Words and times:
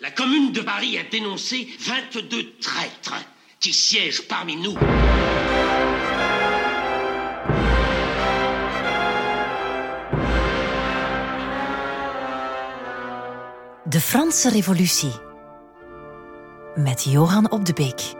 La 0.00 0.10
commune 0.10 0.50
de 0.50 0.60
Paris 0.60 0.98
a 0.98 1.04
dénoncé 1.04 1.68
22 1.78 2.58
traîtres 2.60 3.14
qui 3.60 3.72
siègent 3.72 4.26
parmi 4.26 4.56
nous. 4.56 4.74
De 13.86 14.00
Franse 14.00 14.48
Revolutie 14.48 15.12
met 16.74 17.04
Johan 17.04 17.50
op 17.50 17.64
de 17.64 17.72
Beek. 17.72 18.14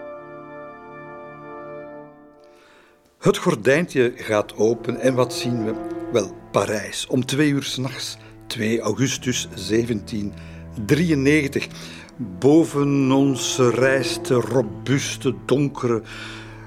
Het 3.19 3.37
gordijntje 3.37 4.13
gaat 4.17 4.57
open 4.57 5.01
en 5.01 5.15
wat 5.15 5.35
zien 5.35 5.65
we? 5.65 5.75
Wel, 6.13 6.37
Parijs, 6.53 7.07
om 7.07 7.27
twee 7.27 7.49
uur 7.51 7.63
s'nachts, 7.63 8.17
2 8.47 8.81
augustus 8.81 9.49
1793. 10.75 11.69
Boven 12.17 13.13
ons 13.13 13.59
rijst 13.59 14.27
de 14.27 14.35
robuuste, 14.35 15.35
donkere 15.47 16.03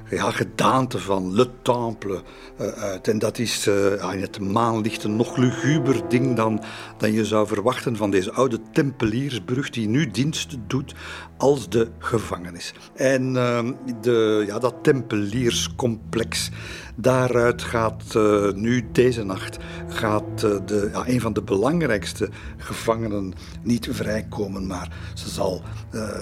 ja, 0.09 0.31
gedaante 0.31 0.99
van 0.99 1.33
Le 1.33 1.49
Temple 1.61 2.21
uh, 2.61 2.67
uit. 2.67 3.07
En 3.07 3.19
dat 3.19 3.37
is 3.37 3.67
uh, 3.67 4.13
in 4.13 4.21
het 4.21 4.39
maanlicht 4.39 5.03
een 5.03 5.15
nog 5.15 5.37
luguber 5.37 6.09
ding 6.09 6.35
dan, 6.35 6.63
dan 6.97 7.11
je 7.11 7.25
zou 7.25 7.47
verwachten 7.47 7.95
van 7.95 8.11
deze 8.11 8.31
oude 8.31 8.59
tempeliersbrug 8.71 9.69
die 9.69 9.87
nu 9.87 10.11
dienst 10.11 10.57
doet 10.67 10.93
als 11.37 11.69
de 11.69 11.87
gevangenis. 11.99 12.73
En 12.95 13.35
uh, 13.35 13.59
de, 14.01 14.43
ja, 14.47 14.59
dat 14.59 14.75
tempelierscomplex, 14.81 16.49
daaruit 16.95 17.61
gaat 17.61 18.03
uh, 18.15 18.51
nu 18.51 18.87
deze 18.91 19.23
nacht 19.23 19.57
gaat, 19.87 20.39
de, 20.39 20.89
ja, 20.93 21.07
een 21.07 21.21
van 21.21 21.33
de 21.33 21.41
belangrijkste 21.41 22.29
gevangenen 22.57 23.33
niet 23.61 23.87
vrijkomen, 23.91 24.67
maar 24.67 24.91
ze 25.13 25.29
zal 25.29 25.61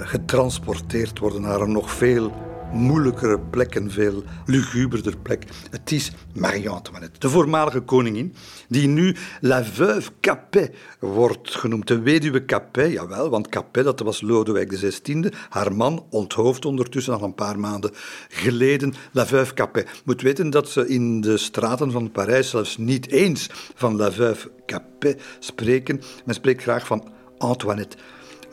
getransporteerd 0.01 1.19
worden 1.19 1.41
naar 1.41 1.61
een 1.61 1.71
nog 1.71 1.91
veel 1.91 2.31
moeilijkere 2.73 3.39
plek, 3.39 3.75
een 3.75 3.91
veel 3.91 4.23
luguberder 4.45 5.17
plek. 5.17 5.43
Het 5.69 5.91
is 5.91 6.11
Marie-Antoinette, 6.33 7.19
de 7.19 7.29
voormalige 7.29 7.79
koningin, 7.79 8.35
die 8.67 8.87
nu 8.87 9.15
La 9.41 9.63
Veuve 9.63 10.11
Capet 10.21 10.75
wordt 10.99 11.55
genoemd. 11.55 11.87
De 11.87 11.99
weduwe 11.99 12.45
Capet, 12.45 12.91
jawel, 12.91 13.29
want 13.29 13.49
Capet, 13.49 13.83
dat 13.83 13.99
was 13.99 14.21
Lodewijk 14.21 14.69
XVI, 14.69 15.29
haar 15.49 15.75
man, 15.75 16.05
onthoofd 16.09 16.65
ondertussen 16.65 17.13
al 17.13 17.23
een 17.23 17.35
paar 17.35 17.59
maanden 17.59 17.91
geleden. 18.29 18.93
La 19.11 19.25
Veuve 19.25 19.53
Capet. 19.53 20.01
Moet 20.05 20.21
weten 20.21 20.49
dat 20.49 20.69
ze 20.69 20.87
in 20.87 21.21
de 21.21 21.37
straten 21.37 21.91
van 21.91 22.11
Parijs 22.11 22.49
zelfs 22.49 22.77
niet 22.77 23.07
eens 23.07 23.49
van 23.75 23.95
La 23.95 24.11
Veuve 24.11 24.51
Capet 24.65 25.21
spreken. 25.39 26.01
Men 26.25 26.35
spreekt 26.35 26.61
graag 26.61 26.87
van 26.87 27.13
Antoinette. 27.37 27.97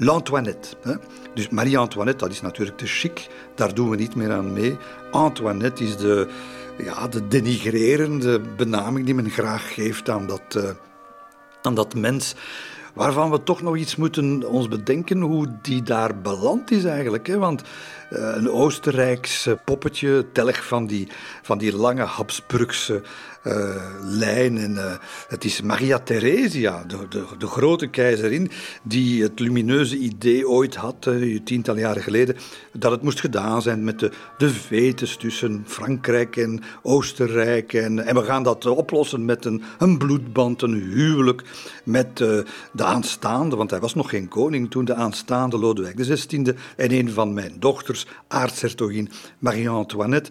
L'Antoinette. 0.03 0.77
Dus 1.35 1.49
Marie-Antoinette, 1.49 2.25
dat 2.25 2.33
is 2.33 2.41
natuurlijk 2.41 2.79
te 2.79 2.87
chic, 2.87 3.29
daar 3.55 3.75
doen 3.75 3.91
we 3.91 3.97
niet 3.97 4.15
meer 4.15 4.33
aan 4.33 4.53
mee. 4.53 4.77
Antoinette 5.11 5.85
is 5.85 5.97
de, 5.97 6.29
ja, 6.79 7.09
de 7.09 7.29
denigrerende 7.29 8.41
benaming 8.41 9.05
die 9.05 9.15
men 9.15 9.31
graag 9.31 9.75
geeft 9.75 10.11
aan 10.11 10.27
dat, 10.27 10.55
uh, 10.57 10.71
aan 11.63 11.75
dat 11.75 11.95
mens 11.95 12.35
waarvan 12.95 13.31
we 13.31 13.43
toch 13.43 13.63
nog 13.63 13.77
iets 13.77 13.97
moeten 13.97 14.49
ons 14.49 14.69
bedenken 14.69 15.21
hoe 15.21 15.59
die 15.63 15.83
daar 15.83 16.21
beland 16.21 16.71
is 16.71 16.85
eigenlijk. 16.85 17.27
Hè? 17.27 17.39
Want 17.39 17.63
uh, 17.63 18.33
een 18.35 18.51
Oostenrijks 18.51 19.49
poppetje, 19.65 20.27
telg 20.33 20.67
van 20.67 20.87
die, 20.87 21.09
van 21.43 21.59
die 21.59 21.77
lange 21.77 22.05
Habsburgse 22.05 23.03
lijn. 24.01 24.59
En, 24.59 24.73
uh, 24.73 24.93
het 25.29 25.45
is 25.45 25.61
Maria 25.61 25.99
Theresia, 25.99 26.85
de, 26.87 26.97
de, 27.09 27.25
de, 27.39 27.47
grote 27.47 27.87
keizerin, 27.87 28.51
die 28.83 29.23
het 29.23 29.41
lumineuze 29.41 29.97
idee 29.97 30.49
ooit 30.49 30.75
had, 30.75 31.07
uh, 31.07 31.41
tientallen 31.45 31.81
jaren 31.81 32.03
geleden, 32.03 32.37
dat 32.73 32.91
het 32.91 33.03
moest 33.03 33.21
gedaan 33.21 33.63
zijn 33.63 33.85
met 33.85 33.99
de, 33.99 34.11
de 34.39 34.51
vetes 34.51 35.17
tussen 35.17 35.65
Frankrijk 35.67 36.37
en 36.37 36.63
Oostenrijk. 36.83 37.73
En, 37.73 37.99
en 37.99 38.15
we 38.15 38.23
gaan 38.23 38.43
dat 38.43 38.67
oplossen 38.67 39.25
met 39.25 39.45
een, 39.45 39.63
een 39.79 39.99
bloedband, 39.99 40.63
een 40.63 40.75
huwelijk 40.75 41.43
met 41.85 42.17
de 42.17 42.45
aanstaande, 42.85 43.57
want 43.57 43.71
hij 43.71 43.81
was 43.81 43.95
nog 43.95 44.11
geen 44.11 44.29
koning 44.29 44.71
toen, 44.71 44.85
de 44.85 44.95
aanstaande 44.95 45.59
Lodewijk 45.59 45.97
XVI 45.97 46.55
en 46.77 46.93
een 46.93 47.11
van 47.11 47.35
mijn 47.35 47.53
dochters, 47.59 48.07
aartshertogin 48.29 49.11
Marie-Antoinette. 49.39 50.31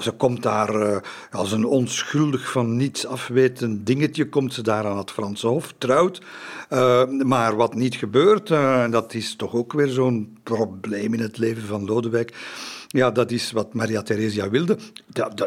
Ze 0.00 0.10
komt 0.10 0.42
daar 0.42 1.02
als 1.30 1.52
een 1.52 1.64
onschuldig 1.64 2.39
van 2.48 2.76
niets 2.76 3.06
afwetend 3.06 3.86
dingetje 3.86 4.28
komt 4.28 4.54
ze 4.54 4.62
daar 4.62 4.86
aan 4.86 4.98
het 4.98 5.10
Franse 5.10 5.46
Hof, 5.46 5.74
trouwt. 5.78 6.22
Uh, 6.70 7.06
maar 7.06 7.56
wat 7.56 7.74
niet 7.74 7.94
gebeurt, 7.94 8.50
uh, 8.50 8.90
dat 8.90 9.14
is 9.14 9.36
toch 9.36 9.54
ook 9.54 9.72
weer 9.72 9.88
zo'n 9.88 10.38
probleem 10.42 11.14
in 11.14 11.20
het 11.20 11.38
leven 11.38 11.62
van 11.62 11.84
Lodewijk. 11.84 12.34
Ja, 12.92 13.10
dat 13.10 13.30
is 13.30 13.52
wat 13.52 13.74
Maria 13.74 14.02
Theresia 14.02 14.50
wilde. 14.50 14.76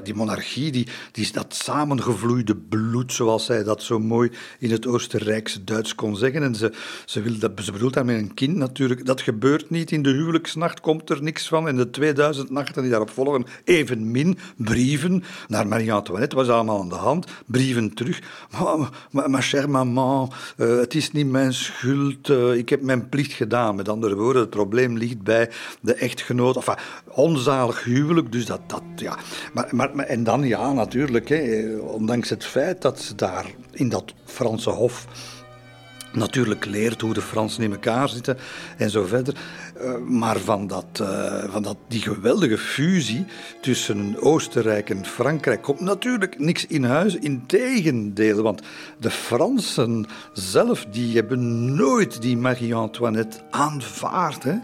die 0.03 0.13
monarchie, 0.13 0.71
die, 0.71 0.87
die 1.11 1.23
is 1.23 1.31
dat 1.31 1.55
samengevloeide 1.55 2.55
bloed, 2.55 3.13
zoals 3.13 3.45
zij 3.45 3.63
dat 3.63 3.83
zo 3.83 3.99
mooi 3.99 4.31
in 4.59 4.71
het 4.71 4.87
Oostenrijkse 4.87 5.63
Duits 5.63 5.95
kon 5.95 6.15
zeggen. 6.15 6.43
En 6.43 6.55
ze, 6.55 6.73
ze, 7.05 7.21
wil 7.21 7.37
dat, 7.39 7.51
ze 7.61 7.71
bedoelt 7.71 7.93
daarmee 7.93 8.17
een 8.17 8.33
kind 8.33 8.55
natuurlijk. 8.55 9.05
Dat 9.05 9.21
gebeurt 9.21 9.69
niet. 9.69 9.91
In 9.91 10.01
de 10.01 10.09
huwelijksnacht 10.09 10.79
komt 10.79 11.09
er 11.09 11.23
niks 11.23 11.47
van. 11.47 11.67
En 11.67 11.75
de 11.75 11.89
2000 11.89 12.49
nachten 12.49 12.81
die 12.81 12.91
daarop 12.91 13.09
volgen, 13.09 13.45
evenmin 13.63 14.37
brieven 14.57 15.23
naar 15.47 15.67
Marie-Antoinette. 15.67 16.35
was 16.35 16.47
allemaal 16.47 16.79
aan 16.79 16.89
de 16.89 16.95
hand. 16.95 17.27
Brieven 17.45 17.93
terug. 17.93 18.21
Ma, 19.11 19.41
chère 19.41 19.67
maman, 19.67 20.31
uh, 20.57 20.77
het 20.77 20.95
is 20.95 21.11
niet 21.11 21.27
mijn 21.27 21.53
schuld. 21.53 22.29
Uh, 22.29 22.55
ik 22.55 22.69
heb 22.69 22.81
mijn 22.81 23.09
plicht 23.09 23.33
gedaan. 23.33 23.75
Met 23.75 23.89
andere 23.89 24.15
woorden, 24.15 24.41
het 24.41 24.51
probleem 24.51 24.97
ligt 24.97 25.21
bij 25.21 25.49
de 25.81 25.93
echtgenoot. 25.93 26.55
Enfin, 26.55 26.75
onzalig 27.16 27.84
huwelijk. 27.84 28.31
Dus 28.31 28.46
dat, 28.46 28.62
dat 28.68 28.84
ja. 28.96 29.18
Maar, 29.53 29.69
maar, 29.72 29.96
en 29.96 30.24
dan 30.24 30.44
ja, 30.47 30.74
natuurlijk, 30.74 31.29
hè, 31.29 31.75
ondanks 31.78 32.29
het 32.29 32.46
feit 32.46 32.81
dat 32.81 33.01
ze 33.01 33.16
daar 33.16 33.46
in 33.72 33.90
dat 33.90 34.13
Franse 34.25 34.69
hof 34.69 35.07
natuurlijk 36.13 36.66
leert 36.66 37.01
hoe 37.01 37.13
de 37.13 37.22
Fransen 37.22 37.63
in 37.63 37.72
elkaar 37.72 38.09
zitten 38.09 38.38
en 38.78 38.90
zo 38.90 39.06
verder. 39.06 39.35
Eh, 39.73 39.97
maar 39.97 40.39
van, 40.39 40.67
dat, 40.67 41.00
uh, 41.01 41.44
van 41.50 41.63
dat, 41.63 41.78
die 41.88 42.01
geweldige 42.01 42.57
fusie 42.57 43.25
tussen 43.61 44.16
Oostenrijk 44.19 44.89
en 44.89 45.06
Frankrijk 45.06 45.61
komt 45.61 45.79
natuurlijk 45.79 46.39
niks 46.39 46.67
in 46.67 46.84
huis. 46.84 47.16
Integendeel, 47.16 48.41
want 48.41 48.62
de 49.00 49.09
Fransen 49.09 50.06
zelf 50.33 50.85
die 50.91 51.16
hebben 51.16 51.75
nooit 51.75 52.22
die 52.22 52.38
Marie-Antoinette 52.38 53.38
aanvaard. 53.50 54.44
Hè. 54.44 54.56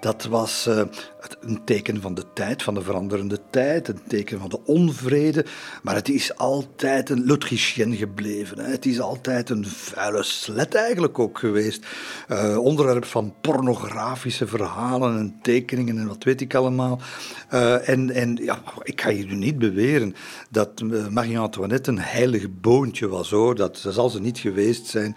Dat 0.00 0.24
was 0.24 0.66
uh, 0.68 0.80
een 1.40 1.64
teken 1.64 2.00
van 2.00 2.14
de 2.14 2.24
tijd, 2.34 2.62
van 2.62 2.74
de 2.74 2.82
veranderende 2.82 3.40
tijd, 3.50 3.88
een 3.88 4.00
teken 4.08 4.40
van 4.40 4.48
de 4.48 4.64
onvrede. 4.64 5.44
Maar 5.82 5.94
het 5.94 6.08
is 6.08 6.36
altijd 6.36 7.10
een 7.10 7.26
l'Autrichienne 7.26 7.96
gebleven. 7.96 8.58
Hè. 8.58 8.70
Het 8.70 8.86
is 8.86 9.00
altijd 9.00 9.50
een 9.50 9.66
vuile 9.66 10.22
slet 10.22 10.74
eigenlijk 10.74 11.18
ook 11.18 11.38
geweest. 11.38 11.86
onderwerp 12.58 13.04
van 13.04 13.34
pornografische 13.40 14.46
verhalen 14.58 15.18
en 15.18 15.38
tekeningen 15.42 15.98
en 15.98 16.06
wat 16.06 16.24
weet 16.24 16.40
ik 16.40 16.54
allemaal. 16.54 17.00
Uh, 17.52 17.88
en 17.88 18.10
en 18.10 18.36
ja, 18.42 18.62
ik 18.82 19.00
ga 19.00 19.10
nu 19.10 19.34
niet 19.34 19.58
beweren 19.58 20.14
dat 20.50 20.80
uh, 20.84 21.08
Marie-Antoinette 21.08 21.90
een 21.90 21.98
heilig 21.98 22.60
boontje 22.60 23.08
was, 23.08 23.30
hoor. 23.30 23.54
Dat, 23.54 23.86
zal 23.88 24.10
ze 24.10 24.20
niet 24.20 24.38
geweest 24.38 24.86
zijn. 24.86 25.16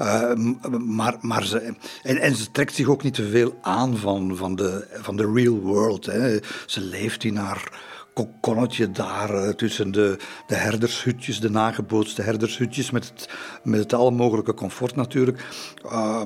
Uh, 0.00 0.32
maar, 0.78 1.16
maar 1.20 1.44
ze, 1.44 1.74
en, 2.02 2.16
en 2.16 2.36
ze 2.36 2.50
trekt 2.50 2.74
zich 2.74 2.88
ook 2.88 3.02
niet 3.02 3.14
te 3.14 3.28
veel 3.28 3.58
aan 3.62 3.96
van, 3.96 4.36
van, 4.36 4.54
de, 4.56 4.86
van 5.00 5.16
de 5.16 5.32
real 5.34 5.54
world. 5.54 6.06
Hè. 6.06 6.38
Ze 6.66 6.80
leeft 6.80 7.24
in 7.24 7.36
haar 7.36 7.88
kokonnetje 8.14 8.90
daar 8.90 9.54
tussen 9.54 9.92
de, 9.92 10.16
de 10.46 10.54
herdershutjes, 10.54 11.40
de 11.40 11.50
nagebootste 11.50 12.22
herdershutjes, 12.22 12.90
met 12.90 13.04
het, 13.08 13.28
met 13.62 13.80
het 13.80 13.92
alle 13.92 14.10
mogelijke 14.10 14.54
comfort 14.54 14.96
natuurlijk. 14.96 15.44
Uh, 15.84 16.22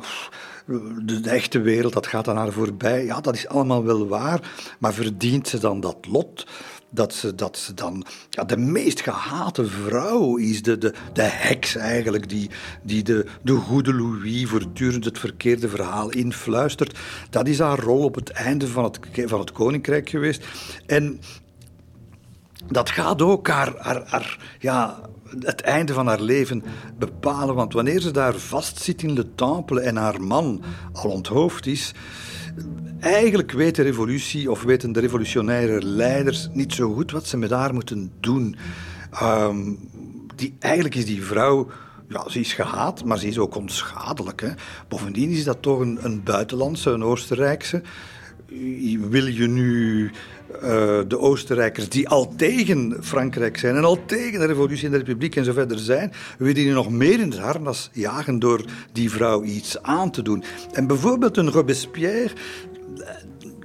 de, 1.03 1.21
echte 1.25 1.61
wereld, 1.61 1.93
dat 1.93 2.07
gaat 2.07 2.29
aan 2.29 2.37
haar 2.37 2.53
voorbij. 2.53 3.05
Ja, 3.05 3.21
dat 3.21 3.35
is 3.35 3.49
allemaal 3.49 3.85
wel 3.85 4.09
waar, 4.09 4.41
maar 4.79 4.95
verdient 4.95 5.49
ze 5.49 5.59
dan 5.59 5.81
dat 5.81 5.97
lot? 6.09 6.47
Dat 6.91 7.15
ze, 7.15 7.35
dat 7.35 7.57
ze 7.59 7.75
dan 7.75 8.05
ja, 8.31 8.45
de 8.45 8.57
meest 8.57 9.01
gehate 9.01 9.67
vrouw 9.67 10.37
is, 10.37 10.63
de, 10.63 10.79
de, 10.79 10.95
de 11.13 11.23
heks 11.23 11.77
eigenlijk, 11.77 12.29
die, 12.29 12.51
die 12.83 13.03
de, 13.03 13.27
de 13.43 13.53
goede 13.55 13.95
Louis 13.95 14.49
voortdurend 14.49 15.05
het 15.05 15.19
verkeerde 15.19 15.69
verhaal 15.69 16.11
influistert. 16.11 16.99
Dat 17.31 17.49
is 17.49 17.59
haar 17.59 17.79
rol 17.79 18.05
op 18.05 18.15
het 18.15 18.31
einde 18.31 18.69
van 18.69 18.85
het, 18.85 18.99
van 19.25 19.41
het 19.41 19.53
koninkrijk 19.53 20.09
geweest. 20.09 20.45
En 20.87 21.21
dat 22.67 22.91
gaat 22.91 23.23
ook 23.23 23.49
haar, 23.49 23.75
haar, 23.79 24.03
haar 24.07 24.57
ja, 24.59 25.01
het 25.41 25.61
einde 25.61 25.93
van 25.93 26.07
haar 26.07 26.21
leven 26.21 26.63
bepalen. 26.99 27.55
Want 27.55 27.73
wanneer 27.73 28.01
ze 28.01 28.11
daar 28.11 28.35
vastzit 28.35 29.03
in 29.03 29.15
de 29.15 29.35
Temple 29.35 29.81
en 29.81 29.97
haar 29.97 30.23
man 30.23 30.63
al 30.93 31.11
onthoofd 31.11 31.67
is. 31.67 31.95
Eigenlijk 33.01 33.53
weet 33.53 33.75
de 33.75 33.83
revolutie, 33.83 34.51
of 34.51 34.63
weten 34.63 34.93
de 34.93 35.01
revolutionaire 35.01 35.83
leiders 35.83 36.49
niet 36.53 36.73
zo 36.73 36.93
goed 36.93 37.11
wat 37.11 37.27
ze 37.27 37.37
met 37.37 37.51
haar 37.51 37.75
moeten 37.75 38.13
doen. 38.21 38.57
Um, 39.23 39.79
die, 40.37 40.55
eigenlijk 40.59 40.95
is 40.95 41.07
die 41.07 41.23
vrouw 41.23 41.69
ja, 42.09 42.29
ze 42.29 42.41
is 42.41 42.53
gehaat, 42.53 43.05
maar 43.05 43.19
ze 43.19 43.27
is 43.27 43.39
ook 43.39 43.57
onschadelijk. 43.57 44.41
Hè. 44.41 44.49
Bovendien 44.89 45.31
is 45.31 45.45
dat 45.45 45.63
toch 45.63 45.81
een, 45.81 45.99
een 46.03 46.23
buitenlandse, 46.23 46.91
een 46.91 47.05
Oostenrijkse. 47.05 47.83
Wil 49.09 49.27
je 49.27 49.49
nu 49.49 50.11
uh, 50.63 51.01
de 51.09 51.19
Oostenrijkers 51.19 51.89
die 51.89 52.09
al 52.09 52.35
tegen 52.37 52.97
Frankrijk 53.01 53.59
zijn 53.59 53.77
en 53.77 53.85
al 53.85 54.05
tegen 54.07 54.41
de 54.41 54.47
revolutie 54.47 54.85
in 54.85 54.91
de 54.91 54.99
republiek 54.99 55.37
en 55.37 55.45
zo 55.45 55.53
verder 55.53 55.79
zijn, 55.79 56.13
willen 56.39 56.55
die 56.55 56.73
nog 56.73 56.91
meer 56.91 57.21
in 57.21 57.31
het 57.31 57.39
harnas 57.39 57.91
jagen 57.93 58.39
door 58.39 58.65
die 58.93 59.11
vrouw 59.11 59.43
iets 59.43 59.83
aan 59.83 60.11
te 60.11 60.23
doen. 60.23 60.45
En 60.73 60.87
bijvoorbeeld 60.87 61.37
een 61.37 61.51
Robespierre, 61.51 62.33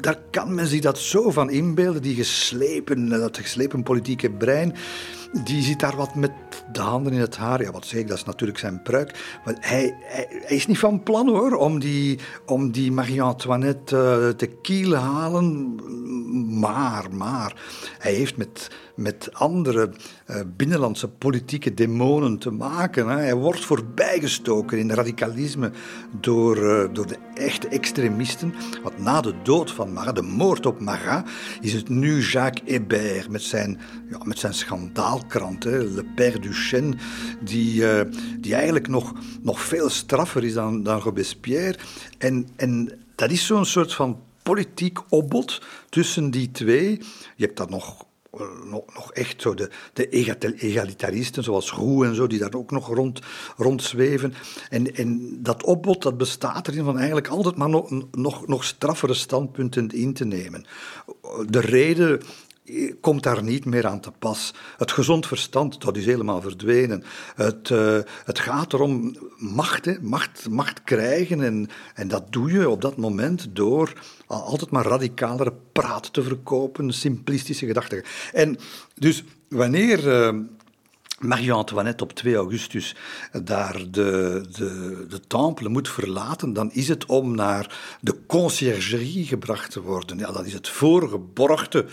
daar 0.02 0.20
kan 0.32 0.56
men 0.56 0.68
zich 0.68 0.82
dat 0.82 0.98
zo 0.98 1.32
van 1.32 1.50
inbeelden, 1.50 2.02
die 2.02 2.16
geslepen, 2.16 3.10
dat 3.10 3.38
geslepen 3.38 3.84
politieke 3.84 4.30
brein 4.30 4.76
die 5.32 5.64
zit 5.64 5.80
daar 5.80 5.96
wat 5.96 6.16
met 6.16 6.32
de 6.72 6.80
handen 6.80 7.14
in 7.14 7.20
het 7.20 7.38
haar. 7.38 7.62
Ja, 7.62 7.72
wat 7.72 7.86
zeg 7.86 8.00
ik, 8.00 8.08
dat 8.08 8.18
is 8.18 8.24
natuurlijk 8.24 8.60
zijn 8.60 8.82
pruik. 8.82 9.40
Maar 9.46 9.56
hij, 9.60 9.96
hij, 10.02 10.56
is 10.56 10.68
niet 10.68 10.80
van 10.80 11.04
plan 11.04 11.28
hoor, 11.28 11.52
om 11.56 11.80
die, 11.80 12.20
om 12.46 12.72
die 12.72 12.92
Marie-Antoinette 12.92 13.96
uh, 13.96 14.36
te 14.38 14.48
kiel 14.48 14.96
halen. 14.96 15.76
Maar, 16.60 17.06
maar, 17.12 17.56
hij 17.98 18.14
heeft 18.14 18.38
met, 18.38 18.72
met 19.00 19.30
andere 19.34 19.90
uh, 20.28 20.36
binnenlandse 20.58 21.08
politieke 21.08 21.74
demonen 21.74 22.38
te 22.38 22.52
maken. 22.52 23.08
Hij 23.08 23.36
wordt 23.36 23.66
voorbijgestoken 23.66 24.78
in 24.78 24.92
radicalisme 24.92 25.72
door, 26.20 26.58
uh, 26.58 26.94
door 26.94 27.08
de 27.08 27.18
echte 27.34 27.68
extremisten. 27.68 28.54
Want 28.84 28.98
na 28.98 29.22
de 29.22 29.34
dood 29.44 29.72
van 29.72 29.94
Marat, 29.94 30.16
de 30.16 30.22
moord 30.22 30.66
op 30.66 30.80
Marat, 30.80 31.30
is 31.62 31.74
het 31.74 31.90
nu 31.90 32.22
Jacques 32.22 32.72
Hébert 32.72 33.30
met 33.30 33.42
zijn, 33.42 33.80
ja, 34.10 34.18
met 34.24 34.40
zijn 34.40 34.54
schandaal 34.54 35.24
krant, 35.28 35.64
hè, 35.64 35.78
Le 35.78 36.06
Père 36.16 36.40
Duchesne, 36.40 36.94
die, 37.44 37.82
uh, 37.82 38.02
die 38.40 38.54
eigenlijk 38.54 38.88
nog, 38.88 39.14
nog 39.42 39.62
veel 39.62 39.90
straffer 39.90 40.44
is 40.44 40.54
dan, 40.54 40.84
dan 40.84 41.00
Robespierre. 41.00 41.78
En, 42.18 42.48
en 42.56 42.92
dat 43.16 43.32
is 43.32 43.46
zo'n 43.46 43.66
soort 43.66 43.94
van 43.94 44.20
politiek 44.44 45.00
opbod 45.10 45.62
tussen 45.90 46.32
die 46.32 46.52
twee. 46.52 46.98
Je 47.36 47.46
hebt 47.46 47.58
dat 47.58 47.70
nog 47.70 47.96
eh, 48.00 48.09
nog, 48.64 48.84
nog, 48.94 49.12
echt 49.14 49.42
zo 49.42 49.54
de, 49.54 49.70
de 49.94 50.10
egalitaristen, 50.10 51.44
zoals 51.44 51.72
Roux 51.72 52.08
en 52.08 52.16
zo, 52.16 52.28
die 52.28 52.40
daar 52.40 52.54
ook 52.54 52.72
nog 52.72 52.88
rond, 52.88 53.20
rondzweven. 53.58 54.34
En, 54.70 54.96
en 54.96 55.38
dat 55.42 55.64
opbod 55.64 56.02
dat 56.02 56.18
bestaat 56.18 56.68
erin 56.68 56.84
van 56.84 56.98
eigenlijk 56.98 57.28
altijd 57.28 57.56
maar 57.56 57.70
nog, 57.70 57.90
nog, 58.12 58.48
nog 58.48 58.64
straffere 58.64 59.14
standpunten 59.14 59.90
in 59.90 60.14
te 60.14 60.26
nemen. 60.26 60.66
De 61.46 61.60
reden 61.60 62.22
komt 63.02 63.24
daar 63.24 63.44
niet 63.44 63.66
meer 63.66 63.88
aan 63.88 64.00
te 64.00 64.12
pas. 64.20 64.54
Het 64.78 64.92
gezond 64.92 65.28
verstand, 65.28 65.82
dat 65.82 65.98
is 65.98 66.06
helemaal 66.06 66.42
verdwenen. 66.42 67.04
Het, 67.36 67.70
uh, 67.70 67.98
het 68.26 68.40
gaat 68.40 68.74
erom 68.74 69.16
macht, 69.38 69.86
hè, 69.86 69.96
macht, 70.02 70.50
macht 70.50 70.84
krijgen. 70.84 71.42
En, 71.42 71.68
en 71.94 72.08
dat 72.08 72.32
doe 72.32 72.52
je 72.52 72.70
op 72.70 72.82
dat 72.82 72.98
moment 72.98 73.48
door 73.54 73.94
altijd 74.28 74.72
maar 74.72 74.86
radicalere 74.86 75.54
praat 75.72 76.14
te 76.14 76.24
verkopen, 76.24 76.94
simplistische 76.94 77.66
gedachten. 77.66 78.04
En 78.34 78.58
dus 78.96 79.24
wanneer... 79.48 80.08
Uh, 80.08 80.42
Marie-Antoinette 81.20 82.04
op 82.04 82.14
2 82.14 82.36
augustus 82.36 82.96
daar 83.44 83.78
de, 83.92 84.44
de, 84.52 85.06
de 85.10 85.20
temple 85.28 85.70
moet 85.70 85.90
verlaten, 85.90 86.54
dan 86.54 86.72
is 86.72 86.88
het 86.88 87.06
om 87.06 87.36
naar 87.36 87.98
de 88.02 88.16
conciergerie 88.28 89.26
gebracht 89.26 89.72
te 89.72 89.82
worden. 89.82 90.18
Ja, 90.18 90.32
dat 90.32 90.46
is 90.46 90.54
het 90.54 90.70
voorgeborgde 90.70 91.86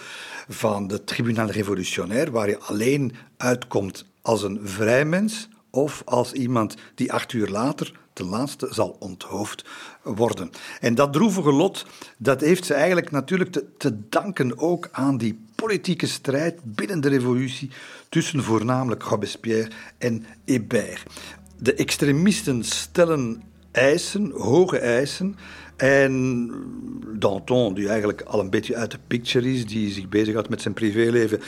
van 0.49 0.87
de 0.87 1.05
tribunaal 1.05 1.50
revolutionair, 1.50 2.31
waar 2.31 2.49
je 2.49 2.58
alleen 2.58 3.14
uitkomt 3.37 4.05
als 4.23 4.43
een 4.43 4.61
vrij 4.62 5.05
mens 5.05 5.49
of 5.70 6.02
als 6.05 6.32
iemand 6.32 6.75
die 6.94 7.12
acht 7.12 7.32
uur 7.32 7.49
later 7.49 7.93
ten 8.12 8.26
laatste 8.26 8.69
zal 8.70 8.96
onthoofd 8.99 9.64
worden. 10.02 10.50
En 10.81 10.94
dat 10.94 11.12
droevige 11.12 11.52
lot, 11.52 11.87
dat 12.17 12.40
heeft 12.40 12.64
ze 12.64 12.75
eigenlijk 12.75 13.11
natuurlijk 13.11 13.52
te, 13.52 13.67
te 13.78 14.08
danken 14.08 14.58
ook 14.58 14.88
aan 14.93 15.17
die 15.17 15.45
politieke 15.56 16.06
strijd 16.06 16.61
binnen 16.62 17.00
de 17.00 17.08
revolutie 17.08 17.70
tussen 18.08 18.43
voornamelijk 18.43 19.03
Robespierre 19.03 19.70
en 19.99 20.26
Hébert. 20.44 21.03
De 21.58 21.75
extremisten 21.75 22.64
stellen 22.64 23.43
eisen, 23.70 24.31
hoge 24.31 24.79
eisen, 24.79 25.37
en 25.76 26.50
Danton, 27.19 27.75
die 27.75 27.88
eigenlijk 27.88 28.23
al 28.23 28.40
een 28.40 28.50
beetje 28.50 28.76
uit 28.76 28.90
de 28.90 28.99
picture 29.06 29.52
is, 29.52 29.67
die 29.67 29.90
zich 29.90 30.08
bezighoudt 30.08 30.49
met 30.49 30.62
zijn 30.62 30.75
privéleven, 30.75 31.40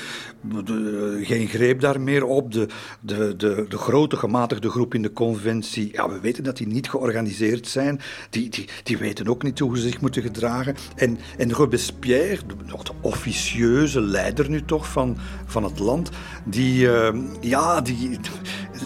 geen 1.22 1.48
greep 1.48 1.80
daar 1.80 2.00
meer 2.00 2.24
op. 2.24 2.52
De, 2.52 2.66
de, 3.00 3.36
de, 3.36 3.64
de 3.68 3.78
grote 3.78 4.16
gematigde 4.16 4.70
groep 4.70 4.94
in 4.94 5.02
de 5.02 5.12
conventie, 5.12 5.88
ja, 5.92 6.08
we 6.08 6.20
weten 6.20 6.44
dat 6.44 6.56
die 6.56 6.66
niet 6.66 6.90
georganiseerd 6.90 7.66
zijn. 7.66 8.00
Die, 8.30 8.48
die, 8.48 8.68
die 8.82 8.98
weten 8.98 9.28
ook 9.28 9.42
niet 9.42 9.58
hoe 9.58 9.76
ze 9.76 9.82
zich 9.82 10.00
moeten 10.00 10.22
gedragen. 10.22 10.76
En, 10.96 11.18
en 11.38 11.52
Robespierre, 11.52 12.42
nog 12.66 12.82
de 12.82 12.92
officieuze 13.00 14.00
leider 14.00 14.50
nu 14.50 14.64
toch 14.64 14.88
van, 14.88 15.16
van 15.46 15.64
het 15.64 15.78
land, 15.78 16.10
die, 16.44 16.86
uh, 16.86 17.08
ja, 17.40 17.80
die, 17.80 18.18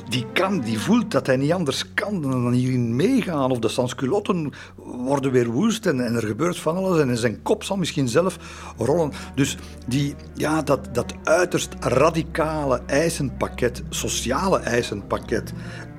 die 0.08 0.26
kan, 0.32 0.60
die 0.60 0.78
voelt 0.78 1.10
dat 1.10 1.26
hij 1.26 1.36
niet 1.36 1.52
anders 1.52 1.94
kan 1.94 2.22
dan 2.22 2.52
hierin 2.52 2.96
meegaan. 2.96 3.50
Of 3.50 3.58
de 3.58 3.68
sansculotten 3.68 4.52
worden 4.76 5.32
weer 5.32 5.50
woest 5.50 5.86
en, 5.86 6.06
en, 6.06 6.14
er 6.14 6.26
gebeurt 6.26 6.58
van 6.58 6.76
alles. 6.76 7.00
En 7.00 7.08
in 7.08 7.16
zijn 7.16 7.42
kop 7.42 7.64
zal 7.64 7.76
misschien 7.76 8.08
zelf 8.08 8.38
rollen. 8.78 9.12
Dus 9.34 9.56
die, 9.86 10.14
ja, 10.34 10.62
dat, 10.62 10.94
dat 10.94 11.14
uiterst 11.24 11.74
radicale 11.80 12.82
eisenpakket, 12.86 13.82
sociale 13.88 14.58
eisenpakket, 14.58 15.52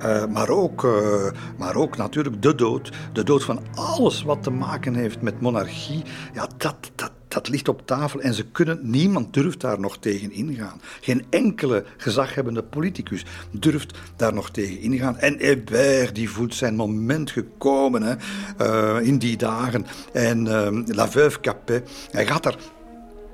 uh, 0.04 0.26
maar, 0.26 0.48
ook, 0.48 0.84
uh, 0.84 1.30
maar 1.58 1.76
ook 1.76 1.96
natuurlijk 1.96 2.42
de 2.42 2.54
dood. 2.54 2.92
De 3.12 3.22
dood 3.22 3.44
van 3.44 3.60
alles 3.74 4.22
wat 4.22 4.42
te 4.42 4.50
maken 4.50 4.94
heeft 4.94 5.22
met 5.22 5.40
monarchie. 5.40 6.02
Ja, 6.34 6.48
dat, 6.56 6.76
dat, 6.94 7.12
dat 7.34 7.48
ligt 7.48 7.68
op 7.68 7.86
tafel 7.86 8.20
en 8.20 8.34
ze 8.34 8.44
kunnen, 8.44 8.78
niemand 8.82 9.34
durft 9.34 9.60
daar 9.60 9.80
nog 9.80 9.98
tegen 9.98 10.32
ingaan. 10.32 10.80
Geen 11.00 11.24
enkele 11.30 11.84
gezaghebbende 11.96 12.62
politicus 12.62 13.24
durft 13.50 13.98
daar 14.16 14.34
nog 14.34 14.50
tegen 14.50 14.80
ingaan. 14.80 15.18
En 15.18 15.36
Hébert, 15.38 16.14
die 16.14 16.30
voelt 16.30 16.54
zijn 16.54 16.74
moment 16.74 17.30
gekomen 17.30 18.02
hè, 18.02 18.14
uh, 18.60 19.06
in 19.06 19.18
die 19.18 19.36
dagen. 19.36 19.86
En 20.12 20.46
uh, 20.46 20.68
La 20.86 21.08
Veuve 21.08 21.40
Capet, 21.40 21.90
hij 22.10 22.26
gaat 22.26 22.42
daar 22.42 22.56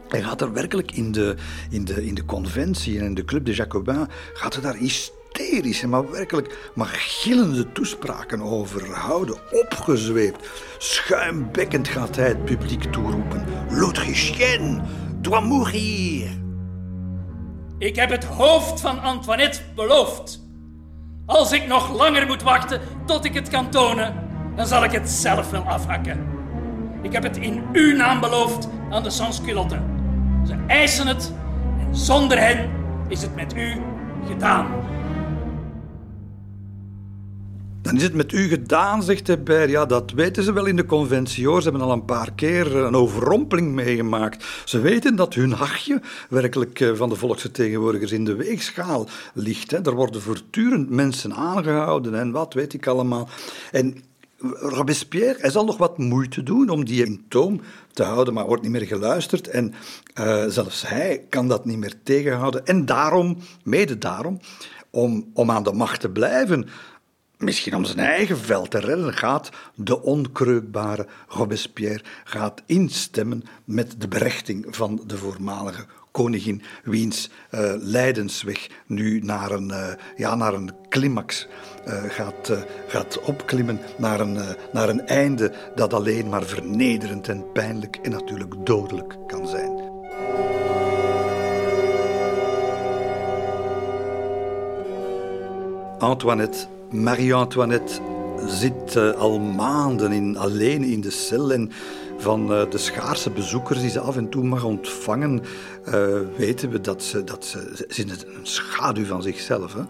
hij 0.08 0.22
gaat 0.22 0.40
er 0.40 0.52
werkelijk 0.52 0.92
in 0.92 1.12
de, 1.12 1.34
in 1.70 1.84
de, 1.84 2.06
in 2.06 2.14
de 2.14 2.24
conventie 2.24 2.98
en 2.98 3.04
in 3.04 3.14
de 3.14 3.24
Club 3.24 3.44
de 3.44 3.54
Jacobins, 3.54 4.06
gaat 4.34 4.54
er 4.54 4.62
daar 4.62 4.76
hysterische, 5.32 5.88
maar 5.88 6.10
werkelijk 6.10 6.70
maar 6.74 6.94
gillende 6.98 7.72
toespraken 7.72 8.40
over 8.40 8.94
houden, 8.94 9.36
opgezweept. 9.50 10.48
Schuimbekkend 10.78 11.88
gaat 11.88 12.16
hij 12.16 12.28
het 12.28 12.44
publiek 12.44 12.82
toeroepen. 12.82 13.44
L'Autrichienne 13.70 14.82
doit 15.20 15.44
mourir. 15.44 16.28
Ik 17.78 17.96
heb 17.96 18.10
het 18.10 18.24
hoofd 18.24 18.80
van 18.80 19.00
Antoinette 19.00 19.60
beloofd. 19.74 20.40
Als 21.26 21.52
ik 21.52 21.66
nog 21.66 21.96
langer 21.96 22.26
moet 22.26 22.42
wachten 22.42 22.80
tot 23.06 23.24
ik 23.24 23.34
het 23.34 23.48
kan 23.48 23.70
tonen, 23.70 24.14
dan 24.56 24.66
zal 24.66 24.84
ik 24.84 24.92
het 24.92 25.10
zelf 25.10 25.50
wel 25.50 25.62
afhakken. 25.62 26.28
Ik 27.02 27.12
heb 27.12 27.22
het 27.22 27.36
in 27.36 27.62
uw 27.72 27.96
naam 27.96 28.20
beloofd 28.20 28.68
aan 28.90 29.02
de 29.02 29.10
sansculotten. 29.10 29.84
Ze 30.46 30.54
eisen 30.66 31.06
het 31.06 31.32
en 31.78 31.96
zonder 31.96 32.38
hen 32.38 32.70
is 33.08 33.22
het 33.22 33.34
met 33.34 33.56
u 33.56 33.82
gedaan. 34.26 34.66
Dan 37.90 37.98
is 37.98 38.04
het 38.04 38.14
met 38.14 38.32
u 38.32 38.48
gedaan, 38.48 39.02
zegt 39.02 39.26
Hébert. 39.26 39.70
Ja, 39.70 39.86
dat 39.86 40.10
weten 40.10 40.42
ze 40.42 40.52
wel 40.52 40.66
in 40.66 40.76
de 40.76 40.86
conventie 40.86 41.46
hoor. 41.46 41.62
Ze 41.62 41.68
hebben 41.68 41.86
al 41.86 41.92
een 41.92 42.04
paar 42.04 42.32
keer 42.32 42.76
een 42.76 42.94
overrompeling 42.94 43.72
meegemaakt. 43.72 44.44
Ze 44.64 44.80
weten 44.80 45.16
dat 45.16 45.34
hun 45.34 45.52
hachje 45.52 46.00
werkelijk 46.28 46.80
eh, 46.80 46.94
van 46.94 47.08
de 47.08 47.16
volksvertegenwoordigers 47.16 48.12
in 48.12 48.24
de 48.24 48.34
weegschaal 48.34 49.08
ligt. 49.34 49.70
Hè. 49.70 49.84
Er 49.84 49.94
worden 49.94 50.22
voortdurend 50.22 50.90
mensen 50.90 51.34
aangehouden 51.34 52.14
en 52.14 52.30
wat 52.30 52.54
weet 52.54 52.72
ik 52.74 52.86
allemaal. 52.86 53.28
En 53.70 54.02
Robespierre, 54.54 55.40
hij 55.40 55.50
zal 55.50 55.64
nog 55.64 55.76
wat 55.76 55.98
moeite 55.98 56.42
doen 56.42 56.68
om 56.68 56.84
die 56.84 57.04
in 57.04 57.24
toom 57.28 57.60
te 57.92 58.02
houden, 58.02 58.34
maar 58.34 58.46
wordt 58.46 58.62
niet 58.62 58.72
meer 58.72 58.86
geluisterd. 58.86 59.48
En 59.48 59.74
uh, 60.20 60.44
zelfs 60.46 60.88
hij 60.88 61.24
kan 61.28 61.48
dat 61.48 61.64
niet 61.64 61.78
meer 61.78 61.94
tegenhouden. 62.02 62.66
En 62.66 62.86
daarom, 62.86 63.38
mede 63.62 63.98
daarom, 63.98 64.40
om, 64.90 65.30
om 65.34 65.50
aan 65.50 65.62
de 65.62 65.72
macht 65.72 66.00
te 66.00 66.10
blijven, 66.10 66.68
misschien 67.40 67.74
om 67.74 67.84
zijn 67.84 67.98
eigen 67.98 68.38
veld 68.38 68.70
te 68.70 68.78
redden, 68.78 69.14
gaat 69.14 69.50
de 69.74 70.02
onkreukbare 70.02 71.06
Robespierre 71.28 72.04
gaat 72.24 72.62
instemmen 72.66 73.42
met 73.64 73.94
de 73.98 74.08
berechting 74.08 74.66
van 74.70 75.02
de 75.06 75.16
voormalige 75.16 75.86
koningin, 76.10 76.62
wiens 76.84 77.30
uh, 77.50 77.72
lijdensweg 77.76 78.68
nu 78.86 79.20
naar 79.20 79.50
een, 79.50 79.68
uh, 79.68 79.86
ja, 80.16 80.34
naar 80.34 80.54
een 80.54 80.70
climax 80.88 81.46
uh, 81.86 82.02
gaat, 82.08 82.52
gaat 82.88 83.20
opklimmen, 83.20 83.80
naar 83.98 84.20
een, 84.20 84.38
naar 84.72 84.88
een 84.88 85.06
einde 85.06 85.52
dat 85.74 85.94
alleen 85.94 86.28
maar 86.28 86.42
vernederend 86.42 87.28
en 87.28 87.52
pijnlijk 87.52 87.96
en 87.96 88.10
natuurlijk 88.10 88.66
dodelijk 88.66 89.16
kan 89.26 89.48
zijn. 89.48 89.88
Antoinette, 95.98 96.66
Marie-Antoinette 96.90 98.00
zit 98.46 98.96
uh, 98.96 99.10
al 99.12 99.38
maanden 99.38 100.12
in, 100.12 100.36
alleen 100.36 100.82
in 100.82 101.00
de 101.00 101.10
cel 101.10 101.52
en 101.52 101.70
van 102.18 102.52
uh, 102.52 102.70
de 102.70 102.78
schaarse 102.78 103.30
bezoekers 103.30 103.80
die 103.80 103.90
ze 103.90 104.00
af 104.00 104.16
en 104.16 104.28
toe 104.28 104.44
mag 104.44 104.64
ontvangen, 104.64 105.42
uh, 105.88 106.18
weten 106.36 106.70
we 106.70 106.80
dat 106.80 107.02
ze, 107.02 107.24
dat 107.24 107.44
ze, 107.44 107.72
ze 107.76 107.84
is 107.86 107.98
een 107.98 108.16
schaduw 108.42 109.04
van 109.04 109.22
zichzelf. 109.22 109.74
Hè. 109.74 109.82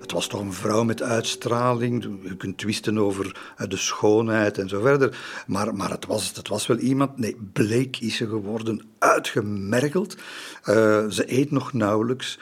Het 0.00 0.12
was 0.12 0.26
toch 0.26 0.40
een 0.40 0.52
vrouw 0.52 0.84
met 0.84 1.02
uitstraling. 1.02 2.18
Je 2.22 2.36
kunt 2.36 2.58
twisten 2.58 2.98
over 2.98 3.54
de 3.68 3.76
schoonheid 3.76 4.58
en 4.58 4.68
zo 4.68 4.80
verder. 4.80 5.18
Maar, 5.46 5.74
maar 5.74 5.90
het, 5.90 6.06
was, 6.06 6.32
het 6.34 6.48
was 6.48 6.66
wel 6.66 6.76
iemand. 6.76 7.18
Nee, 7.18 7.36
bleek 7.52 7.96
is 8.00 8.16
ze 8.16 8.26
geworden, 8.26 8.82
uitgemergeld. 8.98 10.16
Ze 11.08 11.24
eet 11.26 11.50
nog 11.50 11.72
nauwelijks. 11.72 12.38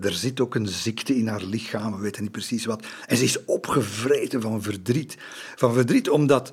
Er 0.00 0.12
zit 0.12 0.40
ook 0.40 0.54
een 0.54 0.68
ziekte 0.68 1.16
in 1.16 1.28
haar 1.28 1.42
lichaam, 1.42 1.96
we 1.96 2.02
weten 2.02 2.22
niet 2.22 2.32
precies 2.32 2.64
wat. 2.64 2.86
En 3.06 3.16
ze 3.16 3.24
is 3.24 3.44
opgevreten 3.44 4.40
van 4.40 4.62
verdriet. 4.62 5.16
Van 5.54 5.72
verdriet 5.72 6.10
omdat 6.10 6.52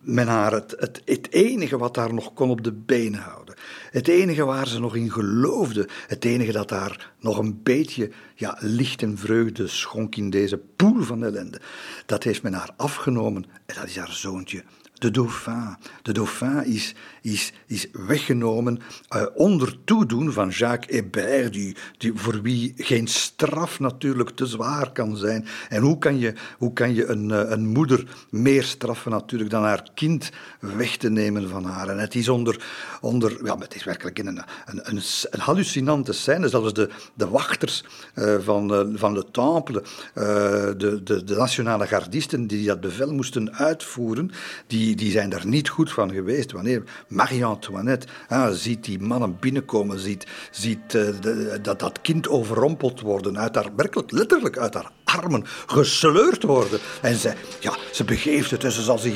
men 0.00 0.26
haar 0.26 0.52
het, 0.52 0.74
het, 0.78 1.02
het, 1.04 1.32
enige 1.32 1.78
wat 1.78 1.96
haar 1.96 2.14
nog 2.14 2.32
kon 2.32 2.50
op 2.50 2.64
de 2.64 2.72
benen 2.72 3.20
houden. 3.20 3.54
Het 3.90 4.08
enige 4.08 4.44
waar 4.44 4.68
ze 4.68 4.80
nog 4.80 4.96
in 4.96 5.10
geloofde. 5.10 5.88
Het 6.06 6.24
enige 6.24 6.52
dat 6.52 6.70
haar 6.70 7.12
nog 7.20 7.38
een 7.38 7.62
beetje 7.62 8.10
ja, 8.34 8.56
licht 8.60 9.02
en 9.02 9.18
vreugde 9.18 9.66
schonk 9.66 10.16
in 10.16 10.30
deze 10.30 10.58
poel 10.76 11.02
van 11.02 11.24
ellende. 11.24 11.60
Dat 12.06 12.22
heeft 12.22 12.42
men 12.42 12.52
haar 12.52 12.70
afgenomen 12.76 13.44
en 13.66 13.74
dat 13.74 13.86
is 13.88 13.96
haar 13.96 14.12
zoontje 14.12 14.64
de 14.98 15.10
dauphin. 15.10 15.76
De 16.02 16.12
dauphin 16.12 16.64
is, 16.64 16.94
is, 17.32 17.52
is 17.66 17.86
weggenomen 17.92 18.78
uh, 19.16 19.22
onder 19.34 19.76
toedoen 19.84 20.32
van 20.32 20.48
Jacques 20.48 20.96
Hébert, 20.96 21.52
die, 21.52 21.76
voor 22.14 22.42
wie 22.42 22.72
geen 22.76 23.06
straf 23.06 23.80
natuurlijk 23.80 24.30
te 24.30 24.46
zwaar 24.46 24.92
kan 24.92 25.16
zijn. 25.16 25.46
En 25.68 25.82
hoe 25.82 25.98
kan 25.98 26.18
je, 26.18 26.34
hoe 26.58 26.72
kan 26.72 26.94
je 26.94 27.06
een, 27.06 27.28
uh, 27.30 27.50
een 27.50 27.66
moeder 27.66 28.04
meer 28.30 28.64
straffen 28.64 29.10
natuurlijk 29.10 29.50
dan 29.50 29.62
haar 29.62 29.88
kind 29.94 30.30
weg 30.60 30.96
te 30.96 31.10
nemen 31.10 31.48
van 31.48 31.64
haar? 31.64 31.88
En 31.88 31.98
het 31.98 32.14
is 32.14 32.28
onder, 32.28 32.66
onder 33.00 33.44
ja, 33.44 33.58
het 33.58 33.74
is 33.74 33.84
werkelijk 33.84 34.18
een, 34.18 34.26
een, 34.66 35.02
een, 35.30 35.40
hallucinante 35.40 36.12
scène. 36.12 36.48
Zelfs 36.48 36.72
de, 36.72 36.88
de 37.14 37.28
wachters 37.28 37.84
uh, 38.14 38.36
van, 38.40 38.92
van 38.94 39.12
Le 39.12 39.24
Temple, 39.30 39.82
de, 40.14 41.00
de, 41.04 41.24
de 41.24 41.34
nationale 41.36 41.86
gardisten 41.86 42.46
die 42.46 42.66
dat 42.66 42.80
bevel 42.80 43.12
moesten 43.12 43.54
uitvoeren, 43.54 44.30
die 44.66 44.88
die, 44.96 45.10
zijn 45.10 45.30
daar 45.30 45.46
niet 45.46 45.68
goed 45.68 45.92
van 45.92 46.12
geweest. 46.12 46.52
Wanneer 46.52 46.82
Marie-Antoinette 47.18 48.06
ziet 48.52 48.84
die 48.84 48.98
mannen 48.98 49.36
binnenkomen, 49.40 49.98
ziet, 49.98 50.26
ziet 50.50 50.90
de, 50.90 51.58
dat 51.62 51.78
dat 51.78 52.00
kind 52.00 52.28
overrompeld 52.28 53.00
worden, 53.00 53.38
uit 53.38 53.54
haar, 53.54 53.68
werkelijk 53.76 54.10
letterlijk 54.10 54.58
uit 54.58 54.74
haar 54.74 54.90
armen 55.04 55.44
gesleurd 55.66 56.42
worden. 56.42 56.78
En 57.00 57.14
ze, 57.14 57.32
ja, 57.60 57.76
ze 57.92 58.04
begeeft 58.04 58.50
het, 58.50 58.60
dus 58.60 58.74
ze 58.74 58.82
zal 58.82 58.98
zich 58.98 59.14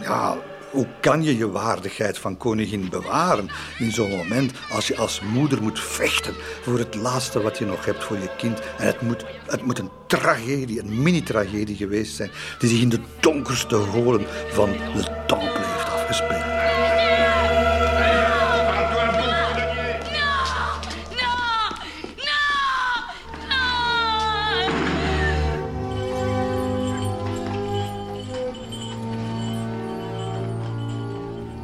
ja, 0.00 0.36
hoe 0.70 0.86
kan 1.00 1.22
je 1.22 1.36
je 1.36 1.50
waardigheid 1.50 2.18
van 2.18 2.36
koningin 2.36 2.88
bewaren 2.88 3.48
in 3.78 3.92
zo'n 3.92 4.16
moment 4.16 4.52
als 4.70 4.88
je 4.88 4.96
als 4.96 5.20
moeder 5.20 5.62
moet 5.62 5.80
vechten 5.80 6.34
voor 6.62 6.78
het 6.78 6.94
laatste 6.94 7.42
wat 7.42 7.58
je 7.58 7.64
nog 7.64 7.84
hebt 7.84 8.04
voor 8.04 8.18
je 8.18 8.30
kind? 8.36 8.60
En 8.78 8.86
het 8.86 9.00
moet, 9.00 9.24
het 9.46 9.62
moet 9.62 9.78
een 9.78 9.90
tragedie, 10.06 10.80
een 10.80 11.02
mini-tragedie 11.02 11.76
geweest 11.76 12.16
zijn 12.16 12.30
die 12.58 12.68
zich 12.68 12.80
in 12.80 12.88
de 12.88 13.00
donkerste 13.20 13.74
holen 13.74 14.26
van 14.48 14.70
Le 14.70 15.24
Temple 15.26 15.60
heeft 15.64 15.92
afgespeeld. 15.92 16.51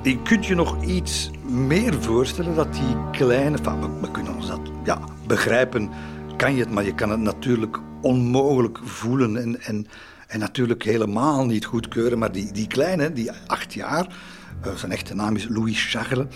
Je 0.09 0.23
kunt 0.23 0.47
je 0.47 0.55
nog 0.55 0.85
iets 0.85 1.31
meer 1.49 1.95
voorstellen 1.95 2.55
dat 2.55 2.73
die 2.73 3.11
kleine... 3.13 3.57
We, 4.01 4.11
kunnen 4.11 4.35
ons 4.35 4.47
dat 4.47 4.61
ja, 4.85 5.01
begrijpen, 5.27 5.91
kan 6.37 6.55
je 6.55 6.61
het, 6.61 6.71
maar 6.71 6.85
je 6.85 6.95
kan 6.95 7.11
het 7.11 7.21
natuurlijk 7.21 7.79
onmogelijk 8.03 8.79
voelen 8.83 9.37
en, 9.37 9.61
en, 9.61 9.87
en 10.27 10.39
natuurlijk 10.39 10.83
helemaal 10.83 11.47
niet 11.47 11.65
goedkeuren. 11.65 12.19
Maar 12.19 12.33
die, 12.33 12.53
die 12.53 12.67
kleine, 12.67 13.13
die 13.13 13.31
acht 13.47 13.75
jaar, 13.75 14.07
uh, 14.67 14.75
zijn 14.75 14.93
echte 14.93 15.15
naam 15.15 15.37
is 15.37 15.49
Louis 15.49 15.91
Charles, 15.91 16.27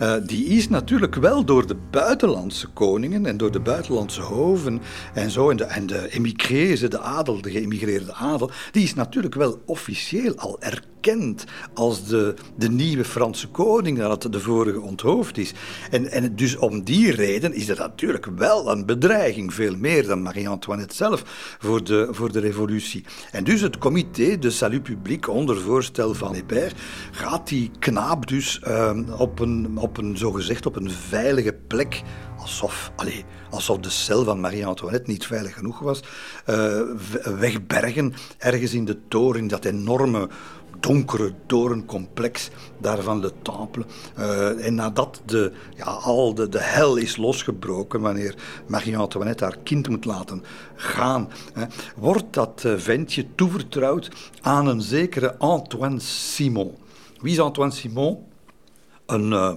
uh, 0.00 0.14
die 0.26 0.44
is 0.44 0.68
natuurlijk 0.68 1.14
wel 1.14 1.44
door 1.44 1.66
de 1.66 1.76
buitenlandse 1.90 2.66
koningen 2.66 3.26
en 3.26 3.36
door 3.36 3.50
de 3.50 3.60
buitenlandse 3.60 4.20
hoven 4.20 4.80
en 5.14 5.30
zo, 5.30 5.50
en 5.50 5.56
de, 5.56 5.64
en 5.64 5.86
de 5.86 6.10
emigrezen, 6.10 6.90
de 6.90 7.00
adel, 7.00 7.40
de 7.40 7.50
geëmigreerde 7.50 8.14
adel, 8.14 8.50
die 8.70 8.82
is 8.82 8.94
natuurlijk 8.94 9.34
wel 9.34 9.62
officieel 9.66 10.34
al 10.36 10.60
erkend 10.60 11.44
als 11.74 12.06
de, 12.06 12.34
de 12.56 12.68
nieuwe 12.68 13.04
Franse 13.04 13.48
koning 13.48 13.98
nadat 13.98 14.32
de 14.32 14.40
vorige 14.40 14.80
onthoofd 14.80 15.38
is. 15.38 15.52
En, 15.90 16.10
en 16.10 16.36
dus 16.36 16.56
om 16.56 16.84
die 16.84 17.12
reden 17.12 17.54
is 17.54 17.66
dat 17.66 17.78
natuurlijk 17.78 18.26
wel 18.26 18.70
een 18.70 18.86
bedreiging, 18.86 19.54
veel 19.54 19.76
meer 19.76 20.06
dan 20.06 20.22
Marie-Antoinette 20.22 20.94
zelf, 20.94 21.22
voor 21.58 21.84
de, 21.84 22.08
voor 22.10 22.32
de 22.32 22.40
revolutie. 22.40 23.04
En 23.32 23.44
dus 23.44 23.60
het 23.60 23.78
comité 23.78 24.38
de 24.38 24.50
salut 24.50 24.82
public 24.82 25.28
onder 25.28 25.60
voorstel 25.60 26.14
van 26.14 26.34
Hébert 26.34 26.74
gaat 27.10 27.48
die 27.48 27.70
knaap 27.78 28.26
dus 28.26 28.60
uh, 28.68 28.98
op 29.18 29.38
een, 29.38 29.78
een, 29.98 30.16
zogezegd, 30.16 30.66
op 30.66 30.76
een 30.76 30.90
veilige 30.90 31.52
plek 31.66 32.02
alsof, 32.38 32.92
allez, 32.96 33.22
alsof 33.50 33.78
de 33.78 33.90
cel 33.90 34.24
van 34.24 34.40
Marie-Antoinette 34.40 35.10
niet 35.10 35.26
veilig 35.26 35.54
genoeg 35.54 35.78
was, 35.78 36.00
uh, 36.50 36.80
wegbergen 37.38 38.14
ergens 38.38 38.74
in 38.74 38.84
de 38.84 38.98
toren, 39.08 39.46
dat 39.46 39.64
enorme 39.64 40.28
donkere 40.80 41.32
doorncomplex 41.46 42.50
daarvan 42.78 43.20
Le 43.20 43.32
Temple. 43.42 43.84
Uh, 44.18 44.66
en 44.66 44.74
nadat 44.74 45.22
de, 45.24 45.52
ja, 45.76 45.84
al 45.84 46.34
de, 46.34 46.48
de 46.48 46.60
hel 46.60 46.96
is 46.96 47.16
losgebroken, 47.16 48.00
wanneer 48.00 48.34
Marie-Antoinette 48.66 49.44
haar 49.44 49.58
kind 49.62 49.88
moet 49.88 50.04
laten 50.04 50.44
gaan, 50.74 51.28
hè, 51.52 51.64
wordt 51.96 52.32
dat 52.34 52.62
uh, 52.66 52.78
ventje 52.78 53.26
toevertrouwd 53.34 54.10
aan 54.40 54.66
een 54.66 54.82
zekere 54.82 55.38
Antoine 55.38 56.00
Simon. 56.00 56.76
Wie 57.20 57.32
is 57.32 57.40
Antoine 57.40 57.72
Simon? 57.72 58.28
Een, 59.10 59.32
uh, 59.32 59.52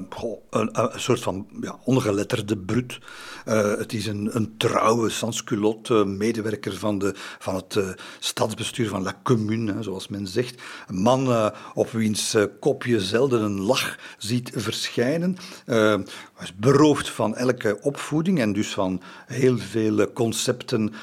een, 0.54 0.90
soort 0.96 1.20
van 1.20 1.48
ja, 1.62 1.80
ongeletterde 1.84 2.58
brut. 2.58 3.00
Uh, 3.48 3.78
het 3.78 3.94
is 3.94 4.06
een, 4.06 4.30
een 4.36 4.54
trouwe 4.58 5.10
sansculotte 5.10 6.06
medewerker 6.06 6.74
van, 6.74 7.00
de, 7.00 7.14
van 7.40 7.56
het 7.56 7.76
uh, 7.76 7.90
stadsbestuur 8.20 8.88
van 8.88 9.04
La 9.04 9.20
Commune, 9.24 9.84
zoals 9.84 10.08
men 10.08 10.28
zegt. 10.28 10.62
Een 10.88 11.02
man 11.02 11.52
op 11.74 11.92
wiens 11.92 12.36
kop 12.60 12.84
je 12.84 13.00
zelden 13.00 13.42
een 13.42 13.62
lach 13.62 14.00
ziet 14.18 14.52
verschijnen. 14.56 15.38
Hij 15.66 16.04
is 16.42 16.56
beroofd 16.56 17.10
van 17.10 17.36
elke 17.36 17.78
opvoeding 17.82 18.40
en 18.40 18.54
dus 18.54 18.74
van 18.74 19.02
heel 19.28 19.58
veel 19.58 20.14
concepten 20.14 20.94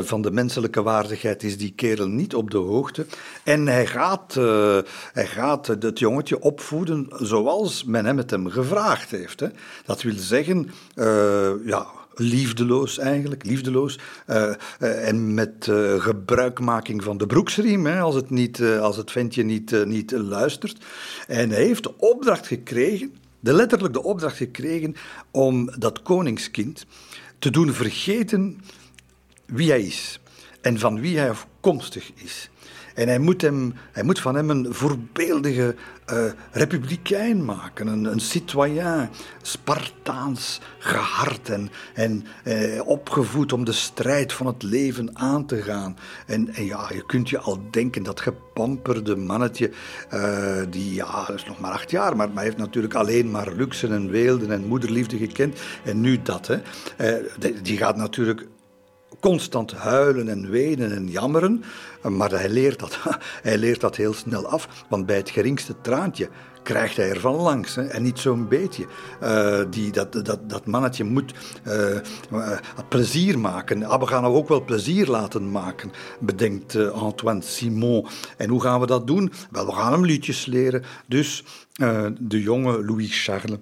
van 0.00 0.22
de 0.22 0.30
menselijke 0.30 0.82
waardigheid 0.82 1.42
is 1.42 1.58
die 1.58 1.72
kerel 1.76 2.08
niet 2.08 2.34
op 2.34 2.50
de 2.50 2.58
hoogte. 2.58 3.06
En 3.42 3.66
hij 3.66 3.86
gaat, 3.86 4.34
hij 5.12 5.26
gaat 5.26 5.66
het 5.66 5.98
jongetje 5.98 6.40
opvoeden 6.40 7.06
zoals 7.18 7.84
men 7.84 8.04
hem 8.04 8.16
het 8.16 8.30
hem 8.30 8.50
gevraagd 8.50 8.93
heeft. 9.10 9.40
Hè. 9.40 9.48
Dat 9.84 10.02
wil 10.02 10.14
zeggen, 10.16 10.70
ja, 11.64 11.86
liefdeloos 12.14 12.98
eigenlijk, 12.98 13.44
liefdeloos. 13.44 13.98
Uh, 14.26 14.36
uh, 14.80 15.08
en 15.08 15.34
met 15.34 15.68
gebruikmaking 15.98 17.02
van 17.02 17.18
de 17.18 17.26
broeksriem, 17.26 17.86
hè, 17.86 18.00
als, 18.00 18.14
het 18.14 18.30
niet, 18.30 18.62
als 18.62 18.96
het 18.96 19.10
ventje 19.10 19.42
niet, 19.42 19.86
niet 19.86 20.10
luistert. 20.10 20.84
En 21.26 21.50
hij 21.50 21.64
heeft 21.64 21.82
de 21.82 21.98
opdracht 21.98 22.46
gekregen, 22.46 23.14
de 23.40 23.52
letterlijk 23.52 23.92
de 23.92 24.02
opdracht 24.02 24.36
gekregen, 24.36 24.96
om 25.30 25.70
dat 25.78 26.02
koningskind 26.02 26.86
te 27.38 27.50
doen 27.50 27.72
vergeten 27.72 28.60
wie 29.46 29.70
hij 29.70 29.82
is 29.82 30.20
en 30.60 30.78
van 30.78 31.00
wie 31.00 31.18
hij 31.18 31.30
afkomstig 31.30 32.10
is. 32.14 32.50
En 32.94 33.08
hij 33.08 33.18
moet, 33.18 33.40
hem, 33.40 33.74
hij 33.92 34.02
moet 34.02 34.20
van 34.20 34.34
hem 34.34 34.50
een 34.50 34.74
voorbeeldige 34.74 35.74
uh, 36.12 36.24
republikein 36.50 37.44
maken, 37.44 37.86
een, 37.86 38.04
een 38.04 38.20
citoyen, 38.20 39.10
Spartaans 39.42 40.60
gehard 40.78 41.48
en, 41.48 41.70
en 41.94 42.26
uh, 42.44 42.86
opgevoed 42.86 43.52
om 43.52 43.64
de 43.64 43.72
strijd 43.72 44.32
van 44.32 44.46
het 44.46 44.62
leven 44.62 45.18
aan 45.18 45.46
te 45.46 45.62
gaan. 45.62 45.96
En, 46.26 46.54
en 46.54 46.64
ja, 46.64 46.90
je 46.92 47.06
kunt 47.06 47.28
je 47.28 47.38
al 47.38 47.60
denken, 47.70 48.02
dat 48.02 48.20
gepamperde 48.20 49.16
mannetje, 49.16 49.70
uh, 50.12 50.62
die 50.70 50.94
ja, 50.94 51.30
is 51.34 51.44
nog 51.44 51.60
maar 51.60 51.72
acht 51.72 51.90
jaar, 51.90 52.16
maar, 52.16 52.30
maar 52.30 52.44
heeft 52.44 52.56
natuurlijk 52.56 52.94
alleen 52.94 53.30
maar 53.30 53.52
luxe 53.52 53.88
en 53.88 54.10
weelden 54.10 54.50
en 54.50 54.66
moederliefde 54.66 55.16
gekend. 55.16 55.60
En 55.84 56.00
nu 56.00 56.22
dat, 56.22 56.46
hè. 56.46 56.58
die 57.62 57.76
gaat 57.76 57.96
natuurlijk 57.96 58.46
constant 59.24 59.72
huilen 59.72 60.28
en 60.28 60.50
wenen 60.50 60.92
en 60.92 61.08
jammeren. 61.08 61.64
Maar 62.02 62.30
hij 62.30 62.48
leert 62.48 62.78
dat, 62.78 62.98
hij 63.48 63.58
leert 63.58 63.80
dat 63.80 63.96
heel 63.96 64.14
snel 64.14 64.46
af, 64.46 64.84
want 64.88 65.06
bij 65.06 65.16
het 65.16 65.30
geringste 65.30 65.74
traantje 65.80 66.28
krijgt 66.62 66.96
hij 66.96 67.10
ervan 67.10 67.34
langs. 67.34 67.74
Hè? 67.74 67.82
En 67.82 68.02
niet 68.02 68.18
zo'n 68.18 68.48
beetje. 68.48 68.86
Uh, 69.22 69.60
die, 69.70 69.92
dat, 69.92 70.12
dat, 70.12 70.38
dat 70.48 70.66
mannetje 70.66 71.04
moet 71.04 71.34
uh, 71.66 72.58
plezier 72.88 73.38
maken. 73.38 73.84
Ah, 73.84 74.00
we 74.00 74.06
gaan 74.06 74.24
hem 74.24 74.32
ook 74.32 74.48
wel 74.48 74.64
plezier 74.64 75.06
laten 75.06 75.50
maken, 75.50 75.90
bedenkt 76.20 76.76
Antoine 76.92 77.42
Simon. 77.42 78.06
En 78.36 78.48
hoe 78.48 78.60
gaan 78.60 78.80
we 78.80 78.86
dat 78.86 79.06
doen? 79.06 79.32
Wel, 79.50 79.66
we 79.66 79.72
gaan 79.72 79.92
hem 79.92 80.04
liedjes 80.04 80.46
leren. 80.46 80.82
Dus 81.06 81.44
de 82.18 82.42
jonge 82.42 82.84
Louis 82.84 83.24
Charles 83.24 83.58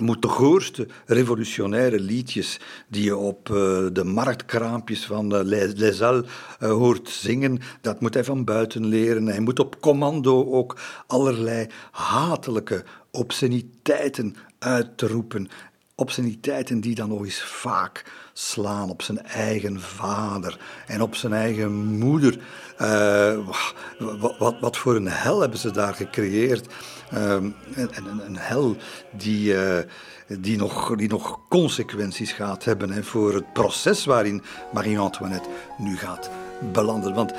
moet 0.00 0.22
de 0.22 0.28
goorste 0.28 0.86
revolutionaire 1.06 2.00
liedjes 2.00 2.60
die 2.88 3.04
je 3.04 3.16
op 3.16 3.48
uh, 3.48 3.56
de 3.92 4.04
marktkraampjes 4.04 5.06
van 5.06 5.34
uh, 5.34 5.40
Les, 5.42 5.72
Les 5.74 6.00
uh, 6.00 6.20
hoort 6.58 7.08
zingen, 7.08 7.58
dat 7.80 8.00
moet 8.00 8.14
hij 8.14 8.24
van 8.24 8.44
buiten 8.44 8.86
leren. 8.86 9.26
Hij 9.26 9.40
moet 9.40 9.58
op 9.58 9.80
commando 9.80 10.52
ook 10.52 10.78
allerlei 11.06 11.66
hatelijke 11.90 12.84
obsceniteiten 13.10 14.36
uitroepen. 14.58 15.48
Obsceniteiten 15.94 16.80
die 16.80 16.94
dan 16.94 17.08
nog 17.08 17.24
eens 17.24 17.42
vaak 17.42 18.04
slaan 18.32 18.90
op 18.90 19.02
zijn 19.02 19.22
eigen 19.22 19.80
vader 19.80 20.58
en 20.86 21.02
op 21.02 21.14
zijn 21.14 21.32
eigen 21.32 21.72
moeder. 21.74 22.38
Wat, 24.38 24.54
wat 24.60 24.76
voor 24.76 24.96
een 24.96 25.08
hel 25.08 25.40
hebben 25.40 25.58
ze 25.58 25.70
daar 25.70 25.94
gecreëerd? 25.94 26.66
Um, 27.14 27.54
een, 27.74 27.90
een, 28.26 28.36
hel 28.36 28.76
die, 29.12 29.54
uh, 29.54 29.78
die, 30.38 30.56
nog, 30.56 30.96
die 30.96 31.08
nog 31.08 31.38
consequenties 31.48 32.32
gaat 32.32 32.64
hebben 32.64 32.90
hè, 32.90 33.02
voor 33.02 33.34
het 33.34 33.52
proces 33.52 34.04
waarin 34.04 34.42
Marie-Antoinette 34.72 35.48
nu 35.78 35.96
gaat 35.96 36.30
belanden. 36.72 37.14
Want 37.14 37.32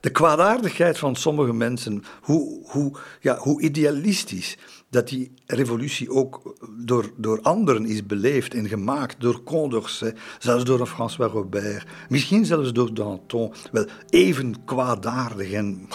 de 0.00 0.10
kwaadaardigheid 0.10 0.98
van 0.98 1.16
sommige 1.16 1.52
mensen, 1.52 2.04
hoe, 2.22 2.60
hoe, 2.64 2.92
ja, 3.20 3.36
hoe 3.36 3.60
idealistisch 3.60 4.56
dat 4.94 5.08
die 5.08 5.32
revolutie 5.46 6.10
ook 6.10 6.56
door, 6.78 7.10
door 7.16 7.40
anderen 7.42 7.86
is 7.86 8.06
beleefd 8.06 8.54
en 8.54 8.68
gemaakt, 8.68 9.20
door 9.20 9.42
Condorcet, 9.42 10.18
zelfs 10.38 10.64
door 10.64 10.86
François 10.86 11.32
Robert, 11.32 11.86
misschien 12.08 12.44
zelfs 12.44 12.72
door 12.72 12.94
Danton. 12.94 13.52
Wel, 13.72 13.86
even 14.08 14.64
kwaadaardig 14.64 15.52
en 15.52 15.88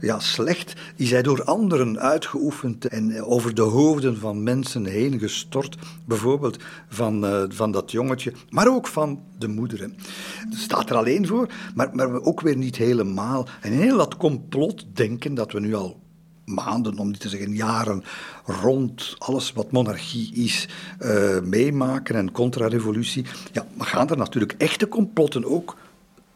ja, 0.00 0.18
slecht 0.18 0.74
is 0.96 1.10
hij 1.10 1.22
door 1.22 1.44
anderen 1.44 1.98
uitgeoefend 1.98 2.86
en 2.88 3.24
over 3.24 3.54
de 3.54 3.62
hoofden 3.62 4.18
van 4.18 4.42
mensen 4.42 4.84
heen 4.84 5.18
gestort. 5.18 5.76
Bijvoorbeeld 6.04 6.56
van, 6.88 7.24
uh, 7.24 7.42
van 7.48 7.70
dat 7.70 7.90
jongetje, 7.90 8.32
maar 8.50 8.68
ook 8.68 8.86
van 8.86 9.22
de 9.38 9.48
moeder. 9.48 9.80
Het 9.80 10.58
staat 10.58 10.90
er 10.90 10.96
alleen 10.96 11.26
voor, 11.26 11.46
maar, 11.74 11.90
maar 11.92 12.22
ook 12.22 12.40
weer 12.40 12.56
niet 12.56 12.76
helemaal. 12.76 13.46
En 13.60 13.72
heel 13.72 13.96
dat 13.96 14.16
complotdenken 14.16 15.34
dat 15.34 15.52
we 15.52 15.60
nu 15.60 15.74
al 15.74 16.01
maanden, 16.44 16.98
om 16.98 17.10
niet 17.10 17.20
te 17.20 17.28
zeggen 17.28 17.54
jaren, 17.54 18.04
rond 18.44 19.14
alles 19.18 19.52
wat 19.52 19.72
monarchie 19.72 20.34
is 20.34 20.68
uh, 21.00 21.40
meemaken 21.40 22.14
en 22.14 22.32
contra-revolutie, 22.32 23.24
ja, 23.52 23.66
maar 23.74 23.86
gaan 23.86 24.08
er 24.08 24.16
natuurlijk 24.16 24.54
echte 24.58 24.88
complotten 24.88 25.44
ook 25.44 25.76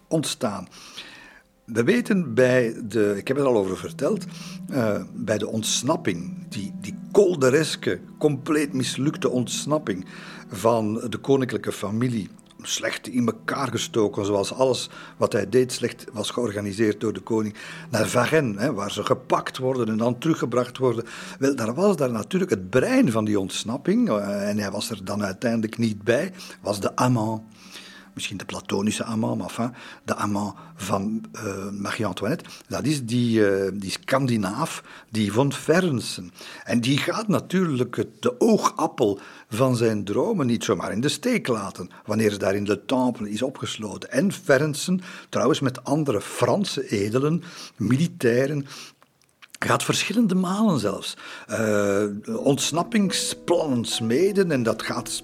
ontstaan. 0.08 0.68
We 1.64 1.84
weten 1.84 2.34
bij 2.34 2.76
de, 2.88 3.14
ik 3.16 3.28
heb 3.28 3.36
het 3.36 3.46
al 3.46 3.56
over 3.56 3.76
verteld, 3.76 4.24
uh, 4.70 5.02
bij 5.14 5.38
de 5.38 5.48
ontsnapping, 5.48 6.34
die, 6.48 6.72
die 6.80 6.94
koldereske, 7.12 8.00
compleet 8.18 8.72
mislukte 8.72 9.28
ontsnapping 9.28 10.06
van 10.48 10.94
de 11.08 11.18
koninklijke 11.18 11.72
familie 11.72 12.28
slecht 12.68 13.08
in 13.08 13.26
elkaar 13.26 13.68
gestoken, 13.68 14.24
zoals 14.24 14.52
alles 14.52 14.90
wat 15.16 15.32
hij 15.32 15.48
deed 15.48 15.72
slecht 15.72 16.04
was 16.12 16.30
georganiseerd 16.30 17.00
door 17.00 17.12
de 17.12 17.20
koning, 17.20 17.54
naar 17.90 18.08
Varennes, 18.08 18.62
hè, 18.62 18.72
waar 18.72 18.90
ze 18.90 19.04
gepakt 19.04 19.58
worden 19.58 19.88
en 19.88 19.96
dan 19.96 20.18
teruggebracht 20.18 20.78
worden. 20.78 21.04
Wel, 21.38 21.56
daar 21.56 21.74
was 21.74 21.96
daar 21.96 22.12
natuurlijk 22.12 22.50
het 22.50 22.70
brein 22.70 23.10
van 23.10 23.24
die 23.24 23.40
ontsnapping, 23.40 24.08
eh, 24.08 24.48
en 24.48 24.58
hij 24.58 24.70
was 24.70 24.90
er 24.90 25.04
dan 25.04 25.24
uiteindelijk 25.24 25.78
niet 25.78 26.02
bij, 26.02 26.32
was 26.60 26.80
de 26.80 26.96
amant 26.96 27.42
misschien 28.16 28.36
de 28.36 28.44
platonische 28.44 29.04
amant, 29.04 29.56
maar 29.56 29.70
de 30.04 30.14
amant 30.14 30.54
van 30.74 31.24
uh, 31.34 31.70
Marie-Antoinette, 31.70 32.44
dat 32.68 32.84
is 32.84 33.04
die, 33.04 33.40
uh, 33.40 33.70
die 33.74 33.90
Scandinaaf, 33.90 34.82
die 35.10 35.32
von 35.32 35.52
Fernsen. 35.52 36.32
En 36.64 36.80
die 36.80 36.98
gaat 36.98 37.28
natuurlijk 37.28 37.96
het, 37.96 38.08
de 38.22 38.40
oogappel 38.40 39.20
van 39.48 39.76
zijn 39.76 40.04
dromen 40.04 40.46
niet 40.46 40.64
zomaar 40.64 40.92
in 40.92 41.00
de 41.00 41.08
steek 41.08 41.46
laten, 41.46 41.90
wanneer 42.04 42.30
ze 42.30 42.38
daar 42.38 42.54
in 42.54 42.64
de 42.64 42.84
Temple 42.84 43.30
is 43.30 43.42
opgesloten. 43.42 44.10
En 44.10 44.32
Fernsen, 44.32 45.00
trouwens 45.28 45.60
met 45.60 45.84
andere 45.84 46.20
Franse 46.20 46.88
edelen, 46.88 47.42
militairen, 47.76 48.66
gaat 49.58 49.84
verschillende 49.84 50.34
malen 50.34 50.78
zelfs 50.78 51.16
uh, 51.50 52.04
ontsnappingsplannen 52.26 53.84
smeden 53.84 54.50
en 54.50 54.62
dat 54.62 54.82
gaat 54.82 55.22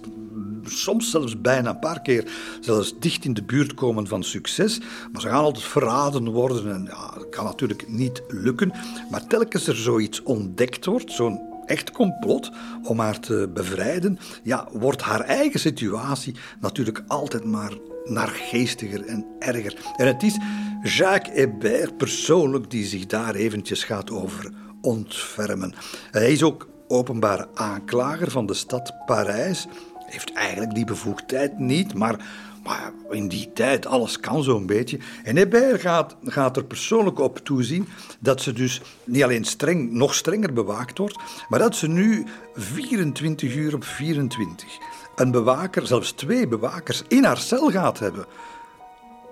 soms 0.65 1.09
zelfs 1.09 1.41
bijna 1.41 1.69
een 1.69 1.79
paar 1.79 2.01
keer 2.01 2.31
zelfs 2.61 2.99
dicht 2.99 3.25
in 3.25 3.33
de 3.33 3.43
buurt 3.43 3.73
komen 3.73 4.07
van 4.07 4.23
succes. 4.23 4.79
Maar 5.11 5.21
ze 5.21 5.27
gaan 5.27 5.43
altijd 5.43 5.65
verraden 5.65 6.29
worden 6.29 6.73
en 6.73 6.85
ja, 6.89 7.11
dat 7.13 7.29
kan 7.29 7.45
natuurlijk 7.45 7.87
niet 7.87 8.23
lukken. 8.27 8.71
Maar 9.11 9.27
telkens 9.27 9.67
er 9.67 9.75
zoiets 9.75 10.23
ontdekt 10.23 10.85
wordt, 10.85 11.11
zo'n 11.11 11.51
echt 11.65 11.91
complot 11.91 12.51
om 12.83 12.99
haar 12.99 13.19
te 13.19 13.49
bevrijden, 13.53 14.19
ja, 14.43 14.67
wordt 14.71 15.01
haar 15.01 15.21
eigen 15.21 15.59
situatie 15.59 16.35
natuurlijk 16.61 17.03
altijd 17.07 17.43
maar 17.43 17.73
naargeestiger 18.03 19.05
en 19.05 19.25
erger. 19.39 19.77
En 19.97 20.07
het 20.07 20.23
is 20.23 20.37
Jacques 20.83 21.35
Hébert 21.35 21.97
persoonlijk 21.97 22.71
die 22.71 22.85
zich 22.85 23.05
daar 23.05 23.35
eventjes 23.35 23.83
gaat 23.83 24.11
over 24.11 24.51
ontfermen. 24.81 25.73
Hij 26.11 26.31
is 26.31 26.43
ook 26.43 26.67
openbare 26.87 27.47
aanklager 27.53 28.31
van 28.31 28.45
de 28.45 28.53
stad 28.53 28.93
Parijs 29.05 29.67
heeft 30.13 30.33
eigenlijk 30.33 30.73
die 30.73 30.85
bevoegdheid 30.85 31.59
niet, 31.59 31.93
maar, 31.93 32.25
maar 32.63 32.91
in 33.09 33.27
die 33.27 33.51
tijd, 33.53 33.85
alles 33.85 34.19
kan 34.19 34.43
zo'n 34.43 34.65
beetje. 34.65 34.99
En 35.23 35.35
Hébert 35.35 35.81
gaat, 35.81 36.15
gaat 36.23 36.57
er 36.57 36.63
persoonlijk 36.63 37.19
op 37.19 37.37
toezien 37.37 37.87
dat 38.19 38.41
ze 38.41 38.53
dus 38.53 38.81
niet 39.03 39.23
alleen 39.23 39.45
streng, 39.45 39.91
nog 39.91 40.13
strenger 40.13 40.53
bewaakt 40.53 40.97
wordt, 40.97 41.17
maar 41.49 41.59
dat 41.59 41.75
ze 41.75 41.87
nu 41.87 42.25
24 42.55 43.55
uur 43.55 43.75
op 43.75 43.83
24 43.83 44.67
een 45.15 45.31
bewaker, 45.31 45.87
zelfs 45.87 46.11
twee 46.11 46.47
bewakers, 46.47 47.03
in 47.07 47.23
haar 47.23 47.37
cel 47.37 47.71
gaat 47.71 47.99
hebben. 47.99 48.25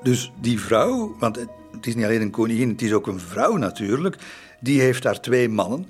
Dus 0.03 0.31
die 0.39 0.59
vrouw, 0.59 1.15
want 1.19 1.35
het 1.71 1.87
is 1.87 1.95
niet 1.95 2.05
alleen 2.05 2.21
een 2.21 2.31
koningin, 2.31 2.69
het 2.69 2.81
is 2.81 2.93
ook 2.93 3.07
een 3.07 3.19
vrouw 3.19 3.55
natuurlijk, 3.55 4.17
die 4.59 4.81
heeft 4.81 5.03
daar 5.03 5.19
twee 5.19 5.49
mannen 5.49 5.87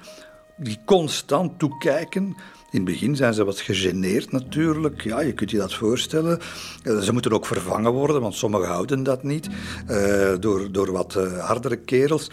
die 0.55 0.79
constant 0.85 1.59
toekijken 1.59 2.35
in 2.71 2.79
het 2.79 2.83
begin 2.83 3.15
zijn 3.15 3.33
ze 3.33 3.43
wat 3.43 3.59
gegeneerd 3.59 4.31
natuurlijk. 4.31 5.01
Ja, 5.01 5.21
je 5.21 5.33
kunt 5.33 5.51
je 5.51 5.57
dat 5.57 5.73
voorstellen. 5.73 6.39
Eh, 6.83 6.99
ze 6.99 7.13
moeten 7.13 7.31
ook 7.33 7.45
vervangen 7.45 7.91
worden, 7.91 8.21
want 8.21 8.35
sommigen 8.35 8.67
houden 8.67 9.03
dat 9.03 9.23
niet. 9.23 9.49
Uh, 9.89 10.33
door, 10.39 10.71
door 10.71 10.91
wat 10.91 11.15
uh, 11.15 11.45
hardere 11.45 11.77
kerels. 11.77 12.31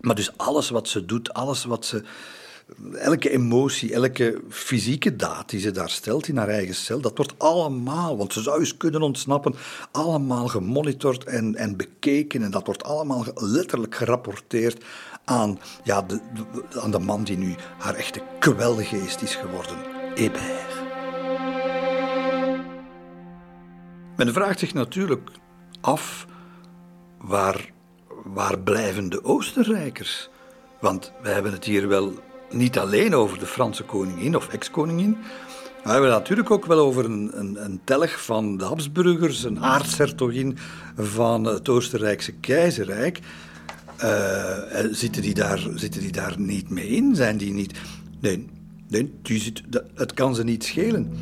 Maar 0.00 0.14
dus 0.14 0.36
alles 0.36 0.70
wat 0.70 0.88
ze 0.88 1.04
doet, 1.04 1.32
alles 1.32 1.64
wat 1.64 1.84
ze 1.84 2.02
elke 2.94 3.30
emotie, 3.30 3.92
elke 3.92 4.40
fysieke 4.48 5.16
daad 5.16 5.48
die 5.50 5.60
ze 5.60 5.70
daar 5.70 5.90
stelt 5.90 6.28
in 6.28 6.36
haar 6.36 6.48
eigen 6.48 6.74
cel, 6.74 7.00
dat 7.00 7.16
wordt 7.16 7.34
allemaal, 7.38 8.16
want 8.16 8.32
ze 8.32 8.42
zou 8.42 8.58
eens 8.58 8.76
kunnen 8.76 9.02
ontsnappen, 9.02 9.54
allemaal 9.90 10.48
gemonitord 10.48 11.24
en, 11.24 11.54
en 11.54 11.76
bekeken. 11.76 12.42
En 12.42 12.50
dat 12.50 12.66
wordt 12.66 12.84
allemaal 12.84 13.24
letterlijk 13.34 13.94
gerapporteerd 13.94 14.84
aan, 15.28 15.58
ja, 15.82 16.02
de, 16.02 16.20
aan 16.80 16.90
de 16.90 16.98
man 16.98 17.24
die 17.24 17.38
nu 17.38 17.54
haar 17.78 17.94
echte 17.94 18.22
kwelgeest 18.38 19.22
is 19.22 19.34
geworden, 19.34 19.76
Hébert. 20.14 20.74
Men 24.16 24.32
vraagt 24.32 24.58
zich 24.58 24.74
natuurlijk 24.74 25.30
af 25.80 26.26
waar, 27.20 27.72
waar 28.24 28.58
blijven 28.58 29.08
de 29.08 29.24
Oostenrijkers? 29.24 30.28
Want 30.80 31.12
wij 31.22 31.32
hebben 31.32 31.52
het 31.52 31.64
hier 31.64 31.88
wel 31.88 32.12
niet 32.50 32.78
alleen 32.78 33.14
over 33.14 33.38
de 33.38 33.46
Franse 33.46 33.82
koningin 33.84 34.36
of 34.36 34.48
ex-koningin, 34.48 35.18
we 35.86 35.92
hebben 35.92 36.10
het 36.10 36.18
natuurlijk 36.18 36.50
ook 36.50 36.66
wel 36.66 36.78
over 36.78 37.04
een, 37.04 37.30
een, 37.32 37.64
een 37.64 37.80
telg 37.84 38.24
van 38.24 38.56
de 38.56 38.64
Habsburgers, 38.64 39.44
een 39.44 39.62
aartshertogin 39.62 40.58
van 40.96 41.44
het 41.44 41.68
Oostenrijkse 41.68 42.32
keizerrijk. 42.32 43.20
Uh, 44.02 44.58
zitten, 44.90 45.22
die 45.22 45.34
daar, 45.34 45.66
zitten 45.74 46.00
die 46.00 46.12
daar 46.12 46.34
niet 46.38 46.70
mee 46.70 46.88
in? 46.88 47.14
Zijn 47.14 47.36
die 47.36 47.52
niet... 47.52 47.78
Nee, 48.20 48.46
nee 48.88 49.12
zit, 49.22 49.62
het 49.94 50.14
kan 50.14 50.34
ze 50.34 50.44
niet 50.44 50.64
schelen. 50.64 51.12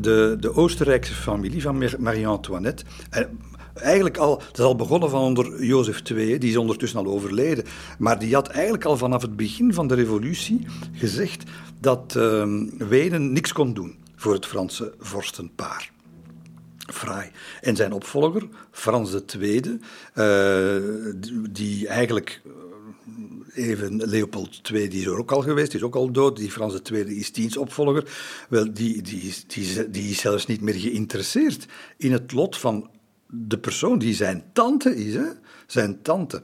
De, 0.00 0.36
de 0.40 0.54
Oostenrijkse 0.54 1.14
familie 1.14 1.62
van 1.62 1.82
Marie-Antoinette... 1.98 2.84
Eigenlijk 3.74 4.16
al, 4.16 4.42
het 4.46 4.58
is 4.58 4.64
al 4.64 4.76
begonnen 4.76 5.10
van 5.10 5.20
onder 5.20 5.64
Jozef 5.64 6.02
II, 6.10 6.38
die 6.38 6.50
is 6.50 6.56
ondertussen 6.56 6.98
al 6.98 7.06
overleden. 7.06 7.64
Maar 7.98 8.18
die 8.18 8.34
had 8.34 8.48
eigenlijk 8.48 8.84
al 8.84 8.96
vanaf 8.96 9.22
het 9.22 9.36
begin 9.36 9.74
van 9.74 9.86
de 9.86 9.94
revolutie 9.94 10.66
gezegd 10.92 11.50
dat 11.80 12.14
uh, 12.16 12.44
Wenen 12.78 13.32
niks 13.32 13.52
kon 13.52 13.74
doen 13.74 13.96
voor 14.16 14.32
het 14.32 14.46
Franse 14.46 14.94
vorstenpaar. 14.98 15.92
Fraai. 16.92 17.30
En 17.60 17.76
zijn 17.76 17.92
opvolger, 17.92 18.48
Frans 18.70 19.14
II, 19.38 19.80
uh, 20.14 20.76
die 21.50 21.88
eigenlijk 21.88 22.40
even 23.54 23.96
Leopold 23.96 24.60
II, 24.72 24.88
die 24.88 25.00
is 25.00 25.06
er 25.06 25.18
ook 25.18 25.32
al 25.32 25.40
geweest, 25.40 25.70
die 25.70 25.80
is 25.80 25.86
ook 25.86 25.94
al 25.94 26.10
dood. 26.10 26.36
Die 26.36 26.50
Frans 26.50 26.80
II 26.90 27.18
is 27.18 27.32
dienstopvolger. 27.32 28.04
Wel, 28.48 28.72
die, 28.72 29.02
die, 29.02 29.34
die, 29.46 29.90
die 29.90 30.10
is 30.10 30.20
zelfs 30.20 30.46
niet 30.46 30.60
meer 30.60 30.74
geïnteresseerd 30.74 31.66
in 31.96 32.12
het 32.12 32.32
lot 32.32 32.58
van 32.58 32.90
de 33.26 33.58
persoon 33.58 33.98
die 33.98 34.14
zijn 34.14 34.44
tante 34.52 34.96
is. 34.96 35.14
Hè? 35.14 35.28
Zijn 35.66 36.02
tante. 36.02 36.42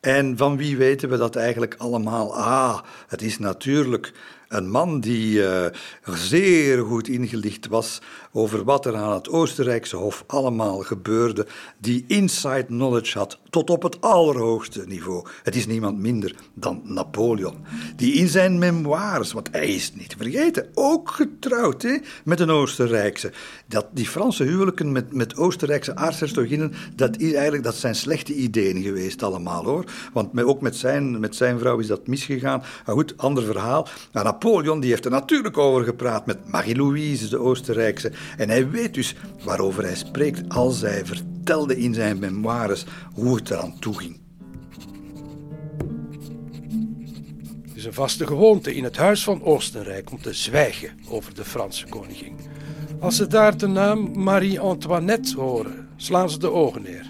En 0.00 0.36
van 0.36 0.56
wie 0.56 0.76
weten 0.76 1.08
we 1.08 1.16
dat 1.16 1.36
eigenlijk 1.36 1.74
allemaal? 1.78 2.36
Ah, 2.36 2.80
het 3.08 3.22
is 3.22 3.38
natuurlijk 3.38 4.12
een 4.48 4.70
man 4.70 5.00
die 5.00 5.38
uh, 5.38 5.66
zeer 6.04 6.84
goed 6.84 7.08
ingelicht 7.08 7.66
was 7.66 8.00
over 8.32 8.64
wat 8.64 8.86
er 8.86 8.96
aan 8.96 9.12
het 9.12 9.28
Oostenrijkse 9.28 9.96
Hof 9.96 10.24
allemaal 10.26 10.78
gebeurde, 10.78 11.46
die 11.78 12.04
inside 12.06 12.64
knowledge 12.64 13.18
had 13.18 13.38
tot 13.50 13.70
op 13.70 13.82
het 13.82 14.00
allerhoogste 14.00 14.84
niveau. 14.86 15.26
Het 15.42 15.56
is 15.56 15.66
niemand 15.66 15.98
minder 15.98 16.34
dan 16.54 16.80
Napoleon, 16.84 17.64
die 17.96 18.14
in 18.14 18.28
zijn 18.28 18.58
memoires, 18.58 19.32
want 19.32 19.48
hij 19.50 19.68
is 19.68 19.94
niet 19.94 20.14
vergeten, 20.18 20.68
ook 20.74 21.10
getrouwd 21.10 21.82
hè, 21.82 21.96
met 22.24 22.40
een 22.40 22.50
Oostenrijkse. 22.50 23.32
Dat, 23.66 23.86
die 23.92 24.06
Franse 24.06 24.44
huwelijken 24.44 24.92
met, 24.92 25.12
met 25.12 25.36
Oostenrijkse 25.36 25.96
aartshertoginnen, 25.96 26.72
dat, 26.94 27.16
eigenlijk, 27.16 27.62
dat 27.62 27.74
zijn 27.74 27.94
slechte 27.94 28.34
ideeën 28.34 28.82
geweest 28.82 29.22
allemaal 29.22 29.64
hoor. 29.64 29.84
Want 30.12 30.42
ook 30.42 30.60
met 30.60 30.76
zijn, 30.76 31.20
met 31.20 31.36
zijn 31.36 31.58
vrouw 31.58 31.78
is 31.78 31.86
dat 31.86 32.06
misgegaan. 32.06 32.62
Maar 32.86 32.94
goed, 32.94 33.14
ander 33.16 33.44
verhaal. 33.44 33.88
Maar 34.12 34.24
Napoleon 34.24 34.80
die 34.80 34.90
heeft 34.90 35.04
er 35.04 35.10
natuurlijk 35.10 35.58
over 35.58 35.84
gepraat 35.84 36.26
met 36.26 36.48
Marie-Louise, 36.50 37.28
de 37.28 37.38
Oostenrijkse. 37.38 38.12
En 38.36 38.48
hij 38.48 38.70
weet 38.70 38.94
dus 38.94 39.14
waarover 39.44 39.82
hij 39.82 39.96
spreekt 39.96 40.48
als 40.48 40.80
hij 40.80 41.06
vertelde 41.06 41.78
in 41.78 41.94
zijn 41.94 42.18
memoires 42.18 42.84
hoe 43.14 43.36
het 43.36 43.50
eraan 43.50 43.78
toe 43.78 43.98
ging. 43.98 44.18
Het 47.68 47.76
is 47.76 47.84
een 47.84 47.92
vaste 47.92 48.26
gewoonte 48.26 48.74
in 48.74 48.84
het 48.84 48.96
Huis 48.96 49.24
van 49.24 49.42
Oostenrijk 49.42 50.10
om 50.10 50.22
te 50.22 50.32
zwijgen 50.32 50.90
over 51.08 51.34
de 51.34 51.44
Franse 51.44 51.86
koningin. 51.88 52.36
Als 53.00 53.16
ze 53.16 53.26
daar 53.26 53.56
de 53.56 53.66
naam 53.66 54.10
Marie-Antoinette 54.22 55.40
horen, 55.40 55.88
slaan 55.96 56.30
ze 56.30 56.38
de 56.38 56.50
ogen 56.50 56.82
neer. 56.82 57.06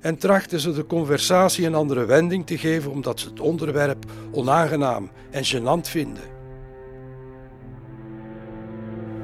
En 0.00 0.18
trachten 0.18 0.60
ze 0.60 0.72
de 0.72 0.86
conversatie 0.86 1.66
een 1.66 1.74
andere 1.74 2.04
wending 2.04 2.46
te 2.46 2.58
geven 2.58 2.90
omdat 2.90 3.20
ze 3.20 3.28
het 3.28 3.40
onderwerp 3.40 4.04
onaangenaam 4.32 5.10
en 5.30 5.44
gênant 5.44 5.88
vinden. 5.88 6.33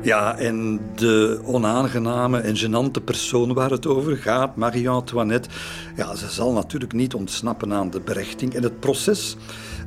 Ja, 0.03 0.39
en 0.39 0.81
de 0.95 1.41
onaangename 1.45 2.39
en 2.39 2.57
genante 2.57 3.01
persoon 3.01 3.55
waar 3.55 3.71
het 3.71 3.87
over 3.87 4.17
gaat, 4.17 4.57
Marie-Antoinette, 4.57 5.49
ja, 5.97 6.15
ze 6.15 6.29
zal 6.29 6.53
natuurlijk 6.53 6.93
niet 6.93 7.15
ontsnappen 7.15 7.73
aan 7.73 7.91
de 7.91 8.01
berechting. 8.01 8.55
En 8.55 8.63
het 8.63 8.81
proces 8.81 9.37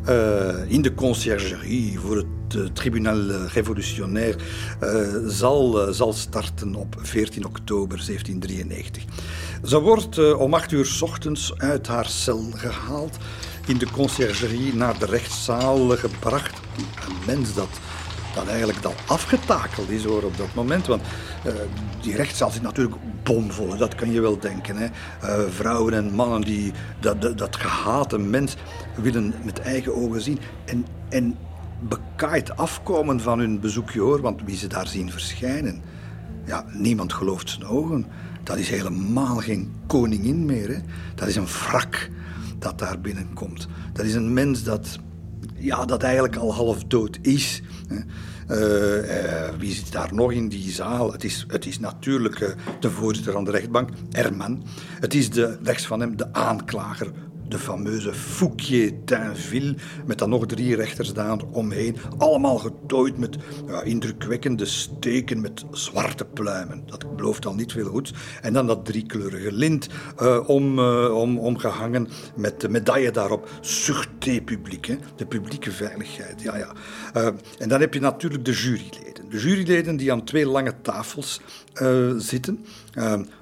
uh, 0.09 0.71
in 0.71 0.81
de 0.81 0.93
conciergerie 0.93 1.99
voor 1.99 2.15
het 2.15 2.55
uh, 2.55 2.65
tribunaal 2.65 3.31
revolutionair 3.53 4.35
uh, 4.83 4.89
zal, 5.27 5.93
zal 5.93 6.13
starten 6.13 6.75
op 6.75 6.95
14 6.97 7.45
oktober 7.45 7.97
1793. 8.05 9.03
Ze 9.63 9.79
wordt 9.79 10.35
om 10.35 10.53
acht 10.53 10.71
uur 10.71 10.97
ochtends 11.01 11.53
uit 11.57 11.87
haar 11.87 12.05
cel 12.05 12.43
gehaald, 12.55 13.17
in 13.67 13.77
de 13.77 13.87
conciergerie 13.91 14.75
naar 14.75 14.99
de 14.99 15.05
rechtszaal 15.05 15.87
gebracht. 15.89 16.59
Een 16.77 17.15
mens 17.25 17.53
dat 17.53 17.79
dat 18.33 18.47
eigenlijk 18.47 18.81
dan 18.81 18.93
afgetakeld 19.07 19.89
is 19.89 20.03
hoor, 20.03 20.23
op 20.23 20.37
dat 20.37 20.53
moment. 20.53 20.87
Want 20.87 21.01
uh, 21.45 21.53
die 22.01 22.15
rechtszaal 22.15 22.51
zit 22.51 22.61
natuurlijk 22.61 22.95
bomvol, 23.23 23.77
dat 23.77 23.95
kan 23.95 24.11
je 24.11 24.21
wel 24.21 24.39
denken. 24.39 24.75
Hè. 24.77 24.85
Uh, 24.85 25.49
vrouwen 25.49 25.93
en 25.93 26.13
mannen 26.13 26.41
die 26.41 26.71
dat, 26.99 27.21
dat, 27.21 27.37
dat, 27.37 27.55
gehate 27.55 28.17
mens 28.17 28.55
willen 28.95 29.33
met 29.43 29.59
eigen 29.59 29.95
ogen 29.95 30.21
zien. 30.21 30.39
En, 30.65 30.85
en 31.09 31.37
bekaaid 31.79 32.57
afkomen 32.57 33.21
van 33.21 33.39
hun 33.39 33.59
bezoekje 33.59 33.99
hoor, 33.99 34.21
want 34.21 34.41
wie 34.45 34.57
ze 34.57 34.67
daar 34.67 34.87
zien 34.87 35.11
verschijnen. 35.11 35.81
Ja, 36.45 36.65
niemand 36.71 37.13
gelooft 37.13 37.49
zijn 37.49 37.65
ogen. 37.65 38.05
Dat 38.43 38.57
is 38.57 38.69
helemaal 38.69 39.35
geen 39.35 39.73
koningin 39.87 40.45
meer. 40.45 40.69
Hè. 40.69 40.79
Dat 41.15 41.27
is 41.27 41.35
een 41.35 41.47
wrak 41.47 42.09
dat 42.59 42.79
daar 42.79 42.99
binnenkomt. 42.99 43.67
Dat 43.93 44.05
is 44.05 44.13
een 44.13 44.33
mens 44.33 44.63
dat 44.63 44.99
ja, 45.63 45.85
dat 45.85 46.03
eigenlijk 46.03 46.35
al 46.35 46.53
half 46.53 46.83
dood 46.83 47.19
is. 47.21 47.61
Uh, 47.89 49.49
wie 49.57 49.73
zit 49.73 49.91
daar 49.91 50.13
nog 50.13 50.31
in 50.31 50.47
die 50.49 50.71
zaal? 50.71 51.11
Het 51.11 51.23
is, 51.23 51.45
het 51.47 51.65
is 51.65 51.79
natuurlijk 51.79 52.39
uh, 52.39 52.49
de 52.79 52.89
voorzitter 52.89 53.33
van 53.33 53.43
de 53.43 53.51
rechtbank, 53.51 53.89
Herman. 54.11 54.63
Het 54.99 55.13
is 55.13 55.29
de, 55.29 55.57
rechts 55.63 55.85
van 55.85 55.99
hem 55.99 56.17
de 56.17 56.33
aanklager 56.33 57.11
de 57.53 57.59
fameuze 57.59 58.13
Fouquier-Tinville, 58.13 59.75
met 60.05 60.17
dan 60.17 60.29
nog 60.29 60.45
drie 60.45 60.75
rechters 60.75 61.13
daar 61.13 61.37
omheen. 61.51 61.97
Allemaal 62.17 62.57
getooid 62.57 63.17
met 63.17 63.37
ja, 63.67 63.81
indrukwekkende 63.81 64.65
steken 64.65 65.41
met 65.41 65.65
zwarte 65.71 66.25
pluimen. 66.25 66.83
Dat 66.85 67.15
belooft 67.15 67.45
al 67.45 67.53
niet 67.53 67.71
veel 67.71 67.85
goeds. 67.85 68.13
En 68.41 68.53
dan 68.53 68.67
dat 68.67 68.85
driekleurige 68.85 69.51
lint 69.51 69.87
uh, 70.21 70.49
om, 70.49 70.79
uh, 70.79 71.15
om, 71.15 71.39
omgehangen 71.39 72.07
met 72.35 72.61
de 72.61 72.69
medaille 72.69 73.11
daarop. 73.11 73.49
Sûreté 73.61 74.43
publiek, 74.45 74.97
de 75.15 75.25
publieke 75.25 75.71
veiligheid. 75.71 76.41
Ja, 76.41 76.57
ja. 76.57 76.73
Uh, 77.17 77.25
en 77.59 77.69
dan 77.69 77.79
heb 77.79 77.93
je 77.93 77.99
natuurlijk 77.99 78.45
de 78.45 78.51
juryleden. 78.51 79.29
De 79.29 79.39
juryleden 79.39 79.97
die 79.97 80.11
aan 80.11 80.23
twee 80.23 80.47
lange 80.47 80.73
tafels 80.81 81.41
zitten. 82.17 82.65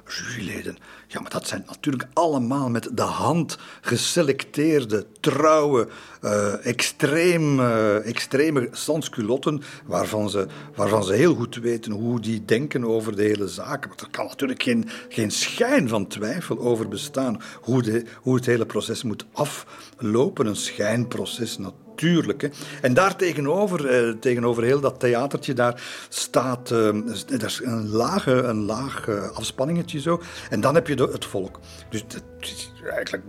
juryleden 0.06 0.78
ja, 1.12 1.20
maar 1.22 1.32
dat 1.32 1.48
zijn 1.48 1.64
natuurlijk 1.68 2.08
allemaal 2.14 2.70
met 2.70 2.90
de 2.94 3.02
hand 3.02 3.58
geselecteerde, 3.82 5.06
trouwe, 5.20 5.88
uh, 6.24 6.66
extreem, 6.66 7.60
uh, 7.60 8.06
extreme 8.08 8.70
sansculotten, 8.72 9.62
waarvan 9.86 10.30
ze, 10.30 10.48
waarvan 10.76 11.04
ze 11.04 11.14
heel 11.14 11.36
goed 11.36 11.56
weten 11.56 11.92
hoe 11.92 12.20
die 12.20 12.46
denken 12.46 12.86
over 12.86 13.16
de 13.16 13.22
hele 13.22 13.48
zaak. 13.48 13.88
Maar 13.88 13.98
er 13.98 14.10
kan 14.12 14.26
natuurlijk 14.26 14.64
geen, 14.64 14.90
geen 15.10 15.32
schijn 15.32 15.90
van 15.90 16.08
twijfel 16.08 16.60
over 16.60 16.88
bestaan 16.88 17.42
hoe, 17.62 17.82
de, 17.82 18.06
hoe 18.22 18.36
het 18.36 18.46
hele 18.46 18.66
proces 18.66 19.04
moet 19.04 19.26
aflopen. 19.34 20.46
Een 20.46 20.56
schijnproces 20.56 21.58
natuurlijk 21.58 21.91
natuurlijk. 22.02 22.42
Hè. 22.42 22.48
En 22.82 22.94
daar 22.94 23.16
tegenover, 23.16 23.88
eh, 23.88 24.14
tegenover 24.20 24.64
heel 24.64 24.80
dat 24.80 25.00
theatertje, 25.00 25.54
daar 25.54 25.84
staat 26.10 26.72
eh, 26.72 26.90
is 27.28 27.62
een, 27.64 27.90
lage, 27.90 28.32
een 28.32 28.66
laag 28.66 29.08
eh, 29.08 29.30
afspanningetje 29.30 30.00
zo. 30.00 30.22
En 30.50 30.62
dan 30.62 30.76
heb 30.76 30.88
je 30.88 30.96
de, 30.96 31.10
het 31.12 31.26
volk. 31.26 31.60
Dus 31.90 32.04
het 32.08 32.24
is 32.40 32.72
eigenlijk 32.90 33.24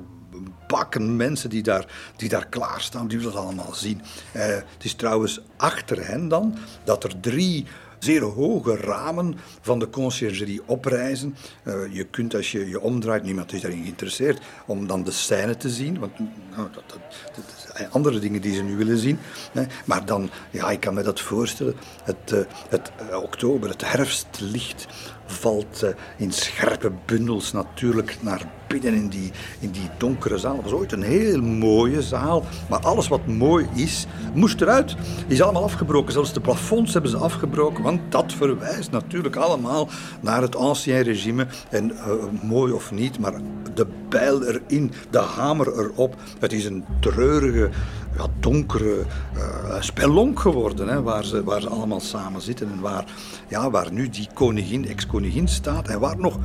bakken 0.66 1.16
mensen 1.16 1.50
die 1.50 1.62
daar, 1.62 1.86
die 2.16 2.28
daar 2.28 2.46
klaarstaan, 2.46 3.08
die 3.08 3.18
dat 3.18 3.34
allemaal 3.34 3.74
zien. 3.74 4.00
Uh, 4.36 4.42
het 4.44 4.84
is 4.84 4.94
trouwens 4.94 5.40
achter 5.56 6.06
hen 6.06 6.28
dan 6.28 6.56
dat 6.84 7.04
er 7.04 7.20
drie 7.20 7.66
zeer 8.02 8.22
hoge 8.22 8.76
ramen 8.76 9.34
van 9.60 9.78
de 9.78 9.90
conciergerie 9.90 10.60
oprijzen. 10.66 11.36
Uh, 11.64 11.74
je 11.90 12.04
kunt 12.04 12.34
als 12.34 12.52
je 12.52 12.68
je 12.68 12.80
omdraait, 12.80 13.22
niemand 13.22 13.52
is 13.52 13.60
daarin 13.60 13.82
geïnteresseerd, 13.82 14.40
om 14.66 14.86
dan 14.86 15.04
de 15.04 15.10
scène 15.10 15.56
te 15.56 15.70
zien. 15.70 15.98
Want 15.98 16.18
nou, 16.18 16.68
dat, 16.72 16.82
dat, 16.86 17.00
dat, 17.34 17.44
zijn 17.74 17.90
andere 17.90 18.18
dingen 18.18 18.40
die 18.40 18.54
ze 18.54 18.62
nu 18.62 18.76
willen 18.76 18.98
zien. 18.98 19.18
Hè. 19.52 19.62
Maar 19.84 20.04
dan, 20.06 20.30
ja, 20.50 20.70
ik 20.70 20.80
kan 20.80 20.94
me 20.94 21.02
dat 21.02 21.20
voorstellen, 21.20 21.74
het, 22.04 22.32
uh, 22.32 22.40
het 22.68 22.92
oktober, 23.22 23.68
het 23.68 23.90
herfstlicht 23.90 24.86
valt 25.26 25.84
in 26.16 26.32
scherpe 26.32 26.92
bundels 27.06 27.52
natuurlijk 27.52 28.16
naar 28.20 28.42
binnen 28.66 28.94
in 28.94 29.08
die, 29.08 29.30
in 29.58 29.70
die 29.70 29.90
donkere 29.98 30.38
zaal. 30.38 30.54
Het 30.54 30.62
was 30.64 30.72
ooit 30.72 30.92
een 30.92 31.02
heel 31.02 31.40
mooie 31.40 32.02
zaal, 32.02 32.44
maar 32.68 32.80
alles 32.80 33.08
wat 33.08 33.26
mooi 33.26 33.66
is, 33.74 34.06
moest 34.34 34.60
eruit. 34.60 34.96
Is 35.26 35.42
allemaal 35.42 35.62
afgebroken. 35.62 36.12
Zelfs 36.12 36.32
de 36.32 36.40
plafonds 36.40 36.92
hebben 36.92 37.10
ze 37.10 37.16
afgebroken, 37.16 37.82
want 37.82 38.00
dat 38.08 38.32
verwijst 38.32 38.90
natuurlijk 38.90 39.36
allemaal 39.36 39.88
naar 40.20 40.42
het 40.42 40.56
ancien 40.56 41.02
regime. 41.02 41.46
En 41.70 41.90
uh, 41.90 42.12
mooi 42.42 42.72
of 42.72 42.90
niet, 42.90 43.18
maar 43.18 43.34
de 43.74 43.86
bijl 44.08 44.44
erin, 44.44 44.92
de 45.10 45.18
hamer 45.18 45.66
erop. 45.78 46.14
Het 46.38 46.52
is 46.52 46.64
een 46.64 46.84
treurige, 47.00 47.70
ja, 48.16 48.26
donkere 48.40 49.04
uh, 49.36 49.80
spelonk 49.80 50.40
geworden, 50.40 50.88
hè, 50.88 51.02
waar, 51.02 51.24
ze, 51.24 51.44
waar 51.44 51.60
ze 51.60 51.68
allemaal 51.68 52.00
samen 52.00 52.40
zitten 52.40 52.72
en 52.72 52.80
waar, 52.80 53.04
ja, 53.48 53.70
waar 53.70 53.92
nu 53.92 54.08
die 54.08 54.28
koningin, 54.34 54.88
ex-koningin 54.88 55.48
staat 55.48 55.88
en 55.88 56.00
waar 56.00 56.18
nog 56.18 56.38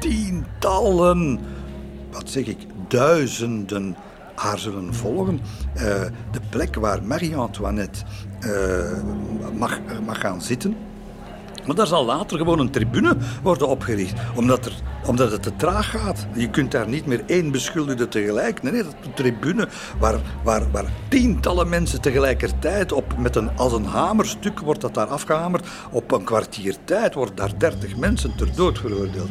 tientallen 0.00 1.40
wat 2.14 2.30
zeg 2.30 2.46
ik, 2.46 2.66
duizenden 2.88 3.96
haar 4.34 4.60
volgen. 4.90 5.40
Uh, 5.76 5.80
de 6.30 6.40
plek 6.50 6.74
waar 6.74 7.02
Marie-Antoinette 7.02 8.04
uh, 8.40 9.58
mag, 9.58 9.80
mag 10.06 10.20
gaan 10.20 10.42
zitten. 10.42 10.76
Maar 11.66 11.76
daar 11.76 11.86
zal 11.86 12.04
later 12.04 12.38
gewoon 12.38 12.58
een 12.58 12.70
tribune 12.70 13.16
worden 13.42 13.68
opgericht, 13.68 14.20
omdat 14.34 14.66
er 14.66 14.72
omdat 15.06 15.30
het 15.30 15.42
te 15.42 15.56
traag 15.56 15.90
gaat. 15.90 16.26
Je 16.34 16.50
kunt 16.50 16.70
daar 16.70 16.88
niet 16.88 17.06
meer 17.06 17.22
één 17.26 17.50
beschuldigde 17.50 18.08
tegelijk. 18.08 18.62
Nee, 18.62 18.72
nee 18.72 18.82
dat 18.82 18.94
is 19.00 19.06
een 19.06 19.14
tribune 19.14 19.68
waar, 19.98 20.20
waar, 20.42 20.70
waar 20.70 20.92
tientallen 21.08 21.68
mensen 21.68 22.00
tegelijkertijd 22.00 22.92
op, 22.92 23.18
met 23.18 23.36
een, 23.36 23.56
als 23.56 23.72
een 23.72 23.84
hamerstuk 23.84 24.60
wordt 24.60 24.80
dat 24.80 24.94
daar 24.94 25.06
afgehamerd. 25.06 25.66
Op 25.90 26.12
een 26.12 26.24
kwartier 26.24 26.76
tijd 26.84 27.14
worden 27.14 27.34
daar 27.34 27.58
dertig 27.58 27.96
mensen 27.96 28.36
ter 28.36 28.54
dood 28.54 28.78
veroordeeld. 28.78 29.30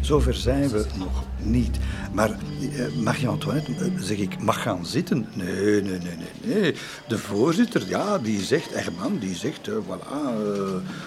Zover 0.00 0.34
zijn 0.34 0.68
we 0.68 0.86
nog 0.98 1.22
niet. 1.44 1.78
Maar 2.12 2.30
eh, 2.30 3.02
Marie-Antoinette, 3.02 3.72
eh, 3.74 3.90
zeg 3.96 4.18
ik, 4.18 4.42
mag 4.42 4.62
gaan 4.62 4.86
zitten? 4.86 5.26
Nee, 5.32 5.82
nee, 5.82 5.82
nee, 5.82 5.98
nee. 5.98 6.60
nee. 6.60 6.74
De 7.08 7.18
voorzitter, 7.18 7.88
ja, 7.88 8.18
die 8.18 8.40
zegt, 8.40 8.74
Herman, 8.74 9.18
die 9.18 9.34
zegt, 9.34 9.68
uh, 9.68 9.74
voilà, 9.74 10.36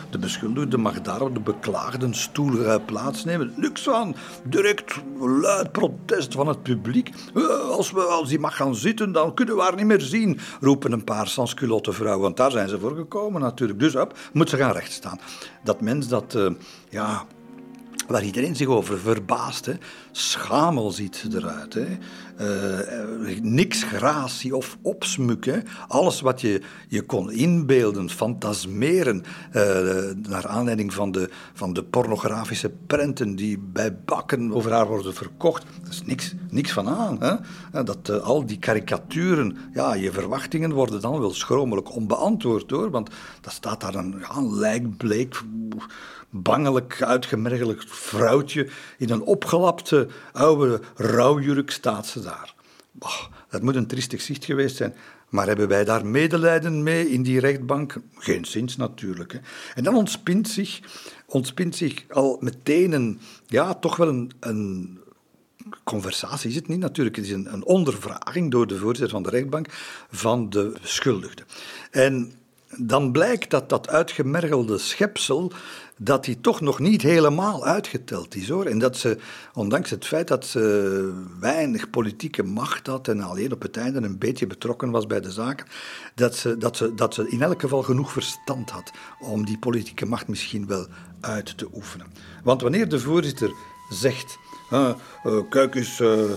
de 0.09 0.17
beschuldigde 0.19 0.77
mag 0.77 1.01
daar 1.01 1.21
op 1.21 1.33
de 1.33 1.39
beklaagde 1.39 2.13
stoel 2.13 2.81
plaatsnemen. 2.85 3.53
Niks 3.55 3.81
van. 3.81 4.15
Direct 4.43 4.95
luid 5.19 5.71
protest 5.71 6.33
van 6.33 6.47
het 6.47 6.63
publiek. 6.63 7.09
als, 7.69 7.91
we, 7.91 8.01
als 8.01 8.29
die 8.29 8.39
mag 8.39 8.55
gaan 8.55 8.75
zitten, 8.75 9.11
dan 9.11 9.33
kunnen 9.33 9.55
we 9.55 9.61
haar 9.61 9.75
niet 9.75 9.85
meer 9.85 10.01
zien, 10.01 10.39
roepen 10.61 10.91
een 10.91 11.03
paar 11.03 11.27
sansculotte 11.27 11.91
vrouwen. 11.91 12.21
Want 12.21 12.37
daar 12.37 12.51
zijn 12.51 12.69
ze 12.69 12.79
voor 12.79 12.95
gekomen 12.95 13.41
natuurlijk. 13.41 13.79
Dus 13.79 13.95
op, 13.95 14.17
moet 14.33 14.49
ze 14.49 14.57
gaan 14.57 14.71
rechtstaan. 14.71 15.19
Dat 15.63 15.81
mens 15.81 16.07
dat, 16.07 16.37
ja 16.89 17.25
waar 18.07 18.23
iedereen 18.23 18.55
zich 18.55 18.67
over 18.67 18.99
verbaast. 18.99 19.65
Hè. 19.65 19.73
Schamel 20.11 20.91
ziet 20.91 21.27
eruit. 21.33 21.73
Hè. 21.73 21.85
Uh, 22.41 23.39
niks 23.41 23.83
gratie 23.83 24.55
of 24.55 24.77
opsmukken. 24.81 25.63
Alles 25.87 26.21
wat 26.21 26.41
je, 26.41 26.61
je 26.87 27.01
kon 27.01 27.31
inbeelden, 27.31 28.09
fantasmeren, 28.09 29.23
uh, 29.53 29.63
naar 30.27 30.47
aanleiding 30.47 30.93
van 30.93 31.11
de, 31.11 31.29
van 31.53 31.73
de 31.73 31.83
pornografische 31.83 32.71
prenten 32.87 33.35
die 33.35 33.57
bij 33.59 33.95
bakken 33.95 34.53
over 34.53 34.71
haar 34.71 34.87
worden 34.87 35.13
verkocht. 35.13 35.63
Er 35.63 35.89
is 35.89 36.03
niks, 36.05 36.33
niks 36.49 36.71
van 36.71 36.89
aan. 36.89 37.17
Hè. 37.19 37.83
Dat 37.83 38.09
uh, 38.09 38.17
al 38.17 38.45
die 38.45 38.59
karikaturen, 38.59 39.57
ja, 39.73 39.93
je 39.93 40.11
verwachtingen 40.11 40.73
worden 40.73 41.01
dan 41.01 41.19
wel 41.19 41.33
schromelijk 41.33 41.95
onbeantwoord 41.95 42.71
hoor, 42.71 42.89
want 42.89 43.09
dat 43.41 43.53
staat 43.53 43.81
daar 43.81 43.95
een 43.95 44.15
ja, 44.19 44.41
lijkbleek 44.41 45.41
bangelijk 46.41 47.01
uitgemergeld 47.01 47.83
vrouwtje 47.87 48.67
in 48.97 49.09
een 49.09 49.21
opgelapte 49.21 50.07
oude 50.31 50.79
rouwjurk 50.95 51.71
staat 51.71 52.07
ze 52.07 52.21
daar. 52.21 52.53
dat 53.49 53.61
moet 53.61 53.75
een 53.75 53.87
triestig 53.87 54.21
zicht 54.21 54.45
geweest 54.45 54.75
zijn. 54.75 54.95
Maar 55.29 55.47
hebben 55.47 55.67
wij 55.67 55.83
daar 55.83 56.05
medelijden 56.05 56.83
mee 56.83 57.09
in 57.09 57.23
die 57.23 57.39
rechtbank? 57.39 57.95
Geen 58.17 58.45
zins 58.45 58.75
natuurlijk. 58.75 59.31
Hè. 59.31 59.39
En 59.75 59.83
dan 59.83 59.95
ontspint 59.95 60.47
zich, 60.47 60.79
ontspint 61.25 61.75
zich 61.75 62.03
al 62.09 62.37
meteen 62.41 62.91
een, 62.91 63.19
ja, 63.45 63.73
toch 63.73 63.95
wel 63.95 64.07
een, 64.07 64.31
een 64.39 64.99
conversatie 65.83 66.49
is 66.49 66.55
het 66.55 66.67
niet 66.67 66.79
natuurlijk. 66.79 67.15
Het 67.15 67.25
is 67.25 67.31
een, 67.31 67.53
een 67.53 67.65
ondervraging 67.65 68.51
door 68.51 68.67
de 68.67 68.77
voorzitter 68.77 69.09
van 69.09 69.23
de 69.23 69.29
rechtbank 69.29 69.67
van 70.11 70.49
de 70.49 70.73
beschuldigde. 70.81 71.43
En 71.91 72.33
dan 72.77 73.11
blijkt 73.11 73.49
dat 73.49 73.69
dat 73.69 73.89
uitgemergelde 73.89 74.77
schepsel 74.77 75.51
dat 75.97 76.25
hij 76.25 76.35
toch 76.41 76.61
nog 76.61 76.79
niet 76.79 77.01
helemaal 77.01 77.65
uitgeteld 77.65 78.35
is 78.35 78.49
hoor. 78.49 78.65
En 78.65 78.79
dat 78.79 78.97
ze, 78.97 79.17
ondanks 79.53 79.89
het 79.89 80.05
feit 80.05 80.27
dat 80.27 80.45
ze 80.45 81.25
weinig 81.39 81.89
politieke 81.89 82.43
macht 82.43 82.87
had 82.87 83.07
en 83.07 83.21
alleen 83.21 83.51
op 83.51 83.61
het 83.61 83.77
einde 83.77 84.01
een 84.01 84.17
beetje 84.17 84.47
betrokken 84.47 84.91
was 84.91 85.07
bij 85.07 85.21
de 85.21 85.31
zaken, 85.31 85.67
dat 86.15 86.35
ze, 86.35 86.57
dat 86.57 86.77
ze, 86.77 86.93
dat 86.93 87.13
ze 87.13 87.29
in 87.29 87.41
elk 87.41 87.61
geval 87.61 87.83
genoeg 87.83 88.11
verstand 88.11 88.69
had 88.69 88.91
om 89.19 89.45
die 89.45 89.59
politieke 89.59 90.05
macht 90.05 90.27
misschien 90.27 90.67
wel 90.67 90.87
uit 91.21 91.57
te 91.57 91.67
oefenen. 91.73 92.07
Want 92.43 92.61
wanneer 92.61 92.89
de 92.89 92.99
voorzitter 92.99 93.51
zegt. 93.89 94.37
Uh, 94.71 94.93
kijk 95.49 95.75
eens, 95.75 95.99
uh, 95.99 96.31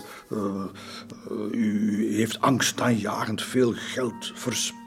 u 1.52 2.14
heeft 2.14 2.40
angstaanjagend 2.40 3.42
veel 3.42 3.72
geld 3.76 4.32
verspild 4.34 4.79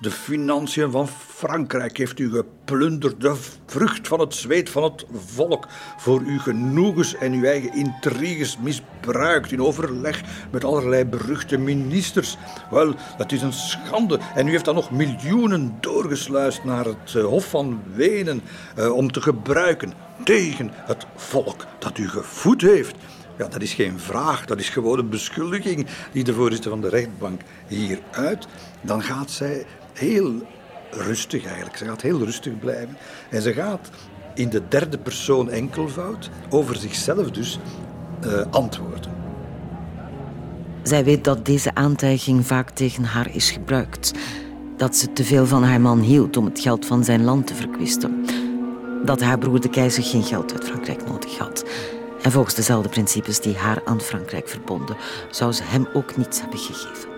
de 0.00 0.10
financiën 0.10 0.90
van 0.90 1.08
Frankrijk 1.08 1.96
heeft 1.96 2.18
u 2.18 2.30
geplunderd, 2.30 3.20
de 3.20 3.36
vrucht 3.66 4.08
van 4.08 4.20
het 4.20 4.34
zweet 4.34 4.70
van 4.70 4.82
het 4.82 5.06
volk, 5.12 5.66
voor 5.96 6.20
uw 6.20 6.38
genoegens 6.38 7.14
en 7.14 7.32
uw 7.32 7.44
eigen 7.44 7.74
intriges 7.74 8.58
misbruikt 8.58 9.52
in 9.52 9.62
overleg 9.62 10.22
met 10.50 10.64
allerlei 10.64 11.04
beruchte 11.04 11.58
ministers. 11.58 12.36
Wel, 12.70 12.94
dat 13.18 13.32
is 13.32 13.42
een 13.42 13.52
schande. 13.52 14.18
En 14.34 14.46
u 14.46 14.50
heeft 14.50 14.64
dan 14.64 14.74
nog 14.74 14.90
miljoenen 14.90 15.76
doorgesluist 15.80 16.64
naar 16.64 16.84
het 16.84 17.14
eh, 17.14 17.24
Hof 17.24 17.48
van 17.48 17.82
Wenen 17.94 18.42
eh, 18.76 18.92
om 18.92 19.12
te 19.12 19.20
gebruiken 19.20 19.92
tegen 20.24 20.70
het 20.74 21.06
volk 21.14 21.66
dat 21.78 21.98
u 21.98 22.08
gevoed 22.08 22.60
heeft. 22.60 22.96
Ja, 23.38 23.48
dat 23.48 23.62
is 23.62 23.74
geen 23.74 23.98
vraag, 23.98 24.44
dat 24.46 24.58
is 24.58 24.68
gewoon 24.68 24.98
een 24.98 25.08
beschuldiging 25.08 25.86
die 26.12 26.24
de 26.24 26.34
voorzitter 26.34 26.70
van 26.70 26.80
de 26.80 26.88
rechtbank 26.88 27.40
hier 27.66 27.98
uit. 28.10 28.46
Dan 28.80 29.02
gaat 29.02 29.30
zij 29.30 29.66
heel 29.92 30.42
rustig 30.90 31.44
eigenlijk. 31.44 31.76
Ze 31.76 31.84
gaat 31.84 32.02
heel 32.02 32.24
rustig 32.24 32.58
blijven. 32.58 32.96
En 33.30 33.42
ze 33.42 33.52
gaat 33.52 33.90
in 34.34 34.48
de 34.48 34.62
derde 34.68 34.98
persoon 34.98 35.50
enkelvoud 35.50 36.30
over 36.50 36.76
zichzelf 36.76 37.30
dus 37.30 37.58
uh, 38.24 38.42
antwoorden. 38.50 39.14
Zij 40.82 41.04
weet 41.04 41.24
dat 41.24 41.44
deze 41.46 41.74
aantijging 41.74 42.46
vaak 42.46 42.70
tegen 42.70 43.04
haar 43.04 43.34
is 43.34 43.50
gebruikt. 43.50 44.12
Dat 44.76 44.96
ze 44.96 45.12
te 45.12 45.24
veel 45.24 45.46
van 45.46 45.62
haar 45.62 45.80
man 45.80 46.00
hield 46.00 46.36
om 46.36 46.44
het 46.44 46.60
geld 46.60 46.86
van 46.86 47.04
zijn 47.04 47.24
land 47.24 47.46
te 47.46 47.54
verkwisten. 47.54 48.24
Dat 49.04 49.20
haar 49.20 49.38
broer 49.38 49.60
de 49.60 49.70
keizer 49.70 50.02
geen 50.02 50.22
geld 50.22 50.52
uit 50.52 50.64
Frankrijk 50.64 51.06
nodig 51.06 51.38
had. 51.38 51.64
En 52.26 52.32
volgens 52.32 52.54
dezelfde 52.54 52.88
principes 52.88 53.40
die 53.40 53.56
haar 53.56 53.82
aan 53.84 54.00
Frankrijk 54.00 54.48
verbonden, 54.48 54.96
zou 55.30 55.52
ze 55.52 55.62
hem 55.62 55.88
ook 55.92 56.16
niets 56.16 56.40
hebben 56.40 56.58
gegeven. 56.58 57.08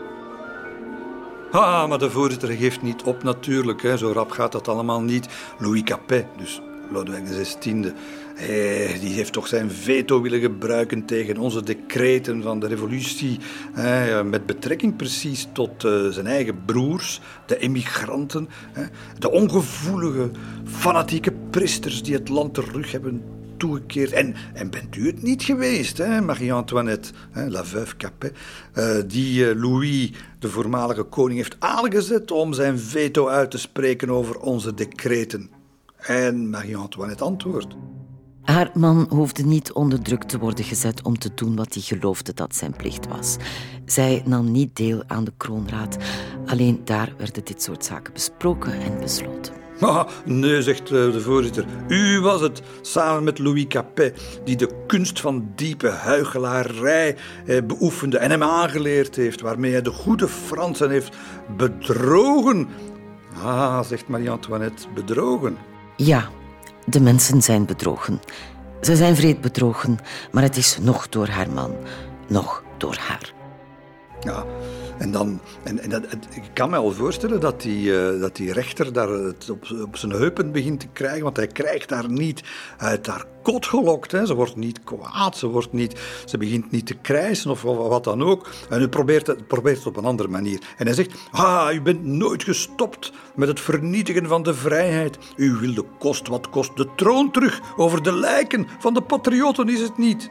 Ah, 1.50 1.88
maar 1.88 1.98
de 1.98 2.10
voorzitter 2.10 2.48
geeft 2.48 2.82
niet 2.82 3.02
op 3.02 3.22
natuurlijk. 3.22 3.82
Hè. 3.82 3.96
Zo 3.96 4.12
rap 4.12 4.30
gaat 4.30 4.52
dat 4.52 4.68
allemaal 4.68 5.00
niet. 5.00 5.28
Louis 5.58 5.82
Capet, 5.82 6.26
dus 6.36 6.60
Lodewijk 6.90 7.24
XVI, 7.24 7.92
eh, 8.36 9.00
die 9.00 9.14
heeft 9.14 9.32
toch 9.32 9.46
zijn 9.46 9.70
veto 9.70 10.20
willen 10.22 10.40
gebruiken 10.40 11.04
tegen 11.04 11.36
onze 11.36 11.62
decreten 11.62 12.42
van 12.42 12.60
de 12.60 12.66
revolutie. 12.66 13.38
Eh, 13.74 14.22
met 14.22 14.46
betrekking 14.46 14.96
precies 14.96 15.48
tot 15.52 15.84
uh, 15.84 16.08
zijn 16.08 16.26
eigen 16.26 16.64
broers, 16.64 17.20
de 17.46 17.58
emigranten. 17.58 18.48
Eh, 18.72 18.82
de 19.18 19.30
ongevoelige, 19.30 20.30
fanatieke 20.64 21.32
priesters 21.50 22.02
die 22.02 22.14
het 22.14 22.28
land 22.28 22.54
terug 22.54 22.92
hebben 22.92 23.22
toegekeerd. 23.58 24.12
En, 24.12 24.34
en 24.54 24.70
bent 24.70 24.96
u 24.96 25.06
het 25.06 25.22
niet 25.22 25.42
geweest, 25.42 25.98
Marie-Antoinette, 25.98 27.10
la 27.32 27.64
veuve 27.64 27.96
Capet, 27.96 28.36
uh, 28.74 28.96
die 29.06 29.40
uh, 29.40 29.62
Louis, 29.62 30.12
de 30.38 30.48
voormalige 30.48 31.02
koning, 31.02 31.38
heeft 31.38 31.56
aangezet 31.58 32.30
om 32.30 32.52
zijn 32.52 32.78
veto 32.78 33.28
uit 33.28 33.50
te 33.50 33.58
spreken 33.58 34.10
over 34.10 34.40
onze 34.40 34.74
decreten? 34.74 35.50
En 35.96 36.50
Marie-Antoinette 36.50 37.24
antwoordt. 37.24 37.76
Haar 38.42 38.70
man 38.74 39.06
hoefde 39.08 39.42
niet 39.42 39.72
onder 39.72 40.02
druk 40.02 40.22
te 40.22 40.38
worden 40.38 40.64
gezet 40.64 41.02
om 41.02 41.18
te 41.18 41.30
doen 41.34 41.56
wat 41.56 41.74
hij 41.74 41.82
geloofde 41.82 42.34
dat 42.34 42.56
zijn 42.56 42.76
plicht 42.76 43.08
was. 43.08 43.36
Zij 43.84 44.22
nam 44.26 44.50
niet 44.50 44.76
deel 44.76 45.02
aan 45.06 45.24
de 45.24 45.32
kroonraad. 45.36 45.96
Alleen 46.46 46.80
daar 46.84 47.14
werden 47.18 47.44
dit 47.44 47.62
soort 47.62 47.84
zaken 47.84 48.12
besproken 48.12 48.72
en 48.72 49.00
besloten. 49.00 49.67
Ah, 49.88 50.08
nee, 50.24 50.62
zegt 50.62 50.82
eh, 50.82 50.90
de 50.90 51.20
voorzitter. 51.20 51.64
U 51.88 52.20
was 52.20 52.40
het, 52.40 52.62
samen 52.80 53.24
met 53.24 53.38
Louis 53.38 53.66
Capet, 53.66 54.40
die 54.44 54.56
de 54.56 54.70
kunst 54.86 55.20
van 55.20 55.52
diepe 55.54 55.88
huichelarij 55.88 57.16
eh, 57.46 57.62
beoefende 57.62 58.18
en 58.18 58.30
hem 58.30 58.42
aangeleerd 58.42 59.16
heeft, 59.16 59.40
waarmee 59.40 59.72
hij 59.72 59.82
de 59.82 59.90
goede 59.90 60.28
Fransen 60.28 60.90
heeft 60.90 61.16
bedrogen. 61.56 62.68
Ah, 63.42 63.80
zegt 63.84 64.08
Marie-Antoinette, 64.08 64.86
bedrogen. 64.94 65.56
Ja, 65.96 66.28
de 66.86 67.00
mensen 67.00 67.42
zijn 67.42 67.66
bedrogen. 67.66 68.20
Ze 68.80 68.96
zijn 68.96 69.16
vreed 69.16 69.40
bedrogen, 69.40 69.98
maar 70.32 70.42
het 70.42 70.56
is 70.56 70.78
nog 70.80 71.08
door 71.08 71.28
haar 71.28 71.50
man, 71.50 71.76
nog 72.28 72.62
door 72.76 72.96
haar. 73.00 73.32
Ja, 74.20 74.44
en, 74.98 75.10
dan, 75.10 75.40
en, 75.62 75.78
en 75.78 75.90
dat, 75.90 76.02
ik 76.12 76.42
kan 76.52 76.70
me 76.70 76.76
al 76.76 76.92
voorstellen 76.92 77.40
dat 77.40 77.62
die, 77.62 77.90
uh, 77.90 78.20
dat 78.20 78.36
die 78.36 78.52
rechter 78.52 78.92
daar 78.92 79.08
het 79.08 79.50
op, 79.50 79.66
op 79.82 79.96
zijn 79.96 80.12
heupen 80.12 80.52
begint 80.52 80.80
te 80.80 80.88
krijgen, 80.92 81.22
want 81.22 81.36
hij 81.36 81.46
krijgt 81.46 81.88
daar 81.88 82.10
niet 82.10 82.42
uit 82.76 83.06
haar 83.06 83.24
kot 83.42 83.66
gelokt. 83.66 84.12
Hè. 84.12 84.26
Ze 84.26 84.34
wordt 84.34 84.56
niet 84.56 84.84
kwaad, 84.84 85.36
ze, 85.36 85.46
wordt 85.46 85.72
niet, 85.72 86.00
ze 86.24 86.38
begint 86.38 86.70
niet 86.70 86.86
te 86.86 86.94
krijsen 86.94 87.50
of 87.50 87.62
wat 87.62 88.04
dan 88.04 88.22
ook. 88.22 88.48
En 88.70 88.82
u 88.82 88.88
probeert 88.88 89.26
het, 89.26 89.46
probeert 89.46 89.86
op 89.86 89.96
een 89.96 90.04
andere 90.04 90.28
manier. 90.28 90.60
En 90.76 90.86
hij 90.86 90.94
zegt, 90.94 91.14
ah, 91.30 91.74
u 91.74 91.82
bent 91.82 92.04
nooit 92.04 92.44
gestopt 92.44 93.12
met 93.34 93.48
het 93.48 93.60
vernietigen 93.60 94.26
van 94.26 94.42
de 94.42 94.54
vrijheid. 94.54 95.18
U 95.36 95.54
wil 95.54 95.74
de 95.74 95.84
kost 95.98 96.28
wat 96.28 96.50
kost 96.50 96.76
de 96.76 96.88
troon 96.96 97.30
terug. 97.30 97.60
Over 97.76 98.02
de 98.02 98.12
lijken 98.12 98.66
van 98.78 98.94
de 98.94 99.02
patriotten 99.02 99.68
is 99.68 99.80
het 99.80 99.98
niet. 99.98 100.30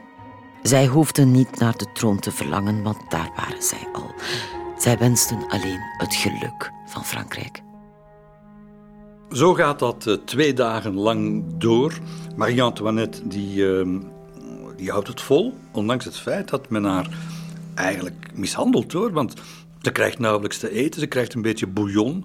Zij 0.62 0.86
hoefden 0.86 1.30
niet 1.30 1.58
naar 1.58 1.76
de 1.76 1.92
troon 1.92 2.18
te 2.18 2.30
verlangen, 2.30 2.82
want 2.82 2.98
daar 3.08 3.30
waren 3.36 3.62
zij 3.62 3.88
al. 3.92 4.14
Zij 4.78 4.98
wensten 4.98 5.48
alleen 5.48 5.80
het 5.98 6.14
geluk 6.14 6.72
van 6.86 7.04
Frankrijk. 7.04 7.62
Zo 9.30 9.54
gaat 9.54 9.78
dat 9.78 10.06
uh, 10.06 10.14
twee 10.24 10.52
dagen 10.52 10.94
lang 10.94 11.44
door. 11.58 11.98
Marie-Antoinette 12.36 13.28
die, 13.28 13.56
uh, 13.56 14.00
die 14.76 14.90
houdt 14.90 15.08
het 15.08 15.20
vol, 15.20 15.54
ondanks 15.72 16.04
het 16.04 16.18
feit 16.18 16.48
dat 16.48 16.70
men 16.70 16.84
haar 16.84 17.08
eigenlijk 17.74 18.30
mishandelt 18.34 18.92
hoor. 18.92 19.12
Want 19.12 19.34
ze 19.80 19.90
krijgt 19.90 20.18
nauwelijks 20.18 20.58
te 20.58 20.70
eten, 20.70 21.00
ze 21.00 21.06
krijgt 21.06 21.34
een 21.34 21.42
beetje 21.42 21.66
bouillon. 21.66 22.24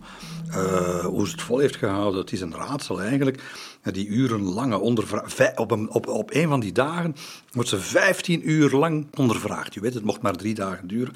Uh, 0.58 1.06
hoe 1.06 1.26
ze 1.26 1.32
het 1.32 1.42
vol 1.42 1.60
heeft 1.60 1.76
gehouden, 1.76 2.16
dat 2.16 2.32
is 2.32 2.42
een 2.42 2.56
raadsel 2.56 3.02
eigenlijk. 3.02 3.44
Die 3.84 4.08
urenlange 4.08 4.80
ondervraag. 4.80 5.56
Op 5.56 5.72
een, 5.72 5.90
op, 5.90 6.08
op 6.08 6.32
van 6.34 6.60
die 6.60 6.72
dagen 6.72 7.16
wordt 7.52 7.70
ze 7.70 7.80
15 7.80 8.50
uur 8.50 8.72
lang 8.72 9.08
ondervraagd. 9.16 9.74
Je 9.74 9.80
weet, 9.80 9.94
het 9.94 10.04
mocht 10.04 10.22
maar 10.22 10.36
drie 10.36 10.54
dagen 10.54 10.88
duren 10.88 11.14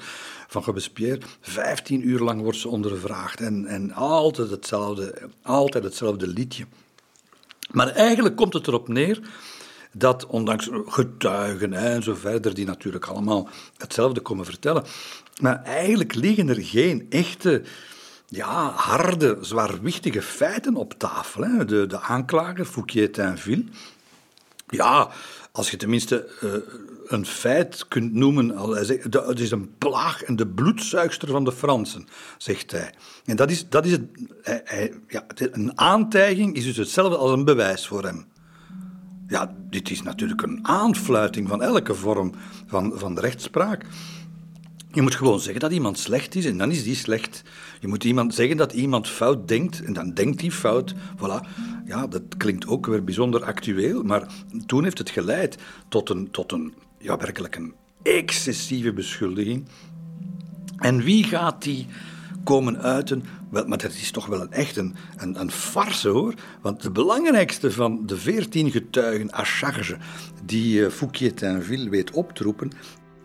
van 0.48 0.62
Robespierre. 0.62 1.20
15 1.40 2.08
uur 2.08 2.20
lang 2.20 2.42
wordt 2.42 2.58
ze 2.58 2.68
ondervraagd. 2.68 3.40
En, 3.40 3.66
en 3.66 3.92
altijd, 3.92 4.50
hetzelfde, 4.50 5.28
altijd 5.42 5.84
hetzelfde 5.84 6.26
liedje. 6.26 6.64
Maar 7.70 7.88
eigenlijk 7.88 8.36
komt 8.36 8.54
het 8.54 8.66
erop 8.66 8.88
neer 8.88 9.20
dat 9.92 10.26
ondanks 10.26 10.68
getuigen 10.86 11.72
en 11.72 12.02
zo 12.02 12.14
verder, 12.14 12.54
die 12.54 12.66
natuurlijk 12.66 13.06
allemaal 13.06 13.48
hetzelfde 13.76 14.20
komen 14.20 14.44
vertellen, 14.44 14.84
maar 15.40 15.62
eigenlijk 15.62 16.14
liggen 16.14 16.48
er 16.48 16.64
geen 16.64 17.06
echte 17.10 17.62
ja, 18.28 18.70
harde, 18.70 19.38
zwaarwichtige 19.40 20.22
feiten 20.22 20.76
op 20.76 20.94
tafel. 20.98 21.42
Hè. 21.42 21.64
De, 21.64 21.86
de 21.86 22.00
aanklager, 22.00 22.64
Fouquier-Tinville, 22.64 23.64
ja, 24.68 25.08
als 25.52 25.70
je 25.70 25.76
tenminste 25.76 26.28
uh, 26.42 26.52
een 27.06 27.26
feit 27.26 27.88
kunt 27.88 28.14
noemen, 28.14 28.48
het 29.28 29.40
is 29.40 29.50
een 29.50 29.76
plaag 29.78 30.22
en 30.22 30.36
de 30.36 30.46
bloedzuigster 30.46 31.28
van 31.28 31.44
de 31.44 31.52
Fransen, 31.52 32.08
zegt 32.38 32.70
hij. 32.70 32.94
En 33.24 33.36
dat 33.36 33.50
is, 33.50 33.68
dat 33.68 33.84
is 33.86 33.92
het, 33.92 34.02
hij, 34.42 34.92
ja, 35.08 35.26
een 35.36 35.78
aantijging 35.78 36.56
is 36.56 36.64
dus 36.64 36.76
hetzelfde 36.76 37.16
als 37.16 37.30
een 37.30 37.44
bewijs 37.44 37.86
voor 37.86 38.04
hem. 38.04 38.26
Ja, 39.28 39.54
dit 39.70 39.90
is 39.90 40.02
natuurlijk 40.02 40.42
een 40.42 40.58
aanfluiting 40.62 41.48
van 41.48 41.62
elke 41.62 41.94
vorm 41.94 42.32
van, 42.66 42.92
van 42.94 43.18
rechtspraak. 43.18 43.86
Je 44.92 45.02
moet 45.02 45.14
gewoon 45.14 45.40
zeggen 45.40 45.60
dat 45.60 45.72
iemand 45.72 45.98
slecht 45.98 46.34
is 46.34 46.44
en 46.44 46.58
dan 46.58 46.70
is 46.70 46.84
die 46.84 46.94
slecht. 46.94 47.42
Je 47.80 47.88
moet 47.88 48.04
iemand 48.04 48.34
zeggen 48.34 48.56
dat 48.56 48.72
iemand 48.72 49.08
fout 49.08 49.48
denkt 49.48 49.84
en 49.84 49.92
dan 49.92 50.14
denkt 50.14 50.40
hij 50.40 50.50
fout. 50.50 50.94
Voilà. 51.16 51.46
Ja, 51.86 52.06
dat 52.06 52.22
klinkt 52.36 52.66
ook 52.66 52.86
weer 52.86 53.04
bijzonder 53.04 53.44
actueel, 53.44 54.02
maar 54.02 54.26
toen 54.66 54.84
heeft 54.84 54.98
het 54.98 55.10
geleid 55.10 55.58
tot 55.88 56.10
een, 56.10 56.30
tot 56.30 56.52
een 56.52 56.74
ja, 56.98 57.16
werkelijk 57.16 57.56
een 57.56 57.74
excessieve 58.02 58.92
beschuldiging. 58.92 59.64
En 60.76 61.02
wie 61.02 61.24
gaat 61.24 61.62
die 61.62 61.86
komen 62.44 62.82
uiten? 62.82 63.24
Wel, 63.50 63.66
maar 63.66 63.78
dat 63.78 63.92
is 63.92 64.10
toch 64.10 64.26
wel 64.26 64.40
een, 64.40 64.52
echt 64.52 64.76
een, 64.76 64.96
een, 65.16 65.50
farce 65.50 66.08
hoor. 66.08 66.34
Want 66.60 66.82
de 66.82 66.90
belangrijkste 66.90 67.70
van 67.70 68.06
de 68.06 68.16
veertien 68.16 68.70
getuigen 68.70 69.34
à 69.34 69.44
charge 69.44 69.96
die 70.44 70.80
uh, 70.80 70.88
Fouquier-Tinville 70.88 71.88
weet 71.88 72.10
op 72.10 72.34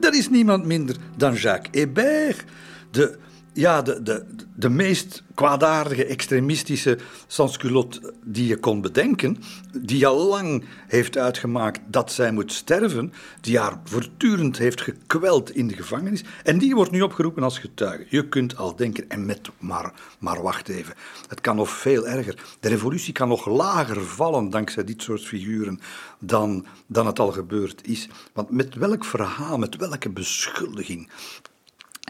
dat 0.03 0.13
is 0.13 0.29
niemand 0.29 0.65
minder 0.65 0.95
dan 1.15 1.33
Jacques 1.33 1.67
Hébert, 1.71 2.43
de 2.91 3.17
ja, 3.53 3.81
de, 3.81 4.01
de, 4.03 4.25
de 4.55 4.69
meest 4.69 5.23
kwaadaardige, 5.33 6.05
extremistische 6.05 6.97
sansculotte 7.27 8.13
die 8.23 8.47
je 8.47 8.57
kon 8.57 8.81
bedenken, 8.81 9.37
die 9.77 10.07
al 10.07 10.27
lang 10.27 10.65
heeft 10.87 11.17
uitgemaakt 11.17 11.79
dat 11.87 12.11
zij 12.11 12.31
moet 12.31 12.51
sterven, 12.51 13.13
die 13.41 13.59
haar 13.59 13.79
voortdurend 13.83 14.57
heeft 14.57 14.81
gekweld 14.81 15.55
in 15.55 15.67
de 15.67 15.75
gevangenis, 15.75 16.23
en 16.43 16.57
die 16.57 16.75
wordt 16.75 16.91
nu 16.91 17.01
opgeroepen 17.01 17.43
als 17.43 17.59
getuige. 17.59 18.05
Je 18.09 18.27
kunt 18.27 18.57
al 18.57 18.75
denken, 18.75 19.09
en 19.09 19.25
met, 19.25 19.49
maar, 19.59 19.93
maar 20.19 20.41
wacht 20.41 20.69
even, 20.69 20.95
het 21.27 21.41
kan 21.41 21.55
nog 21.55 21.69
veel 21.69 22.07
erger. 22.07 22.43
De 22.59 22.69
revolutie 22.69 23.13
kan 23.13 23.27
nog 23.27 23.47
lager 23.47 24.03
vallen 24.03 24.49
dankzij 24.49 24.83
dit 24.83 25.01
soort 25.01 25.25
figuren 25.25 25.79
dan, 26.19 26.65
dan 26.87 27.05
het 27.05 27.19
al 27.19 27.31
gebeurd 27.31 27.87
is. 27.87 28.09
Want 28.33 28.49
met 28.49 28.75
welk 28.75 29.05
verhaal, 29.05 29.57
met 29.57 29.75
welke 29.75 30.09
beschuldiging 30.09 31.09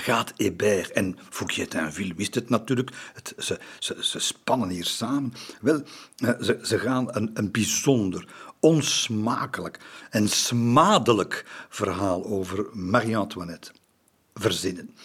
gaat 0.01 0.33
Hébert 0.37 0.91
en 0.91 1.17
Fouquier-Tinville 1.29 2.13
wist 2.15 2.35
het 2.35 2.49
natuurlijk. 2.49 2.91
Het, 3.13 3.33
ze, 3.37 3.59
ze, 3.79 3.97
ze, 3.99 4.19
spannen 4.19 4.69
hier 4.69 4.85
samen. 4.85 5.33
Wel, 5.61 5.81
eh, 6.15 6.29
ze, 6.41 6.59
ze 6.61 6.79
gaan 6.79 7.07
een, 7.15 7.31
een 7.33 7.51
bijzonder, 7.51 8.27
onsmakelijk 8.59 9.79
en 10.09 10.29
smadelijk 10.29 11.45
verhaal 11.69 12.25
over 12.25 12.67
Marie-Antoinette 12.71 13.71
verzinnen. 14.33 14.95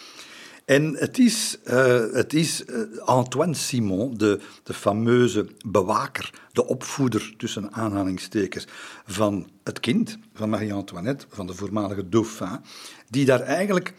En 0.65 0.95
het 0.95 1.17
is, 1.17 1.57
uh, 1.65 2.13
het 2.13 2.33
is 2.33 2.63
uh, 2.65 2.97
Antoine 3.05 3.53
Simon, 3.53 4.17
de, 4.17 4.39
de 4.63 4.73
fameuze 4.73 5.47
bewaker, 5.65 6.33
de 6.51 6.65
opvoeder 6.65 7.33
tussen 7.37 7.73
aanhalingstekens 7.73 8.67
van 9.05 9.49
het 9.63 9.79
kind, 9.79 10.17
van 10.33 10.49
Marie-Antoinette, 10.49 11.25
van 11.29 11.47
de 11.47 11.53
voormalige 11.53 12.09
dauphin, 12.09 12.59
die 13.07 13.25
daar 13.25 13.41
eigenlijk 13.41 13.93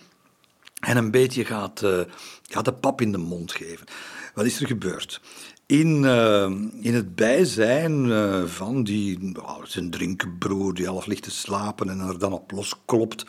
en 0.80 0.96
een 0.96 1.10
beetje 1.10 1.44
gaat, 1.44 1.82
uh, 1.82 2.00
gaat 2.48 2.64
de 2.64 2.72
pap 2.72 3.00
in 3.00 3.12
de 3.12 3.18
mond 3.18 3.52
geven. 3.52 3.86
Wat 4.34 4.44
is 4.44 4.60
er 4.60 4.66
gebeurd? 4.66 5.20
In, 5.66 6.02
uh, 6.02 6.50
in 6.80 6.94
het 6.94 7.14
bijzijn 7.14 8.04
uh, 8.04 8.44
van 8.44 8.84
die, 8.84 9.32
zijn 9.62 9.90
drinkenbroer 9.90 10.74
die 10.74 10.86
half 10.86 11.06
ligt 11.06 11.22
te 11.22 11.30
slapen 11.30 11.88
en 11.88 12.00
er 12.00 12.18
dan 12.18 12.32
op 12.32 12.50
los 12.50 12.74
klopt. 12.84 13.24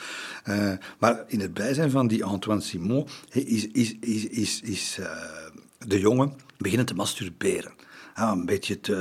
maar 1.00 1.24
in 1.28 1.40
het 1.40 1.54
bijzijn 1.54 1.92
van 1.92 2.08
die 2.08 2.24
Antoine 2.24 2.62
Simon 2.62 3.08
is, 3.30 3.68
is, 3.68 3.96
is, 4.00 4.28
is, 4.28 4.62
is 4.62 5.00
de 5.78 6.00
jongen 6.00 6.34
beginnen 6.58 6.86
te 6.86 6.94
masturberen 6.94 7.72
ja, 8.22 8.32
een 8.32 8.46
beetje 8.46 8.80
te, 8.80 8.94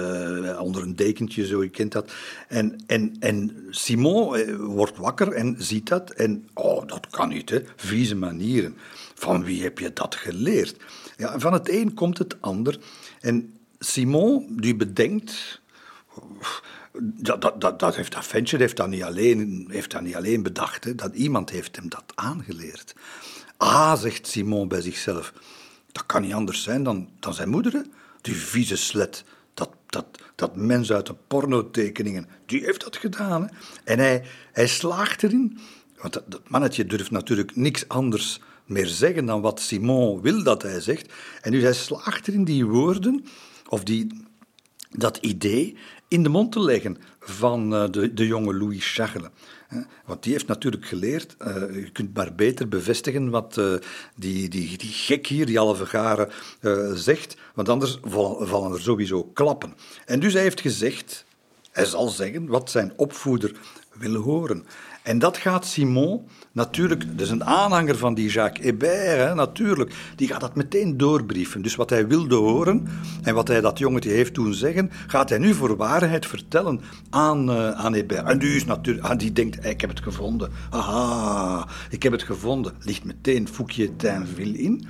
uh, 0.44 0.61
onder 0.61 0.83
een 0.83 0.96
dekentje, 0.96 1.46
zo, 1.46 1.62
je 1.62 1.68
kent 1.68 1.92
dat. 1.92 2.12
En, 2.48 2.83
en, 2.87 3.16
en 3.18 3.66
Simon 3.70 4.38
uh, 4.38 4.56
wordt 4.56 4.96
wakker 4.96 5.33
en 5.33 5.54
ziet 5.59 5.88
dat. 5.88 6.11
En, 6.11 6.48
oh, 6.54 6.87
dat 6.87 7.06
kan 7.06 7.28
niet, 7.28 7.50
hè. 7.50 7.62
Vieze 7.76 8.16
manieren. 8.16 8.76
Van 9.14 9.44
wie 9.44 9.62
heb 9.62 9.78
je 9.78 9.92
dat 9.92 10.14
geleerd? 10.14 10.76
Ja, 11.16 11.38
van 11.38 11.52
het 11.52 11.68
een 11.70 11.94
komt 11.94 12.18
het 12.18 12.40
ander. 12.40 12.78
En 13.20 13.54
Simon, 13.78 14.56
die 14.61 14.76
bedenkt... 14.76 15.61
Dat, 17.02 17.42
dat, 17.42 17.61
dat, 17.61 17.78
dat 17.78 17.96
heeft 17.96 18.12
dat 18.12 18.26
ventje 18.26 18.56
heeft 18.56 18.76
dat 18.76 18.88
niet 18.88 19.02
alleen, 19.02 19.68
heeft 19.70 19.90
dat 19.90 20.02
niet 20.02 20.14
alleen 20.14 20.42
bedacht. 20.42 20.85
Hè. 20.85 20.94
Dat 20.94 21.14
iemand 21.14 21.50
heeft 21.50 21.76
hem 21.76 21.88
dat 21.88 22.04
aangeleerd. 22.14 22.94
Ah, 23.56 23.98
zegt 23.98 24.26
Simon 24.26 24.68
bij 24.68 24.80
zichzelf. 24.80 25.33
Dat 25.92 26.06
kan 26.06 26.22
niet 26.22 26.33
anders 26.33 26.62
zijn 26.62 26.83
dan, 26.83 27.09
dan 27.18 27.35
zijn 27.35 27.48
moeder. 27.48 27.85
Die 28.20 28.35
vieze 28.35 28.76
slet, 28.76 29.24
dat, 29.54 29.70
dat, 29.87 30.06
dat 30.35 30.56
mens 30.56 30.92
uit 30.92 31.06
de 31.06 31.14
pornotekeningen, 31.26 32.28
die 32.46 32.64
heeft 32.64 32.80
dat 32.85 32.96
gedaan. 32.96 33.42
Hè? 33.42 33.48
En 33.85 33.98
hij, 33.98 34.24
hij 34.52 34.66
slaagt 34.66 35.22
erin, 35.22 35.59
want 36.00 36.12
dat, 36.12 36.48
mannetje 36.48 36.87
durft 36.87 37.11
natuurlijk 37.11 37.56
niks 37.56 37.88
anders 37.88 38.40
meer 38.64 38.87
zeggen 38.87 39.26
dan 39.26 39.40
wat 39.40 39.61
Simon 39.61 40.20
wil 40.20 40.42
dat 40.42 40.62
hij 40.62 40.80
zegt. 40.80 41.12
En 41.40 41.50
dus 41.50 41.62
hij 41.62 41.72
slaagt 41.72 42.28
erin 42.28 42.44
die 42.44 42.66
woorden, 42.66 43.24
of 43.68 43.85
die, 43.85 44.24
dat 44.90 45.16
idee, 45.16 45.76
in 46.09 46.22
de 46.22 46.28
mond 46.28 46.52
te 46.52 46.61
leggen 46.61 46.96
van 47.20 47.74
eh, 47.74 47.90
de, 47.90 48.14
de 48.14 48.26
jonge 48.26 48.54
Louis 48.54 48.94
Charles. 48.94 49.28
Want 50.04 50.22
die 50.22 50.33
heeft 50.33 50.46
natuurlijk 50.46 50.87
geleerd, 50.87 51.37
uh, 51.42 51.54
je 51.74 51.90
kunt 51.92 52.14
maar 52.14 52.35
beter 52.35 52.68
bevestigen 52.68 53.30
wat 53.30 53.56
uh, 53.56 53.74
die, 54.14 54.48
die, 54.48 54.78
die 54.78 54.92
gek 54.92 55.26
hier, 55.26 55.46
die 55.46 55.59
halve 55.59 55.87
garen, 55.87 56.28
uh, 56.61 56.92
zegt, 56.92 57.37
want 57.54 57.68
anders 57.68 57.98
vallen, 58.02 58.48
vallen 58.48 58.72
er 58.72 58.80
sowieso 58.80 59.24
klappen. 59.24 59.74
En 60.06 60.20
dus 60.20 60.33
hij 60.33 60.42
heeft 60.42 60.61
gezegd, 60.61 61.24
hij 61.70 61.85
zal 61.85 62.09
zeggen 62.09 62.46
wat 62.46 62.70
zijn 62.70 62.92
opvoeder 62.96 63.52
wil 63.92 64.14
horen. 64.14 64.66
En 65.02 65.18
dat 65.18 65.36
gaat 65.36 65.66
Simon 65.66 66.28
natuurlijk, 66.52 67.18
dus 67.18 67.30
een 67.30 67.44
aanhanger 67.44 67.96
van 67.96 68.14
die 68.14 68.30
Jacques 68.30 68.66
Hébert, 68.66 69.34
natuurlijk, 69.34 69.94
die 70.16 70.28
gaat 70.28 70.40
dat 70.40 70.54
meteen 70.54 70.96
doorbrieven. 70.96 71.62
Dus 71.62 71.74
wat 71.74 71.90
hij 71.90 72.06
wilde 72.06 72.34
horen 72.34 72.88
en 73.22 73.34
wat 73.34 73.48
hij 73.48 73.60
dat 73.60 73.78
jongetje 73.78 74.10
heeft 74.10 74.34
toen 74.34 74.54
zeggen, 74.54 74.90
gaat 75.06 75.28
hij 75.28 75.38
nu 75.38 75.54
voor 75.54 75.76
waarheid 75.76 76.26
vertellen 76.26 76.80
aan, 77.10 77.50
uh, 77.50 77.70
aan 77.70 77.94
Hébert. 77.94 78.26
En 78.26 78.38
die, 78.38 78.56
is 78.56 78.64
natuurlijk, 78.64 79.06
ah, 79.06 79.18
die 79.18 79.32
denkt, 79.32 79.66
ik 79.66 79.80
heb 79.80 79.90
het 79.90 80.02
gevonden. 80.02 80.50
Aha, 80.70 81.66
ik 81.90 82.02
heb 82.02 82.12
het 82.12 82.22
gevonden. 82.22 82.72
Ligt 82.80 83.04
meteen 83.04 83.48
Fouquier-Tinville 83.48 84.58
in. 84.58 84.86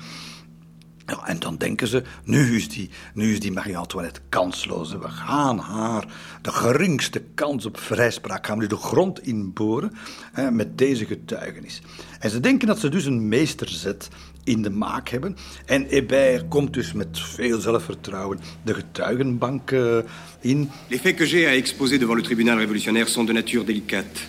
Ja, 1.10 1.26
en 1.26 1.38
dan 1.38 1.56
denken 1.56 1.86
ze, 1.86 2.02
nu 2.24 2.56
is 2.56 2.68
die, 2.68 2.90
nu 3.14 3.32
is 3.32 3.40
die 3.40 3.52
Marie-Antoinette 3.52 4.20
kansloos. 4.28 4.92
We 4.92 5.08
gaan 5.08 5.58
haar 5.58 6.06
de 6.42 6.50
geringste 6.50 7.22
kans 7.34 7.66
op 7.66 7.78
vrijspraak 7.78 8.46
gaan 8.46 8.56
we 8.56 8.62
nu 8.62 8.68
de 8.68 8.76
grond 8.76 9.26
inboren 9.26 9.92
hè, 10.32 10.50
met 10.50 10.78
deze 10.78 11.06
getuigenis. 11.06 11.82
En 12.20 12.30
ze 12.30 12.40
denken 12.40 12.66
dat 12.66 12.78
ze 12.78 12.88
dus 12.88 13.04
een 13.04 13.28
meesterzet 13.28 14.08
in 14.44 14.62
de 14.62 14.70
maak 14.70 15.08
hebben. 15.08 15.36
En 15.66 15.86
Hébert 15.88 16.48
komt 16.48 16.72
dus 16.74 16.92
met 16.92 17.20
veel 17.20 17.60
zelfvertrouwen 17.60 18.40
de 18.62 18.74
getuigenbank 18.74 19.70
uh, 19.70 19.98
in. 20.40 20.70
Les 20.88 21.00
faits 21.00 21.16
que 21.16 21.26
j'ai 21.26 21.46
à 21.46 21.52
exposer 21.52 21.98
devant 21.98 22.16
le 22.16 22.22
tribunal 22.22 22.58
révolutionnaire 22.58 23.08
sont 23.08 23.26
de 23.26 23.32
nature 23.32 23.64
délicate. 23.64 24.20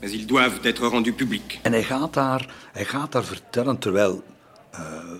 Mais 0.00 0.12
ils 0.12 0.26
doivent 0.26 0.60
être 0.62 0.86
rendus 0.86 1.14
publics. 1.14 1.58
En 1.62 1.72
hij 1.72 1.82
gaat 1.82 2.14
daar, 2.14 2.54
hij 2.72 2.84
gaat 2.84 3.12
daar 3.12 3.24
vertellen, 3.24 3.78
terwijl 3.78 4.22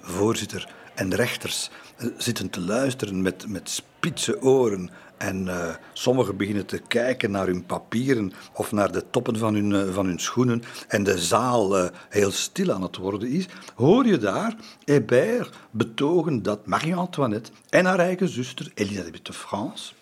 voorzitter 0.03 0.69
en 0.95 1.15
rechters 1.15 1.71
zitten 2.17 2.51
te 2.51 2.61
luisteren 2.61 3.23
met, 3.23 3.49
met 3.49 3.71
spitse 3.71 4.43
oren 4.43 4.91
en 5.19 5.47
uh, 5.47 5.75
sommigen 5.93 6.37
beginnen 6.37 6.67
te 6.67 6.79
kijken 6.79 7.31
naar 7.31 7.47
hun 7.47 7.67
papieren 7.67 8.33
of 8.53 8.73
naar 8.73 8.93
de 8.93 9.05
toppen 9.11 9.39
van 9.39 9.55
hun, 9.55 9.93
van 9.93 10.07
hun 10.07 10.19
schoenen 10.19 10.63
en 10.89 11.05
de 11.05 11.19
zaal 11.19 11.91
heel 12.09 12.31
stil 12.31 12.73
aan 12.73 12.83
het 12.83 12.97
worden 12.97 13.29
is, 13.29 13.47
hoor 13.75 14.07
je 14.07 14.19
daar 14.19 14.57
Hébert 14.85 15.57
betogen 15.71 16.43
dat 16.43 16.67
Marie-Antoinette 16.67 17.51
en 17.69 17.85
haar 17.85 17.99
eigen 17.99 18.29
zuster 18.29 18.71
Elisabeth 18.75 19.27
de 19.27 19.33
France 19.33 19.93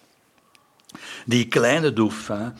die 1.27 1.49
kleine 1.49 1.93
dauphin 1.93 2.53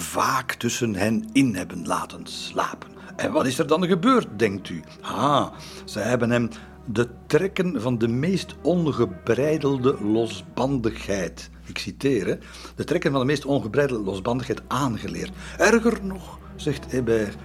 vaak 0.00 0.52
tussen 0.52 0.94
hen 0.94 1.28
in 1.32 1.54
hebben 1.54 1.86
laten 1.86 2.26
slapen. 2.26 2.88
En 3.16 3.32
wat 3.32 3.46
is 3.46 3.58
er 3.58 3.66
dan 3.66 3.86
gebeurd, 3.86 4.28
denkt 4.36 4.68
u? 4.68 4.82
Ah, 5.00 5.46
ze 5.84 5.98
hebben 5.98 6.30
hem 6.30 6.48
de 6.84 7.08
trekken 7.26 7.80
van 7.80 7.98
de 7.98 8.08
meest 8.08 8.54
ongebreidelde 8.62 10.04
losbandigheid 10.04 11.50
ik 11.70 11.78
citeer, 11.78 12.26
hè, 12.26 12.36
de 12.76 12.84
trekken 12.84 13.10
van 13.10 13.20
de 13.20 13.26
meest 13.26 13.44
ongebreidelde 13.44 14.04
losbandigheid 14.04 14.62
aangeleerd. 14.68 15.32
Erger 15.58 15.98
nog, 16.02 16.38
zegt 16.56 16.90
Hébert, 16.90 17.36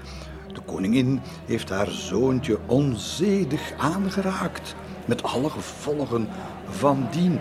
de 0.53 0.62
koningin 0.66 1.20
heeft 1.45 1.70
haar 1.70 1.91
zoontje 1.91 2.60
onzedig 2.66 3.74
aangeraakt, 3.78 4.76
met 5.06 5.24
alle 5.24 5.49
gevolgen 5.49 6.28
van 6.76 7.07
dien. 7.11 7.39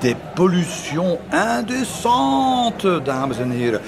Des 0.00 0.14
pollutions 0.34 1.18
indécentes, 1.30 3.04
dames 3.04 3.38
en 3.38 3.50
heren. 3.50 3.80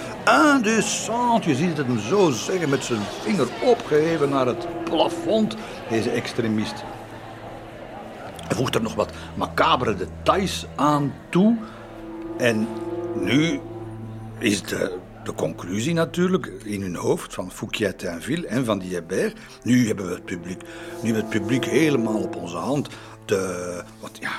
Indécentes, 0.55 1.47
je 1.47 1.55
ziet 1.55 1.77
het 1.77 1.87
hem 1.87 1.99
zo 1.99 2.31
zeggen 2.31 2.69
met 2.69 2.85
zijn 2.85 3.01
vinger 3.23 3.49
opgeheven 3.65 4.29
naar 4.29 4.47
het 4.47 4.85
plafond, 4.85 5.57
deze 5.89 6.11
extremist. 6.11 6.85
Hij 8.47 8.57
voegt 8.57 8.75
er 8.75 8.83
nog 8.83 8.95
wat 8.95 9.13
macabere 9.35 9.95
details 9.95 10.67
aan 10.77 11.13
toe. 11.29 11.57
En 12.39 12.69
nu 13.15 13.61
is 14.39 14.63
de, 14.63 14.99
de 15.25 15.35
conclusie 15.35 15.95
natuurlijk 15.95 16.53
in 16.65 16.83
hun 16.83 16.95
hoofd 16.95 17.35
van 17.35 17.51
Fouquier 17.51 17.97
Tinville 17.97 18.47
en 18.47 18.65
van 18.65 18.79
die 18.79 18.95
Hébert. 18.95 19.39
Nu 19.63 19.87
hebben 19.87 20.07
we 20.07 20.13
het 20.13 20.25
publiek, 20.25 20.63
nu 21.03 21.13
hebben 21.13 21.31
het 21.31 21.41
publiek 21.41 21.65
helemaal 21.65 22.23
op 22.23 22.37
onze 22.37 22.57
hand. 22.57 22.89
De, 23.25 23.83
wat, 24.01 24.19
ja, 24.21 24.33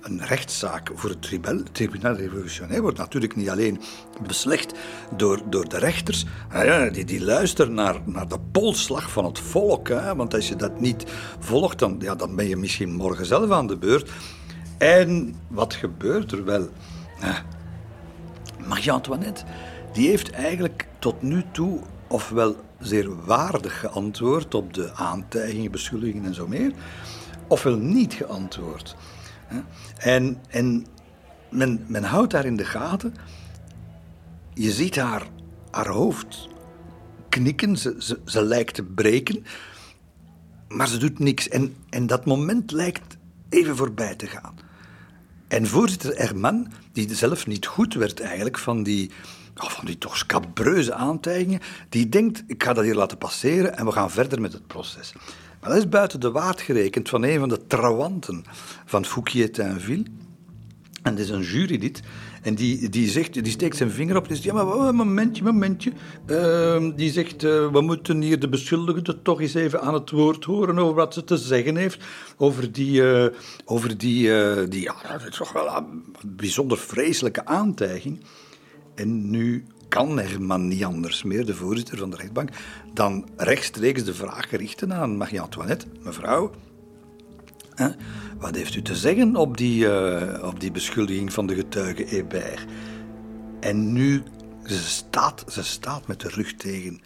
een 0.00 0.24
rechtszaak 0.24 0.90
voor 0.94 1.10
het 1.10 1.72
tribunaal 1.72 2.14
revolutionair 2.14 2.82
wordt 2.82 2.98
natuurlijk 2.98 3.36
niet 3.36 3.50
alleen 3.50 3.80
beslecht 4.26 4.74
door, 5.16 5.40
door 5.50 5.68
de 5.68 5.78
rechters, 5.78 6.24
ja, 6.52 6.90
die, 6.90 7.04
die 7.04 7.24
luisteren 7.24 7.74
naar, 7.74 8.00
naar 8.04 8.28
de 8.28 8.38
polsslag 8.52 9.10
van 9.10 9.24
het 9.24 9.38
volk. 9.38 9.88
Hè, 9.88 10.16
want 10.16 10.34
als 10.34 10.48
je 10.48 10.56
dat 10.56 10.80
niet 10.80 11.04
volgt, 11.38 11.78
dan, 11.78 11.96
ja, 11.98 12.14
dan 12.14 12.36
ben 12.36 12.48
je 12.48 12.56
misschien 12.56 12.94
morgen 12.94 13.26
zelf 13.26 13.50
aan 13.50 13.66
de 13.66 13.76
beurt. 13.76 14.10
En 14.78 15.34
wat 15.48 15.74
gebeurt 15.74 16.32
er 16.32 16.44
wel? 16.44 16.68
Marie-Antoinette, 18.66 19.44
die 19.92 20.08
heeft 20.08 20.30
eigenlijk 20.30 20.86
tot 20.98 21.22
nu 21.22 21.44
toe 21.52 21.80
ofwel 22.06 22.56
zeer 22.78 23.24
waardig 23.24 23.80
geantwoord 23.80 24.54
op 24.54 24.74
de 24.74 24.92
aantijgingen, 24.94 25.70
beschuldigingen 25.70 26.24
en 26.24 26.34
zo 26.34 26.46
meer, 26.46 26.72
ofwel 27.48 27.76
niet 27.76 28.12
geantwoord. 28.12 28.96
En, 29.98 30.38
en 30.48 30.86
men, 31.50 31.84
men 31.86 32.04
houdt 32.04 32.32
haar 32.32 32.44
in 32.44 32.56
de 32.56 32.64
gaten. 32.64 33.14
Je 34.54 34.70
ziet 34.70 34.96
haar, 34.96 35.22
haar 35.70 35.88
hoofd 35.88 36.48
knikken, 37.28 37.76
ze, 37.76 38.20
ze, 38.24 38.42
lijkt 38.42 38.74
te 38.74 38.82
breken, 38.82 39.44
maar 40.68 40.88
ze 40.88 40.98
doet 40.98 41.18
niks. 41.18 41.48
En, 41.48 41.76
en 41.90 42.06
dat 42.06 42.24
moment 42.24 42.70
lijkt 42.70 43.16
even 43.48 43.76
voorbij 43.76 44.14
te 44.14 44.26
gaan. 44.26 44.54
En 45.48 45.66
voorzitter 45.66 46.16
Herman, 46.16 46.72
die 46.92 47.14
zelf 47.14 47.46
niet 47.46 47.66
goed 47.66 47.94
werd 47.94 48.20
eigenlijk 48.20 48.58
van 48.58 48.82
die, 48.82 49.10
oh, 49.56 49.70
van 49.70 49.84
die 49.84 49.98
toch 49.98 50.16
scabreuze 50.16 50.94
aantijgingen, 50.94 51.60
die 51.88 52.08
denkt, 52.08 52.42
ik 52.46 52.62
ga 52.62 52.72
dat 52.72 52.84
hier 52.84 52.94
laten 52.94 53.18
passeren 53.18 53.76
en 53.76 53.84
we 53.84 53.92
gaan 53.92 54.10
verder 54.10 54.40
met 54.40 54.52
het 54.52 54.66
proces. 54.66 55.12
Maar 55.62 55.70
dat 55.70 55.78
is 55.80 55.88
buiten 55.88 56.20
de 56.20 56.30
waard 56.30 56.60
gerekend 56.60 57.08
van 57.08 57.22
een 57.22 57.38
van 57.38 57.48
de 57.48 57.66
trawanten 57.66 58.44
van 58.84 59.04
Fouquier-Tinville. 59.04 60.04
En 61.02 61.14
dat 61.14 61.18
is 61.18 61.30
een 61.30 61.42
jurylid. 61.42 62.02
En 62.42 62.54
die, 62.54 62.88
die, 62.88 63.08
zegt, 63.08 63.34
die 63.34 63.52
steekt 63.52 63.76
zijn 63.76 63.90
vinger 63.90 64.16
op 64.16 64.28
en 64.28 64.34
zegt... 64.34 64.46
Ja, 64.46 64.52
maar 64.52 64.88
een 64.88 64.94
momentje, 64.94 65.42
momentje. 65.42 65.92
Uh, 66.26 66.90
die 66.96 67.10
zegt, 67.10 67.44
uh, 67.44 67.72
we 67.72 67.80
moeten 67.80 68.20
hier 68.20 68.40
de 68.40 68.48
beschuldigde 68.48 69.22
toch 69.22 69.40
eens 69.40 69.54
even 69.54 69.80
aan 69.80 69.94
het 69.94 70.10
woord 70.10 70.44
horen... 70.44 70.78
over 70.78 70.94
wat 70.94 71.14
ze 71.14 71.24
te 71.24 71.36
zeggen 71.36 71.76
heeft. 71.76 72.04
Over 72.36 72.72
die... 72.72 73.00
Uh, 73.00 73.26
over 73.64 73.98
die, 73.98 74.26
uh, 74.26 74.58
die 74.68 74.82
ja, 74.82 74.94
dat 75.12 75.28
is 75.28 75.36
toch 75.36 75.52
wel 75.52 75.76
een 75.76 76.14
bijzonder 76.26 76.78
vreselijke 76.78 77.44
aantijging. 77.44 78.24
En 78.94 79.30
nu 79.30 79.64
kan 79.92 80.18
Herman 80.18 80.68
niet 80.68 80.84
anders 80.84 81.22
meer, 81.22 81.46
de 81.46 81.54
voorzitter 81.54 81.98
van 81.98 82.10
de 82.10 82.16
rechtbank... 82.16 82.50
dan 82.92 83.28
rechtstreeks 83.36 84.04
de 84.04 84.14
vraag 84.14 84.50
richten 84.50 84.92
aan 84.92 85.16
Marie-Antoinette. 85.16 85.86
Mevrouw, 86.02 86.50
wat 88.38 88.54
heeft 88.54 88.74
u 88.74 88.82
te 88.82 88.96
zeggen 88.96 89.36
op 89.36 89.56
die, 89.56 89.84
uh, 89.84 90.42
op 90.42 90.60
die 90.60 90.70
beschuldiging 90.70 91.32
van 91.32 91.46
de 91.46 91.54
getuige 91.54 92.04
Hébert? 92.04 92.64
En 93.60 93.92
nu, 93.92 94.22
ze 94.64 94.78
staat, 94.78 95.44
ze 95.48 95.62
staat 95.62 96.06
met 96.06 96.20
de 96.20 96.28
rug 96.28 96.54
tegen 96.54 97.00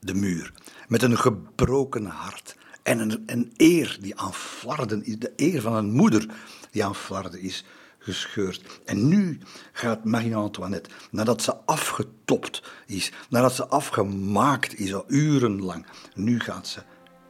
de 0.00 0.14
muur. 0.14 0.52
Met 0.88 1.02
een 1.02 1.18
gebroken 1.18 2.06
hart. 2.06 2.56
En 2.82 2.98
een, 2.98 3.22
een 3.26 3.52
eer 3.56 3.98
die 4.00 4.20
aan 4.20 4.34
flarden 4.34 5.04
is. 5.04 5.18
De 5.18 5.32
eer 5.36 5.60
van 5.60 5.74
een 5.74 5.90
moeder 5.90 6.26
die 6.70 6.84
aan 6.84 6.94
flarden 6.94 7.40
is 7.40 7.64
gescheurd. 7.98 8.80
En 8.84 9.08
nu 9.08 9.38
gaat 9.72 10.04
Marie-Antoinette, 10.04 10.90
nadat 11.10 11.42
ze 11.42 11.56
afgetopt 11.64 12.62
is, 12.86 13.12
nadat 13.28 13.54
ze 13.54 13.66
afgemaakt 13.66 14.78
is 14.78 14.94
al 14.94 15.04
urenlang, 15.06 15.86
nu 16.14 16.40
gaat 16.40 16.66
ze 16.66 16.82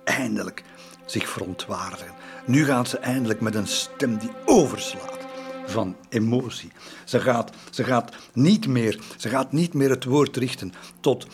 eindelijk 0.04 0.62
zich 1.06 1.28
verontwaardigen. 1.28 2.14
Nu 2.46 2.64
gaat 2.64 2.88
ze 2.88 2.98
eindelijk 2.98 3.40
met 3.40 3.54
een 3.54 3.66
stem 3.66 4.18
die 4.18 4.30
overslaat 4.44 5.26
van 5.66 5.96
emotie. 6.08 6.72
Ze 7.04 7.20
gaat, 7.20 7.50
ze 7.70 7.84
gaat, 7.84 8.16
niet, 8.32 8.66
meer, 8.66 9.00
ze 9.16 9.28
gaat 9.28 9.52
niet 9.52 9.74
meer 9.74 9.90
het 9.90 10.04
woord 10.04 10.36
richten 10.36 10.72
tot, 11.00 11.26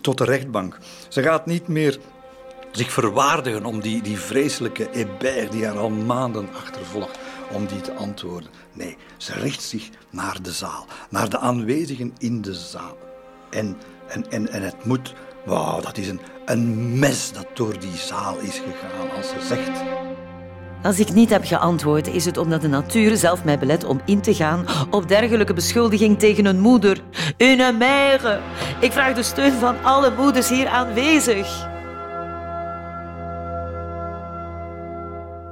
tot 0.00 0.18
de 0.18 0.24
rechtbank. 0.24 0.78
Ze 1.08 1.22
gaat 1.22 1.46
niet 1.46 1.68
meer 1.68 1.98
zich 2.72 2.92
verwaardigen 2.92 3.64
om 3.64 3.80
die, 3.80 4.02
die 4.02 4.18
vreselijke 4.18 4.88
Hébert 4.92 5.52
die 5.52 5.66
haar 5.66 5.78
al 5.78 5.90
maanden 5.90 6.48
achtervolgt, 6.54 7.18
om 7.52 7.66
die 7.66 7.80
te 7.80 7.92
antwoorden. 7.92 8.50
Nee, 8.72 8.96
ze 9.16 9.32
richt 9.32 9.62
zich 9.62 9.88
naar 10.10 10.42
de 10.42 10.52
zaal, 10.52 10.86
naar 11.10 11.28
de 11.28 11.38
aanwezigen 11.38 12.14
in 12.18 12.42
de 12.42 12.54
zaal. 12.54 12.96
En, 13.50 13.76
en, 14.08 14.30
en, 14.30 14.48
en 14.48 14.62
het 14.62 14.84
moet, 14.84 15.14
wauw, 15.46 15.80
dat 15.80 15.96
is 15.96 16.08
een, 16.08 16.20
een 16.44 16.98
mes 16.98 17.32
dat 17.32 17.46
door 17.54 17.78
die 17.78 17.96
zaal 17.96 18.38
is 18.38 18.58
gegaan 18.58 19.10
als 19.16 19.28
ze 19.28 19.46
zegt. 19.48 19.82
Als 20.82 20.98
ik 20.98 21.12
niet 21.12 21.30
heb 21.30 21.44
geantwoord, 21.44 22.06
is 22.06 22.24
het 22.24 22.36
omdat 22.36 22.60
de 22.60 22.68
natuur 22.68 23.16
zelf 23.16 23.44
mij 23.44 23.58
belet 23.58 23.84
om 23.84 24.00
in 24.04 24.20
te 24.20 24.34
gaan 24.34 24.66
op 24.90 25.08
dergelijke 25.08 25.54
beschuldiging 25.54 26.18
tegen 26.18 26.44
een 26.44 26.60
moeder. 26.60 27.02
Une 27.36 27.72
mère. 27.72 28.40
Ik 28.80 28.92
vraag 28.92 29.14
de 29.14 29.22
steun 29.22 29.52
van 29.52 29.84
alle 29.84 30.14
moeders 30.16 30.48
hier 30.48 30.68
aanwezig. 30.68 31.68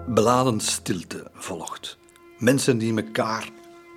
Beladen 0.06 0.60
stilte 0.60 1.30
volgt. 1.34 1.98
Mensen 2.38 2.78
die 2.78 2.96
elkaar 2.96 3.48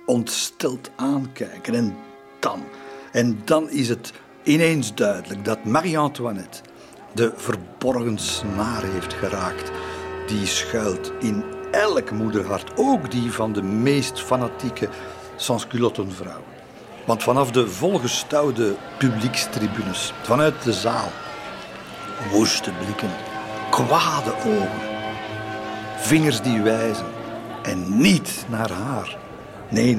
ontsteld 0.06 0.90
aankijken. 0.96 1.74
En 1.74 1.96
dan, 2.40 2.64
en 3.12 3.40
dan 3.44 3.70
is 3.70 3.88
het 3.88 4.12
ineens 4.42 4.94
duidelijk 4.94 5.44
dat 5.44 5.64
Marie-Antoinette 5.64 6.60
de 7.14 7.32
verborgen 7.36 8.18
snaar 8.18 8.82
heeft 8.82 9.14
geraakt 9.14 9.70
die 10.26 10.46
schuilt 10.46 11.12
in 11.20 11.44
elk 11.70 12.10
moederhart, 12.10 12.72
ook 12.76 13.10
die 13.10 13.32
van 13.32 13.52
de 13.52 13.62
meest 13.62 14.20
fanatieke 14.20 14.88
sansculottenvrouwen. 15.36 16.44
Want 17.06 17.22
vanaf 17.22 17.50
de 17.50 17.68
volgestouwde 17.68 18.74
publiekstribunes, 18.98 20.12
vanuit 20.22 20.62
de 20.62 20.72
zaal, 20.72 21.10
woeste 22.30 22.70
blikken, 22.84 23.10
kwade 23.70 24.34
ogen, 24.34 24.80
vingers 25.96 26.40
die 26.40 26.60
wijzen 26.60 27.20
en 27.62 27.98
niet 27.98 28.44
naar 28.48 28.70
haar. 28.70 29.16
Nee, 29.68 29.98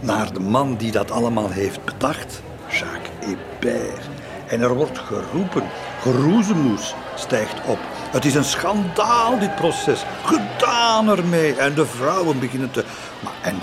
naar 0.00 0.32
de 0.32 0.40
man 0.40 0.76
die 0.76 0.92
dat 0.92 1.10
allemaal 1.10 1.50
heeft 1.50 1.84
bedacht, 1.84 2.42
Jacques 2.68 3.10
Hébert. 3.20 4.08
En 4.48 4.60
er 4.60 4.74
wordt 4.74 4.98
geroepen, 4.98 5.62
geroezemoes 6.00 6.94
stijgt 7.14 7.66
op. 7.66 7.78
Het 8.10 8.24
is 8.24 8.34
een 8.34 8.44
schandaal, 8.44 9.38
dit 9.38 9.54
proces. 9.54 10.04
Gedaan 10.24 11.08
ermee. 11.08 11.54
En 11.54 11.74
de 11.74 11.86
vrouwen 11.86 12.38
beginnen 12.38 12.70
te... 12.70 12.84
Maar, 13.20 13.32
en 13.42 13.58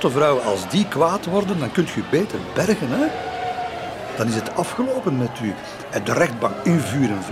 de 0.00 0.10
vrouwen, 0.10 0.44
als 0.44 0.68
die 0.68 0.88
kwaad 0.88 1.26
worden, 1.26 1.58
dan 1.58 1.72
kunt 1.72 1.96
u 1.96 2.04
beter 2.10 2.38
bergen, 2.54 2.88
hè? 2.90 3.06
Dan 4.16 4.26
is 4.26 4.34
het 4.34 4.56
afgelopen 4.56 5.16
met 5.16 5.40
u. 5.42 5.54
En 5.90 6.04
de 6.04 6.12
rechtbank 6.12 6.54
in 6.64 6.80
vuur 6.80 7.10
en 7.10 7.22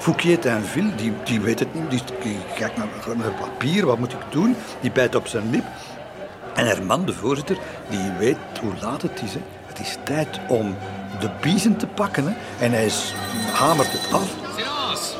vlammen. 0.00 0.34
Fouquier-Tinville, 0.40 0.94
die, 0.94 1.12
die 1.24 1.40
weet 1.40 1.58
het 1.58 1.90
niet. 1.90 2.04
Die, 2.22 2.36
kijkt 2.54 2.76
naar, 2.76 2.88
naar 3.16 3.32
papier, 3.32 3.86
wat 3.86 3.98
moet 3.98 4.12
ik 4.12 4.24
doen? 4.30 4.56
Die 4.80 4.92
bijt 4.92 5.14
op 5.14 5.26
zijn 5.26 5.50
lip. 5.50 5.64
En 6.54 6.66
Herman, 6.66 7.06
de 7.06 7.12
voorzitter, 7.12 7.58
die 7.88 8.12
weet 8.18 8.36
hoe 8.60 8.72
laat 8.80 9.02
het 9.02 9.22
is. 9.22 9.34
Hè. 9.34 9.40
Het 9.66 9.78
is 9.78 9.96
tijd 10.04 10.40
om 10.48 10.76
de 11.20 11.30
biezen 11.40 11.76
te 11.76 11.86
pakken. 11.86 12.36
En 12.58 12.72
hij 12.72 12.90
hamert 13.52 13.92
het 13.92 14.12
af, 14.12 14.34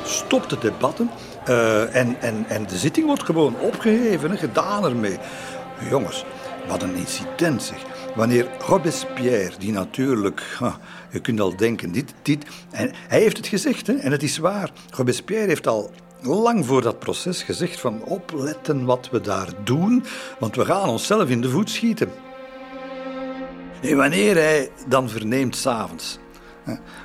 stopt 0.04 0.50
de 0.50 0.58
debatten 0.58 1.10
uh, 1.48 1.96
en, 1.96 2.16
en, 2.20 2.44
en 2.48 2.66
de 2.66 2.78
zitting 2.78 3.06
wordt 3.06 3.22
gewoon 3.22 3.54
opgeheven, 3.60 4.38
gedaan 4.38 4.84
ermee. 4.84 5.18
Jongens, 5.90 6.24
wat 6.68 6.82
een 6.82 6.94
incident 6.94 7.62
zeg. 7.62 7.78
Wanneer 8.14 8.48
Robespierre, 8.58 9.52
die 9.58 9.72
natuurlijk, 9.72 10.58
je 11.10 11.20
kunt 11.20 11.40
al 11.40 11.56
denken, 11.56 11.92
dit, 11.92 12.14
dit, 12.22 12.44
en 12.70 12.90
hij 13.08 13.20
heeft 13.20 13.36
het 13.36 13.46
gezegd 13.46 13.86
hè, 13.86 13.94
en 13.94 14.12
het 14.12 14.22
is 14.22 14.38
waar. 14.38 14.72
Robespierre 14.90 15.46
heeft 15.46 15.66
al 15.66 15.90
lang 16.22 16.66
voor 16.66 16.82
dat 16.82 16.98
proces 16.98 17.42
gezegd 17.42 17.80
van 17.80 18.02
opletten 18.04 18.84
wat 18.84 19.08
we 19.10 19.20
daar 19.20 19.48
doen, 19.64 20.04
want 20.38 20.56
we 20.56 20.64
gaan 20.64 20.88
onszelf 20.88 21.28
in 21.28 21.40
de 21.40 21.48
voet 21.48 21.70
schieten. 21.70 22.10
En 23.82 23.96
wanneer 23.96 24.34
hij 24.34 24.70
dan 24.88 25.08
verneemt 25.08 25.56
s'avonds 25.56 26.18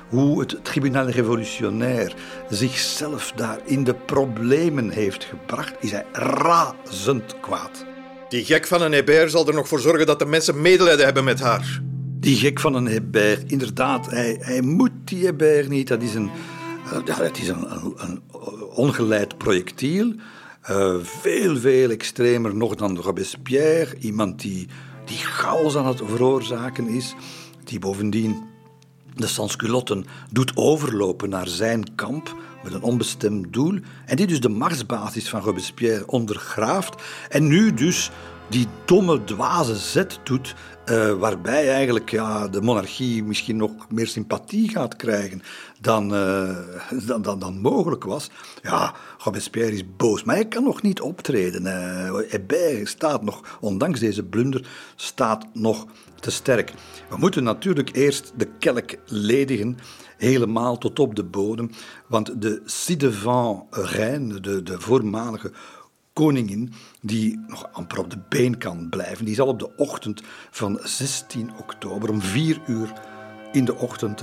hoe 0.08 0.40
het 0.40 0.64
tribunaal 0.64 1.08
revolutionair 1.08 2.14
zichzelf 2.48 3.32
daar 3.32 3.58
in 3.64 3.84
de 3.84 3.94
problemen 3.94 4.90
heeft 4.90 5.24
gebracht, 5.24 5.74
is 5.80 5.90
hij 5.90 6.04
razend 6.12 7.40
kwaad. 7.40 7.85
Die 8.28 8.44
gek 8.44 8.66
van 8.66 8.82
een 8.82 8.92
Hébert 8.92 9.30
zal 9.30 9.46
er 9.46 9.54
nog 9.54 9.68
voor 9.68 9.80
zorgen 9.80 10.06
dat 10.06 10.18
de 10.18 10.26
mensen 10.26 10.60
medelijden 10.60 11.04
hebben 11.04 11.24
met 11.24 11.40
haar. 11.40 11.80
Die 12.20 12.36
gek 12.36 12.60
van 12.60 12.74
een 12.74 12.86
Hébert, 12.86 13.50
inderdaad, 13.50 14.10
hij, 14.10 14.36
hij 14.40 14.60
moet 14.60 14.90
die 15.04 15.24
Hébert 15.24 15.68
niet. 15.68 15.88
Dat 15.88 16.02
is 16.02 16.14
een, 16.14 16.30
uh, 16.92 16.98
ja, 17.04 17.22
het 17.22 17.38
is 17.38 17.48
een, 17.48 18.22
ongeleid 18.74 19.38
projectiel. 19.38 20.14
Uh, 20.70 20.94
veel, 21.02 21.56
veel 21.56 21.90
extremer 21.90 22.56
nog 22.56 22.74
dan 22.74 22.98
Robespierre. 22.98 23.98
Iemand 23.98 24.40
die, 24.40 24.68
die 25.04 25.18
chaos 25.18 25.76
aan 25.76 25.86
het 25.86 26.02
veroorzaken 26.04 26.88
is. 26.88 27.14
Die 27.64 27.78
bovendien 27.78 28.44
de 29.14 29.26
sansculotten 29.26 30.06
doet 30.30 30.52
overlopen 30.56 31.28
naar 31.28 31.48
zijn 31.48 31.94
kamp 31.94 32.36
met 32.66 32.74
een 32.74 32.88
onbestemd 32.88 33.52
doel. 33.52 33.78
En 34.06 34.16
die 34.16 34.26
dus 34.26 34.40
de 34.40 34.48
marsbasis 34.48 35.28
van 35.28 35.40
Robespierre 35.40 36.06
ondergraaft. 36.06 37.02
En 37.28 37.46
nu 37.46 37.74
dus 37.74 38.10
die 38.48 38.66
domme, 38.84 39.24
dwaze 39.24 39.76
zet 39.76 40.20
doet, 40.22 40.54
uh, 40.86 41.12
waarbij 41.12 41.70
eigenlijk 41.70 42.10
ja, 42.10 42.48
de 42.48 42.62
monarchie 42.62 43.24
misschien 43.24 43.56
nog 43.56 43.72
meer 43.90 44.06
sympathie 44.06 44.68
gaat 44.68 44.96
krijgen 44.96 45.42
dan, 45.80 46.14
uh, 46.14 46.56
dan, 47.06 47.22
dan, 47.22 47.38
dan, 47.38 47.60
mogelijk 47.60 48.04
was. 48.04 48.30
Ja, 48.62 48.94
Robespierre 49.18 49.72
is 49.72 49.82
boos, 49.96 50.24
maar 50.24 50.34
hij 50.34 50.48
kan 50.48 50.64
nog 50.64 50.82
niet 50.82 51.00
optreden. 51.00 51.62
Uh, 51.62 52.30
Hébert 52.30 52.88
staat 52.88 53.22
nog, 53.22 53.58
ondanks 53.60 54.00
deze 54.00 54.22
blunder, 54.22 54.68
staat 54.96 55.46
nog 55.52 55.86
te 56.20 56.30
sterk. 56.30 56.72
We 57.08 57.16
moeten 57.16 57.44
natuurlijk 57.44 57.96
eerst 57.96 58.32
de 58.36 58.48
kelk 58.58 58.94
ledigen, 59.04 59.78
helemaal 60.16 60.78
tot 60.78 60.98
op 60.98 61.14
de 61.14 61.24
bodem, 61.24 61.70
want 62.06 62.42
de 62.42 62.62
ci-devant 62.64 63.64
reine, 63.70 64.40
de, 64.40 64.62
de 64.62 64.80
voormalige 64.80 65.52
koningin, 66.12 66.72
die 67.00 67.44
nog 67.46 67.68
amper 67.72 67.98
op 67.98 68.10
de 68.10 68.18
been 68.28 68.58
kan 68.58 68.88
blijven, 68.88 69.24
die 69.24 69.34
zal 69.34 69.46
op 69.46 69.58
de 69.58 69.76
ochtend 69.76 70.22
van 70.50 70.78
16 70.82 71.50
oktober 71.58 72.10
om 72.10 72.20
4 72.20 72.60
uur 72.66 72.92
in 73.52 73.64
de 73.64 73.74
ochtend 73.74 74.22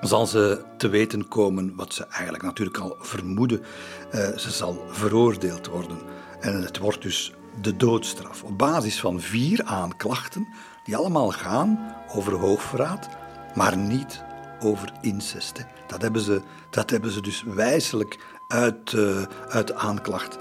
zal 0.00 0.26
ze 0.26 0.64
te 0.76 0.88
weten 0.88 1.28
komen 1.28 1.74
wat 1.74 1.94
ze 1.94 2.06
eigenlijk 2.06 2.44
natuurlijk 2.44 2.78
al 2.78 2.96
vermoeden. 3.00 3.60
Uh, 3.60 4.36
ze 4.36 4.50
zal 4.50 4.84
veroordeeld 4.88 5.66
worden. 5.66 5.98
En 6.40 6.62
het 6.62 6.78
wordt 6.78 7.02
dus 7.02 7.32
de 7.60 7.76
doodstraf. 7.76 8.42
Op 8.42 8.58
basis 8.58 9.00
van 9.00 9.20
vier 9.20 9.64
aanklachten, 9.64 10.48
die 10.84 10.96
allemaal 10.96 11.30
gaan 11.30 11.94
over 12.14 12.32
hoogverraad, 12.32 13.08
maar 13.54 13.76
niet 13.76 14.24
over 14.60 14.92
incest. 15.00 15.64
Dat 15.86 16.02
hebben 16.02 16.20
ze, 16.20 16.40
dat 16.70 16.90
hebben 16.90 17.10
ze 17.10 17.20
dus 17.20 17.42
wijselijk 17.42 18.18
uit, 18.48 18.92
uh, 18.92 19.22
uit 19.48 19.66
de 19.66 19.74
aanklacht 19.74 20.38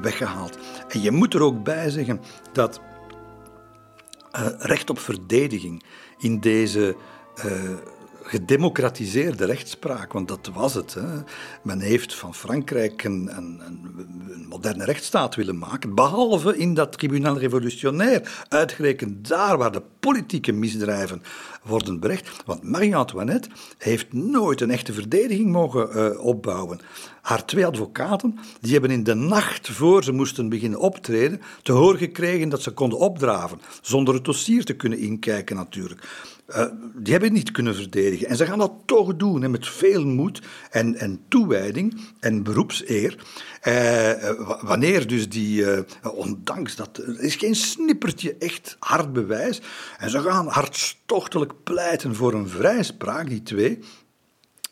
weggehaald. 0.00 0.58
En 0.88 1.00
je 1.00 1.10
moet 1.10 1.34
er 1.34 1.42
ook 1.42 1.62
bij 1.62 1.90
zeggen 1.90 2.20
dat 2.52 2.80
uh, 4.36 4.46
recht 4.58 4.90
op 4.90 4.98
verdediging 4.98 5.82
in 6.18 6.40
deze 6.40 6.96
uh, 7.44 7.70
gedemocratiseerde 8.32 9.44
rechtspraak, 9.44 10.12
want 10.12 10.28
dat 10.28 10.50
was 10.54 10.74
het. 10.74 10.94
Hè. 10.94 11.22
Men 11.62 11.80
heeft 11.80 12.14
van 12.14 12.34
Frankrijk 12.34 13.04
een, 13.04 13.30
een, 13.36 13.60
een, 13.66 14.46
moderne 14.48 14.84
rechtsstaat 14.84 15.34
willen 15.34 15.58
maken, 15.58 15.94
behalve 15.94 16.56
in 16.56 16.74
dat 16.74 16.92
tribunaal 16.92 17.38
revolutionair, 17.38 18.44
uitgerekend 18.48 19.28
daar 19.28 19.58
waar 19.58 19.72
de 19.72 19.82
politieke 20.00 20.52
misdrijven 20.52 21.22
worden 21.62 22.00
berecht. 22.00 22.42
Want 22.44 22.62
Marie-Antoinette 22.62 23.48
heeft 23.78 24.12
nooit 24.12 24.60
een 24.60 24.70
echte 24.70 24.92
verdediging 24.92 25.50
mogen 25.50 25.88
uh, 25.96 26.24
opbouwen. 26.24 26.80
Haar 27.22 27.44
twee 27.44 27.66
advocaten 27.66 28.38
die 28.60 28.72
hebben 28.72 28.90
in 28.90 29.04
de 29.04 29.14
nacht 29.14 29.68
voor 29.68 30.04
ze 30.04 30.12
moesten 30.12 30.48
beginnen 30.48 30.78
optreden 30.78 31.40
te 31.62 31.72
horen 31.72 31.98
gekregen 31.98 32.48
dat 32.48 32.62
ze 32.62 32.70
konden 32.70 32.98
opdraven, 32.98 33.60
zonder 33.82 34.14
het 34.14 34.24
dossier 34.24 34.64
te 34.64 34.74
kunnen 34.74 34.98
inkijken 34.98 35.56
natuurlijk. 35.56 36.30
Uh, 36.48 36.66
die 36.94 37.12
hebben 37.12 37.32
niet 37.32 37.50
kunnen 37.50 37.74
verdedigen. 37.74 38.26
En 38.26 38.36
ze 38.36 38.46
gaan 38.46 38.58
dat 38.58 38.72
toch 38.86 39.16
doen, 39.16 39.50
met 39.50 39.68
veel 39.68 40.06
moed 40.06 40.42
en, 40.70 40.96
en 40.96 41.20
toewijding 41.28 42.00
en 42.20 42.42
beroepseer. 42.42 43.24
Uh, 43.68 44.12
wanneer 44.60 45.06
dus 45.06 45.28
die, 45.28 45.64
ondanks 46.14 46.76
dat, 46.76 46.96
er 46.96 47.20
is 47.20 47.36
geen 47.36 47.54
snippertje 47.54 48.36
echt 48.38 48.76
hard 48.78 49.12
bewijs. 49.12 49.60
En 49.98 50.10
ze 50.10 50.20
gaan 50.20 50.46
hartstochtelijk 50.46 51.52
pleiten 51.62 52.14
voor 52.14 52.34
een 52.34 52.48
vrijspraak, 52.48 53.28
die 53.28 53.42
twee. 53.42 53.78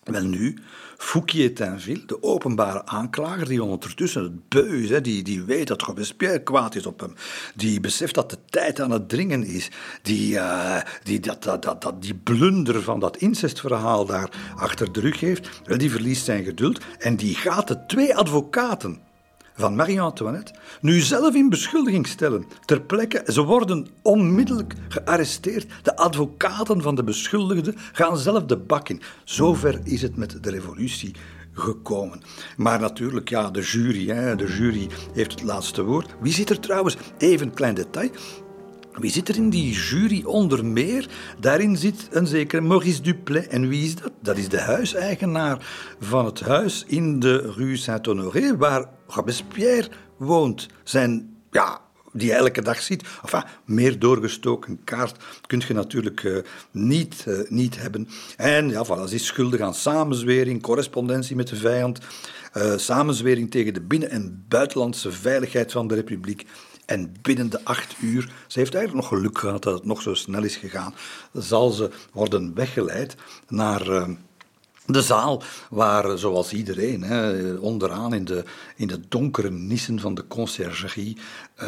Wel 0.03 0.23
nu, 0.23 0.57
Fouquier-Tinville, 1.01 2.05
de 2.05 2.23
openbare 2.23 2.85
aanklager, 2.85 3.47
die 3.47 3.63
ondertussen 3.63 4.23
het 4.23 4.49
beu 4.49 4.83
is, 4.83 4.89
hè, 4.89 5.01
die, 5.01 5.23
die 5.23 5.43
weet 5.43 5.67
dat 5.67 5.81
Robespierre 5.81 6.43
kwaad 6.43 6.75
is 6.75 6.85
op 6.85 6.99
hem, 6.99 7.13
die 7.55 7.79
beseft 7.79 8.15
dat 8.15 8.29
de 8.29 8.37
tijd 8.49 8.79
aan 8.79 8.91
het 8.91 9.09
dringen 9.09 9.43
is, 9.43 9.69
die, 10.01 10.33
uh, 10.33 10.81
die, 11.03 11.19
dat, 11.19 11.43
dat, 11.43 11.63
dat, 11.63 11.81
dat, 11.81 12.01
die 12.01 12.15
blunder 12.15 12.81
van 12.81 12.99
dat 12.99 13.17
incestverhaal 13.17 14.05
daar 14.05 14.29
achter 14.55 14.91
de 14.91 14.99
rug 14.99 15.19
heeft, 15.19 15.61
die 15.77 15.91
verliest 15.91 16.25
zijn 16.25 16.43
geduld 16.43 16.79
en 16.99 17.15
die 17.15 17.35
gaat 17.35 17.67
de 17.67 17.85
twee 17.85 18.15
advocaten 18.15 18.99
van 19.53 19.75
Marie-Antoinette 19.75 20.53
nu 20.81 20.99
zelf 20.99 21.35
in 21.35 21.49
beschuldiging 21.49 22.07
stellen. 22.07 22.45
Ter 22.65 22.81
plekke, 22.81 23.23
ze 23.25 23.41
worden 23.41 23.87
onmiddellijk 24.01 24.73
gearresteerd. 24.87 25.67
De 25.83 25.95
advocaten 25.95 26.81
van 26.81 26.95
de 26.95 27.03
beschuldigden 27.03 27.75
gaan 27.91 28.17
zelf 28.17 28.43
de 28.45 28.57
bak 28.57 28.89
in. 28.89 29.01
Zover 29.23 29.79
is 29.83 30.01
het 30.01 30.15
met 30.15 30.43
de 30.43 30.49
revolutie 30.49 31.15
gekomen. 31.53 32.21
Maar 32.57 32.79
natuurlijk, 32.79 33.29
ja, 33.29 33.49
de 33.49 33.61
jury, 33.61 34.07
hè, 34.07 34.35
de 34.35 34.47
jury 34.47 34.87
heeft 35.13 35.31
het 35.31 35.43
laatste 35.43 35.83
woord. 35.83 36.15
Wie 36.21 36.33
zit 36.33 36.49
er 36.49 36.59
trouwens? 36.59 36.97
Even 37.17 37.47
een 37.47 37.53
klein 37.53 37.75
detail. 37.75 38.09
Wie 38.91 39.11
zit 39.11 39.29
er 39.29 39.35
in 39.35 39.49
die 39.49 39.73
jury 39.73 40.23
onder 40.25 40.65
meer? 40.65 41.07
Daarin 41.39 41.77
zit 41.77 42.07
een 42.11 42.27
zekere 42.27 42.61
Maurice 42.61 43.01
Duplay. 43.01 43.45
En 43.49 43.67
wie 43.67 43.83
is 43.83 43.95
dat? 43.95 44.11
Dat 44.21 44.37
is 44.37 44.49
de 44.49 44.59
huiseigenaar 44.59 45.57
van 45.99 46.25
het 46.25 46.39
huis 46.39 46.83
in 46.87 47.19
de 47.19 47.51
Rue 47.55 47.75
Saint-Honoré, 47.77 48.57
waar 48.57 48.85
Robespierre 49.13 49.89
woont. 50.17 50.67
Zijn, 50.83 51.37
ja, 51.51 51.81
die 52.13 52.33
elke 52.33 52.61
dag 52.61 52.81
ziet. 52.81 53.03
Enfin, 53.21 53.43
meer 53.65 53.99
doorgestoken 53.99 54.83
kaart 54.83 55.23
kun 55.47 55.63
je 55.67 55.73
natuurlijk 55.73 56.23
uh, 56.23 56.37
niet, 56.71 57.25
uh, 57.27 57.49
niet 57.49 57.77
hebben. 57.77 58.07
En 58.37 58.69
ja, 58.69 58.85
voilà, 58.85 59.07
ze 59.07 59.15
is 59.15 59.25
schuldig 59.25 59.59
aan 59.59 59.73
samenzwering, 59.73 60.61
correspondentie 60.61 61.35
met 61.35 61.47
de 61.47 61.55
vijand, 61.55 61.99
uh, 62.53 62.77
samenzwering 62.77 63.51
tegen 63.51 63.73
de 63.73 63.81
binnen- 63.81 64.09
en 64.09 64.45
buitenlandse 64.47 65.11
veiligheid 65.11 65.71
van 65.71 65.87
de 65.87 65.95
republiek. 65.95 66.45
En 66.85 67.13
binnen 67.21 67.49
de 67.49 67.63
acht 67.63 67.95
uur, 68.01 68.31
ze 68.47 68.59
heeft 68.59 68.75
eigenlijk 68.75 69.09
nog 69.09 69.19
geluk 69.19 69.37
gehad 69.37 69.63
dat 69.63 69.73
het 69.73 69.85
nog 69.85 70.01
zo 70.01 70.13
snel 70.13 70.43
is 70.43 70.55
gegaan, 70.55 70.93
zal 71.33 71.69
ze 71.69 71.89
worden 72.13 72.53
weggeleid 72.53 73.15
naar 73.47 74.07
de 74.85 75.01
zaal 75.01 75.43
waar, 75.69 76.17
zoals 76.17 76.53
iedereen, 76.53 77.03
hè, 77.03 77.53
onderaan 77.53 78.13
in 78.13 78.25
de, 78.25 78.43
in 78.75 78.87
de 78.87 78.99
donkere 79.07 79.51
nissen 79.51 79.99
van 79.99 80.13
de 80.13 80.27
conciergerie, 80.27 81.17
uh, 81.63 81.67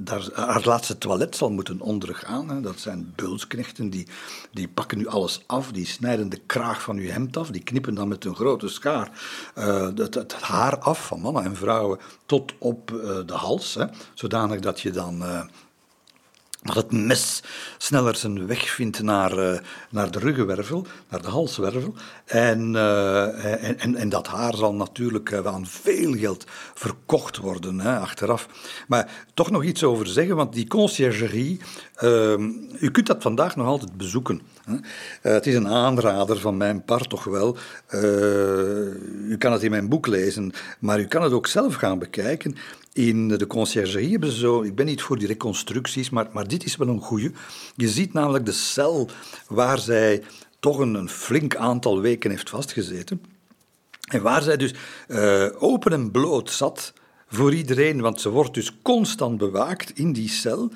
daar 0.00 0.28
haar 0.34 0.64
laatste 0.64 0.98
toilet 0.98 1.36
zal 1.36 1.50
moeten 1.50 1.80
ondergaan. 1.80 2.48
Hè. 2.48 2.60
Dat 2.60 2.78
zijn 2.78 3.12
beulsknechten, 3.16 3.90
die, 3.90 4.06
die 4.52 4.68
pakken 4.68 4.98
nu 4.98 5.06
alles 5.06 5.42
af, 5.46 5.72
die 5.72 5.86
snijden 5.86 6.28
de 6.28 6.40
kraag 6.46 6.82
van 6.82 6.96
uw 6.96 7.08
hemd 7.08 7.36
af, 7.36 7.50
die 7.50 7.62
knippen 7.62 7.94
dan 7.94 8.08
met 8.08 8.24
een 8.24 8.34
grote 8.34 8.68
schaar 8.68 9.10
uh, 9.58 9.88
het, 9.94 10.14
het, 10.14 10.32
haar 10.32 10.78
af 10.78 11.06
van 11.06 11.20
mannen 11.20 11.44
en 11.44 11.56
vrouwen 11.56 11.98
tot 12.26 12.52
op 12.58 12.90
uh, 12.90 13.00
de 13.26 13.34
hals, 13.34 13.74
hè, 13.74 13.84
zodanig 14.14 14.60
dat 14.60 14.80
je 14.80 14.90
dan 14.90 15.22
dat 16.62 16.76
het 16.76 16.92
mes 16.92 17.42
sneller 17.78 18.16
zijn 18.16 18.46
weg 18.46 18.70
vindt 18.70 19.02
naar, 19.02 19.38
uh, 19.38 19.58
naar 19.90 20.10
de 20.10 20.18
ruggenwervel, 20.18 20.86
naar 21.08 21.22
de 21.22 21.28
halswervel. 21.28 21.94
En, 22.24 22.74
uh, 22.74 23.64
en, 23.64 23.78
en, 23.78 23.96
en, 23.96 24.08
dat 24.08 24.26
haar 24.26 24.54
zal 24.54 24.74
natuurlijk 24.74 25.30
uh, 25.30 25.46
aan 25.46 25.66
veel 25.66 26.12
geld 26.12 26.44
verkocht 26.74 27.36
worden 27.36 27.80
hè, 27.80 27.98
achteraf. 27.98 28.48
Maar 28.88 29.26
toch 29.34 29.50
nog 29.50 29.64
iets 29.64 29.84
over 29.84 30.06
zeggen, 30.06 30.36
want 30.36 30.52
die 30.52 30.66
conciergerie, 30.66 31.60
ehm, 31.94 32.50
u 32.80 32.90
kunt 32.90 33.06
dat 33.06 33.22
vandaag 33.22 33.56
nog 33.56 33.66
altijd 33.66 33.96
bezoeken. 33.96 34.40
Hè. 34.64 34.76
het 35.30 35.46
is 35.46 35.54
een 35.54 35.68
aanrader 35.68 36.38
van 36.38 36.56
mijn 36.56 36.84
part 36.84 37.08
toch 37.08 37.24
wel. 37.24 37.56
u 39.28 39.36
kan 39.38 39.52
het 39.52 39.62
in 39.62 39.70
mijn 39.70 39.88
boek 39.88 40.06
lezen, 40.06 40.52
maar 40.78 41.00
u 41.00 41.06
kan 41.06 41.22
het 41.22 41.32
ook 41.32 41.46
zelf 41.46 41.74
gaan 41.74 41.98
bekijken. 41.98 42.56
In 42.98 43.28
de 43.28 43.46
conciergerie 43.46 44.10
hebben 44.10 44.30
ze 44.30 44.38
zo, 44.38 44.62
ik 44.62 44.74
ben 44.74 44.86
niet 44.86 45.02
voor 45.02 45.18
die 45.18 45.26
reconstructies, 45.26 46.10
maar, 46.10 46.28
maar 46.32 46.48
dit 46.48 46.64
is 46.64 46.76
wel 46.76 46.88
een 46.88 47.00
goede. 47.00 47.32
Je 47.76 47.88
ziet 47.88 48.12
namelijk 48.12 48.46
de 48.46 48.52
cel 48.52 49.08
waar 49.48 49.78
zij 49.78 50.22
toch 50.60 50.78
een, 50.78 50.94
een 50.94 51.08
flink 51.08 51.56
aantal 51.56 52.00
weken 52.00 52.30
heeft 52.30 52.50
vastgezeten. 52.50 53.22
En 54.10 54.22
waar 54.22 54.42
zij 54.42 54.56
dus 54.56 54.74
uh, 55.08 55.46
open 55.58 55.92
en 55.92 56.10
bloot 56.10 56.50
zat 56.50 56.92
voor 57.28 57.54
iedereen, 57.54 58.00
want 58.00 58.20
ze 58.20 58.28
wordt 58.28 58.54
dus 58.54 58.72
constant 58.82 59.38
bewaakt 59.38 59.90
in 59.98 60.12
die 60.12 60.28
cel. 60.28 60.70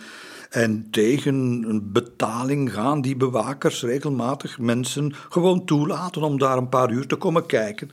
En 0.52 0.86
tegen 0.90 1.64
een 1.68 1.92
betaling 1.92 2.72
gaan 2.72 3.00
die 3.00 3.16
bewakers 3.16 3.82
regelmatig 3.82 4.58
mensen 4.58 5.14
gewoon 5.28 5.64
toelaten 5.64 6.22
om 6.22 6.38
daar 6.38 6.56
een 6.56 6.68
paar 6.68 6.90
uur 6.90 7.06
te 7.06 7.16
komen 7.16 7.46
kijken. 7.46 7.90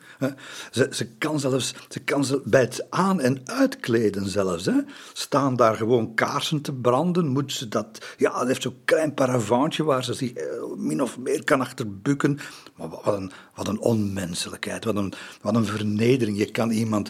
Ze, 0.72 0.88
ze 0.92 1.08
kan 1.08 1.40
zelfs 1.40 1.74
ze 1.90 2.00
kan 2.00 2.26
ze 2.26 2.42
bij 2.46 2.62
het 2.62 2.86
aan- 2.90 3.20
en 3.20 3.42
uitkleden 3.46 4.30
zelfs. 4.30 4.66
Hè. 4.66 4.74
Staan 5.14 5.56
daar 5.56 5.76
gewoon 5.76 6.14
kaarsen 6.14 6.62
te 6.62 6.74
branden, 6.74 7.28
moet 7.28 7.54
ze 7.54 7.68
dat... 7.68 8.16
Ja, 8.18 8.40
dat 8.40 8.48
heeft 8.48 8.62
zo'n 8.62 8.82
klein 8.86 9.14
paravantje 9.14 9.84
waar 9.84 10.04
ze 10.04 10.14
zich 10.14 10.32
eh, 10.34 10.46
min 10.78 11.02
of 11.02 11.18
meer 11.18 11.44
kan 11.44 11.62
achterbukken. 11.62 12.40
Maar 12.76 12.90
wat 12.90 13.16
een, 13.16 13.32
wat 13.56 13.68
een 13.68 13.80
onmenselijkheid, 13.80 14.86
wat 14.86 14.96
een, 14.96 15.14
wat 15.42 15.56
een 15.56 15.66
vernedering. 15.66 16.38
Je 16.38 16.52
kan 16.52 16.72
iemand 16.72 17.10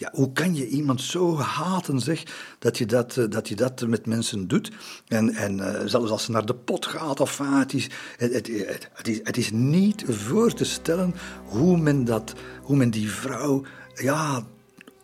ja, 0.00 0.10
hoe 0.12 0.32
kan 0.32 0.54
je 0.54 0.68
iemand 0.68 1.00
zo 1.00 1.38
haten, 1.38 2.00
zeg, 2.00 2.22
dat 2.58 2.78
je 2.78 2.86
dat, 2.86 3.16
eh, 3.16 3.24
dat, 3.28 3.48
je 3.48 3.56
dat 3.56 3.86
met 3.86 4.06
mensen 4.06 4.48
doet? 4.48 4.70
En, 5.08 5.34
en 5.34 5.58
uh, 5.58 5.80
zelfs 5.84 6.10
als 6.10 6.24
ze 6.24 6.30
naar 6.30 6.46
de 6.46 6.54
pot 6.54 6.86
gaat, 6.86 7.20
of 7.20 7.40
ah, 7.40 7.58
het, 7.58 7.72
is, 7.72 7.88
het, 8.16 8.32
het, 8.32 8.48
het, 8.92 9.08
is, 9.08 9.20
het 9.22 9.36
is 9.36 9.50
niet 9.50 10.04
voor 10.08 10.52
te 10.52 10.64
stellen 10.64 11.14
hoe 11.44 11.76
men, 11.76 12.04
dat, 12.04 12.34
hoe 12.62 12.76
men 12.76 12.90
die 12.90 13.10
vrouw 13.10 13.62
ja, 13.94 14.42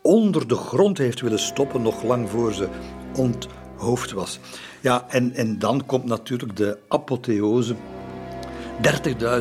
onder 0.02 0.48
de 0.48 0.56
grond 0.56 0.98
heeft 0.98 1.20
willen 1.20 1.38
stoppen, 1.38 1.82
nog 1.82 2.02
lang 2.02 2.30
voor 2.30 2.54
ze 2.54 2.68
onthoofd 3.16 4.12
was. 4.12 4.38
Ja, 4.80 5.06
en, 5.08 5.34
en 5.34 5.58
dan 5.58 5.86
komt 5.86 6.04
natuurlijk 6.04 6.56
de 6.56 6.78
apotheose. 6.88 7.76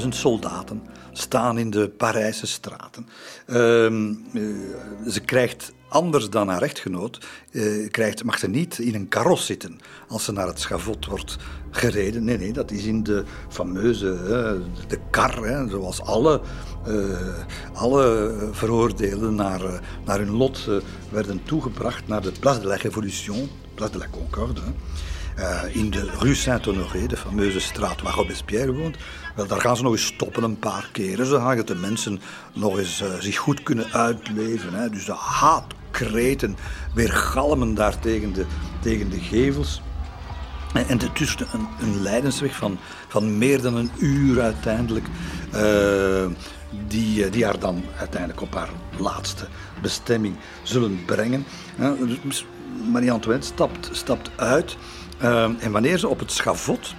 30.000 0.01 0.07
soldaten 0.07 0.81
staan 1.17 1.57
in 1.57 1.69
de 1.69 1.89
Parijse 1.89 2.47
straten. 2.47 3.07
Ehm, 3.45 4.13
eh, 4.33 4.41
ze 5.09 5.19
krijgt 5.25 5.73
anders 5.87 6.29
dan 6.29 6.47
haar 6.47 6.61
echtgenoot, 6.61 7.25
uh, 7.51 7.89
krijgt, 7.89 8.23
mag 8.23 8.39
ze 8.39 8.47
niet 8.47 8.77
in 8.77 8.95
een 8.95 9.07
karos 9.07 9.45
zitten 9.45 9.79
als 10.07 10.23
ze 10.23 10.31
naar 10.31 10.47
het 10.47 10.59
schavot 10.59 11.05
wordt 11.05 11.37
gereden. 11.71 12.23
Nee, 12.23 12.37
nee, 12.37 12.53
dat 12.53 12.71
is 12.71 12.83
in 12.83 13.03
de 13.03 13.23
fameuze 13.49 14.05
de 14.87 14.99
kar, 15.09 15.43
hè, 15.43 15.69
zoals 15.69 16.01
alle, 16.01 16.41
uh, 16.87 17.17
alle 17.73 18.33
veroordeelden 18.51 19.35
naar, 19.35 19.81
naar 20.05 20.17
hun 20.17 20.31
lot 20.31 20.69
werden 21.09 21.43
toegebracht 21.43 22.07
naar 22.07 22.21
de 22.21 22.31
Place 22.39 22.59
de 22.59 22.67
la 22.67 22.75
Révolution, 22.75 23.49
Place 23.73 23.91
de 23.91 23.97
la 23.97 24.07
Concorde. 24.11 24.61
in 25.71 25.89
de 25.89 26.09
Rue 26.19 26.35
Saint-Honoré, 26.35 27.07
de 27.07 27.17
fameuze 27.17 27.59
straat 27.59 28.01
waar 28.01 28.13
Robespierre 28.13 28.73
woont. 28.73 28.97
Wel, 29.35 29.47
daar 29.47 29.61
gaan 29.61 29.77
ze 29.77 29.83
nog 29.83 29.91
eens 29.91 30.05
stoppen 30.05 30.43
een 30.43 30.59
paar 30.59 30.89
keren. 30.91 31.41
Gaan 31.41 31.65
de 31.65 31.75
mensen 31.75 32.21
nog 32.53 32.77
eens 32.77 33.01
uh, 33.01 33.07
zich 33.19 33.37
goed 33.37 33.63
kunnen 33.63 33.93
uitleven. 33.93 34.73
Hè. 34.73 34.89
Dus 34.89 35.05
de 35.05 35.13
haatkreten 35.13 36.57
weer 36.93 37.11
galmen 37.11 37.73
daar 37.73 37.99
tegen 37.99 38.33
de, 38.33 38.45
tegen 38.79 39.09
de 39.09 39.19
gevels. 39.19 39.81
En, 40.73 40.87
en 40.87 41.13
tussen 41.13 41.47
een, 41.53 41.67
een 41.81 42.01
leidensweg 42.01 42.55
van, 42.55 42.77
van 43.07 43.37
meer 43.37 43.61
dan 43.61 43.75
een 43.75 43.91
uur 43.99 44.41
uiteindelijk. 44.41 45.05
Uh, 45.55 46.25
die, 46.87 47.29
die 47.29 47.45
haar 47.45 47.59
dan 47.59 47.83
uiteindelijk 47.97 48.41
op 48.41 48.53
haar 48.53 48.69
laatste 48.97 49.47
bestemming 49.81 50.35
zullen 50.63 51.05
brengen. 51.05 51.45
Dus 52.23 52.45
Marie-Antoinette 52.91 53.47
stapt, 53.47 53.89
stapt 53.91 54.29
uit. 54.35 54.77
En 55.59 55.71
wanneer 55.71 55.97
ze 55.97 56.07
op 56.07 56.19
het 56.19 56.31
schavot 56.31 56.95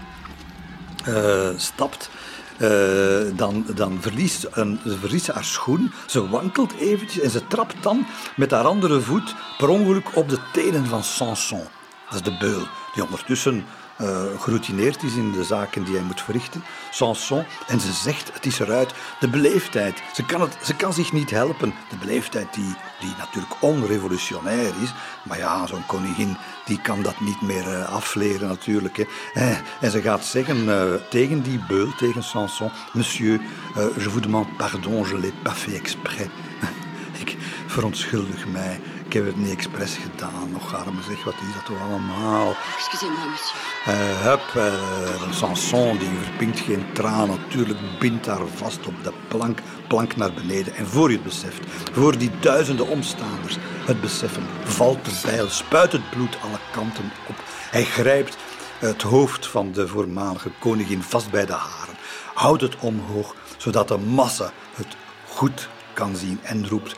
stapt, 1.57 2.11
uh, 2.59 3.37
dan, 3.37 3.67
dan 3.75 3.99
verliest, 4.01 4.47
een, 4.51 4.81
ze 4.85 4.99
verliest 4.99 5.27
haar 5.27 5.45
schoen. 5.45 5.93
Ze 6.07 6.29
wankelt 6.29 6.75
eventjes 6.75 7.23
en 7.23 7.31
ze 7.31 7.47
trapt 7.47 7.83
dan 7.83 8.07
met 8.37 8.51
haar 8.51 8.65
andere 8.65 9.01
voet 9.01 9.35
per 9.59 9.69
ongeluk 9.69 10.17
op 10.17 10.29
de 10.29 10.39
tenen 10.53 10.87
van 10.87 11.05
Sanson. 11.05 11.63
Dat 12.11 12.15
is 12.15 12.23
de 12.23 12.37
beul, 12.39 12.67
die 12.95 13.05
ondertussen 13.05 13.65
uh, 14.01 14.41
geroutineerd 14.41 15.03
is 15.03 15.15
in 15.15 15.33
de 15.33 15.45
zaken 15.45 15.85
die 15.85 15.95
hij 15.95 16.05
moet 16.05 16.21
verrichten. 16.21 16.65
Sanson. 16.91 17.45
En 17.67 17.81
ze 17.81 17.93
zegt, 17.93 18.35
het 18.35 18.47
is 18.47 18.59
eruit, 18.59 18.95
de 19.21 19.29
beleefdheid. 19.29 20.03
Ze 20.15 20.25
kan, 20.25 20.41
het, 20.41 20.57
ze 20.63 20.75
kan 20.75 20.93
zich 20.93 21.13
niet 21.13 21.31
helpen. 21.31 21.75
De 21.91 21.97
beleefdheid 21.97 22.55
die, 22.55 22.75
die 23.01 23.15
natuurlijk 23.19 23.55
onrevolutionair 23.61 24.73
is. 24.83 24.95
Maar 25.23 25.39
ja, 25.39 25.67
zo'n 25.67 25.87
koningin 25.87 26.37
die 26.65 26.81
kan 26.81 27.03
dat 27.03 27.21
niet 27.21 27.41
meer 27.43 27.67
uh, 27.69 27.93
afleren 27.93 28.49
natuurlijk. 28.49 28.97
Hè. 28.97 29.05
Eh, 29.35 29.57
en 29.81 29.91
ze 29.91 30.03
gaat 30.03 30.25
zeggen 30.25 30.67
tegen 31.11 31.43
die 31.43 31.65
beul, 31.69 31.95
tegen 31.97 32.23
Sanson... 32.23 32.71
Monsieur, 32.93 33.41
je 33.75 34.11
vous 34.11 34.23
demande 34.23 34.53
pardon, 34.57 35.07
je 35.09 35.19
l'ai 35.19 35.33
pas 35.43 35.59
fait 35.59 35.75
exprès. 35.75 36.29
Ik 37.21 37.37
verontschuldig 37.67 38.47
mij. 38.47 38.81
Ik 39.07 39.13
heb 39.13 39.27
het 39.27 39.37
niet 39.37 39.51
expres 39.51 39.97
gedaan. 39.97 40.51
Nog 40.51 40.75
arme 40.75 41.03
zeg, 41.03 41.25
wat 41.25 41.35
is 41.35 41.55
dat 41.55 41.65
toch 41.65 41.81
allemaal? 41.81 42.55
Excusez-moi, 42.77 43.29
monsieur. 43.29 43.61
Uh, 43.89 44.21
hup, 44.21 44.53
uh, 44.57 45.33
Sanson 45.33 45.99
die 45.99 46.09
verpinkt 46.23 46.61
geen 46.61 46.93
traan. 46.93 47.29
Natuurlijk 47.29 47.79
bindt 47.99 48.27
haar 48.27 48.47
vast 48.55 48.87
op 48.87 49.05
de 49.05 49.13
plank, 49.29 49.59
plank 49.89 50.17
naar 50.17 50.33
beneden. 50.33 50.75
En 50.75 50.87
voor 50.87 51.11
je 51.11 51.17
het 51.17 51.25
beseft, 51.25 51.61
voor 51.93 52.19
die 52.19 52.31
duizenden 52.41 52.89
omstaanders 52.89 53.57
het 53.61 54.01
beseffen, 54.01 54.47
valt 54.65 55.05
de 55.05 55.21
bijl, 55.25 55.49
spuit 55.49 55.93
het 55.93 56.11
bloed 56.11 56.37
alle 56.43 56.59
kanten 56.73 57.13
op. 57.29 57.43
Hij 57.71 57.85
grijpt 57.85 58.37
het 58.79 59.03
hoofd 59.03 59.47
van 59.47 59.73
de 59.73 59.89
voormalige 59.89 60.51
koningin 60.59 61.03
vast 61.03 61.31
bij 61.31 61.47
de 61.47 61.53
haren, 61.53 61.97
houdt 62.35 62.63
het 62.63 62.77
omhoog, 62.77 63.35
zodat 63.57 63.89
de 63.89 63.99
massa 63.99 64.53
het 64.75 64.97
goed 65.27 65.69
kan 65.93 66.17
zien 66.17 66.41
en 66.43 66.69
roept 66.69 66.97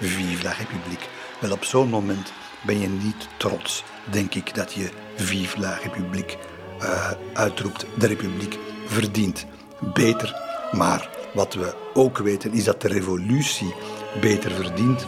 Vive 0.00 0.42
la 0.42 0.52
République. 0.52 1.08
Wel, 1.40 1.52
op 1.52 1.64
zo'n 1.64 1.88
moment 1.88 2.32
ben 2.62 2.80
je 2.80 2.88
niet 2.88 3.28
trots, 3.36 3.84
denk 4.10 4.34
ik, 4.34 4.54
dat 4.54 4.72
je 4.72 4.90
Vive 5.16 5.60
la 5.60 5.78
République 5.82 6.36
uh, 6.82 7.10
uitroept. 7.32 7.86
De 7.98 8.06
Republiek 8.06 8.58
verdient 8.86 9.46
beter. 9.94 10.40
Maar 10.72 11.08
wat 11.34 11.54
we 11.54 11.74
ook 11.94 12.18
weten 12.18 12.52
is 12.52 12.64
dat 12.64 12.80
de 12.80 12.88
revolutie 12.88 13.74
beter 14.20 14.50
verdient. 14.50 15.06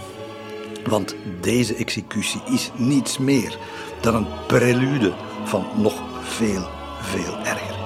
Want 0.85 1.15
deze 1.41 1.75
executie 1.75 2.41
is 2.47 2.71
niets 2.77 3.19
meer 3.19 3.59
dan 4.01 4.15
een 4.15 4.27
prelude 4.47 5.13
van 5.45 5.67
nog 5.77 6.03
veel, 6.23 6.69
veel 7.01 7.39
erger. 7.39 7.78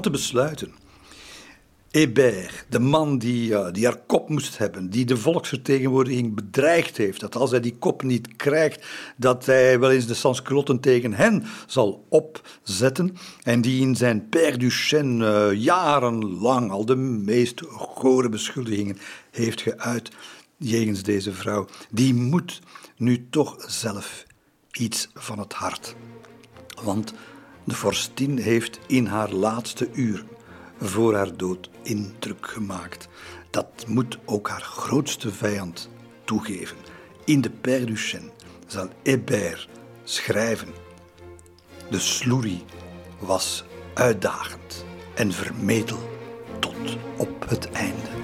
Te 0.00 0.10
besluiten, 0.10 0.72
Hébert, 1.90 2.66
de 2.68 2.78
man 2.78 3.18
die, 3.18 3.50
uh, 3.50 3.66
die 3.72 3.84
haar 3.84 4.00
kop 4.06 4.28
moest 4.28 4.58
hebben, 4.58 4.90
die 4.90 5.04
de 5.04 5.16
volksvertegenwoordiging 5.16 6.34
bedreigd 6.34 6.96
heeft, 6.96 7.20
dat 7.20 7.36
als 7.36 7.50
hij 7.50 7.60
die 7.60 7.76
kop 7.78 8.02
niet 8.02 8.36
krijgt, 8.36 8.86
dat 9.16 9.46
hij 9.46 9.80
wel 9.80 9.90
eens 9.90 10.06
de 10.06 10.14
sansculotten 10.14 10.80
tegen 10.80 11.12
hen 11.12 11.44
zal 11.66 12.06
opzetten, 12.08 13.16
en 13.42 13.60
die 13.60 13.80
in 13.80 13.96
zijn 13.96 14.28
Père 14.28 14.56
Duchesne 14.56 15.50
uh, 15.52 15.62
jarenlang 15.62 16.70
al 16.70 16.84
de 16.84 16.96
meest 16.96 17.62
gore 17.66 18.28
beschuldigingen 18.28 18.98
heeft 19.30 19.60
geuit 19.60 20.10
jegens 20.56 21.02
deze 21.02 21.32
vrouw, 21.32 21.66
die 21.90 22.14
moet 22.14 22.60
nu 22.96 23.26
toch 23.30 23.64
zelf 23.66 24.26
iets 24.72 25.08
van 25.14 25.38
het 25.38 25.52
hart. 25.52 25.94
Want 26.82 27.12
de 27.66 27.74
vorstin 27.74 28.38
heeft 28.38 28.78
in 28.86 29.06
haar 29.06 29.30
laatste 29.30 29.88
uur 29.92 30.24
voor 30.80 31.14
haar 31.14 31.36
dood 31.36 31.70
indruk 31.82 32.46
gemaakt. 32.46 33.08
Dat 33.50 33.84
moet 33.86 34.18
ook 34.24 34.48
haar 34.48 34.62
grootste 34.62 35.32
vijand 35.32 35.90
toegeven. 36.24 36.76
In 37.24 37.40
de 37.40 37.50
Père 37.50 37.84
Duchesne 37.84 38.30
zal 38.66 38.88
Hébert 39.02 39.68
schrijven. 40.04 40.68
De 41.90 41.98
sloerie 41.98 42.64
was 43.18 43.64
uitdagend 43.94 44.84
en 45.14 45.32
vermetel 45.32 46.10
tot 46.58 46.96
op 47.16 47.48
het 47.48 47.70
einde. 47.70 48.15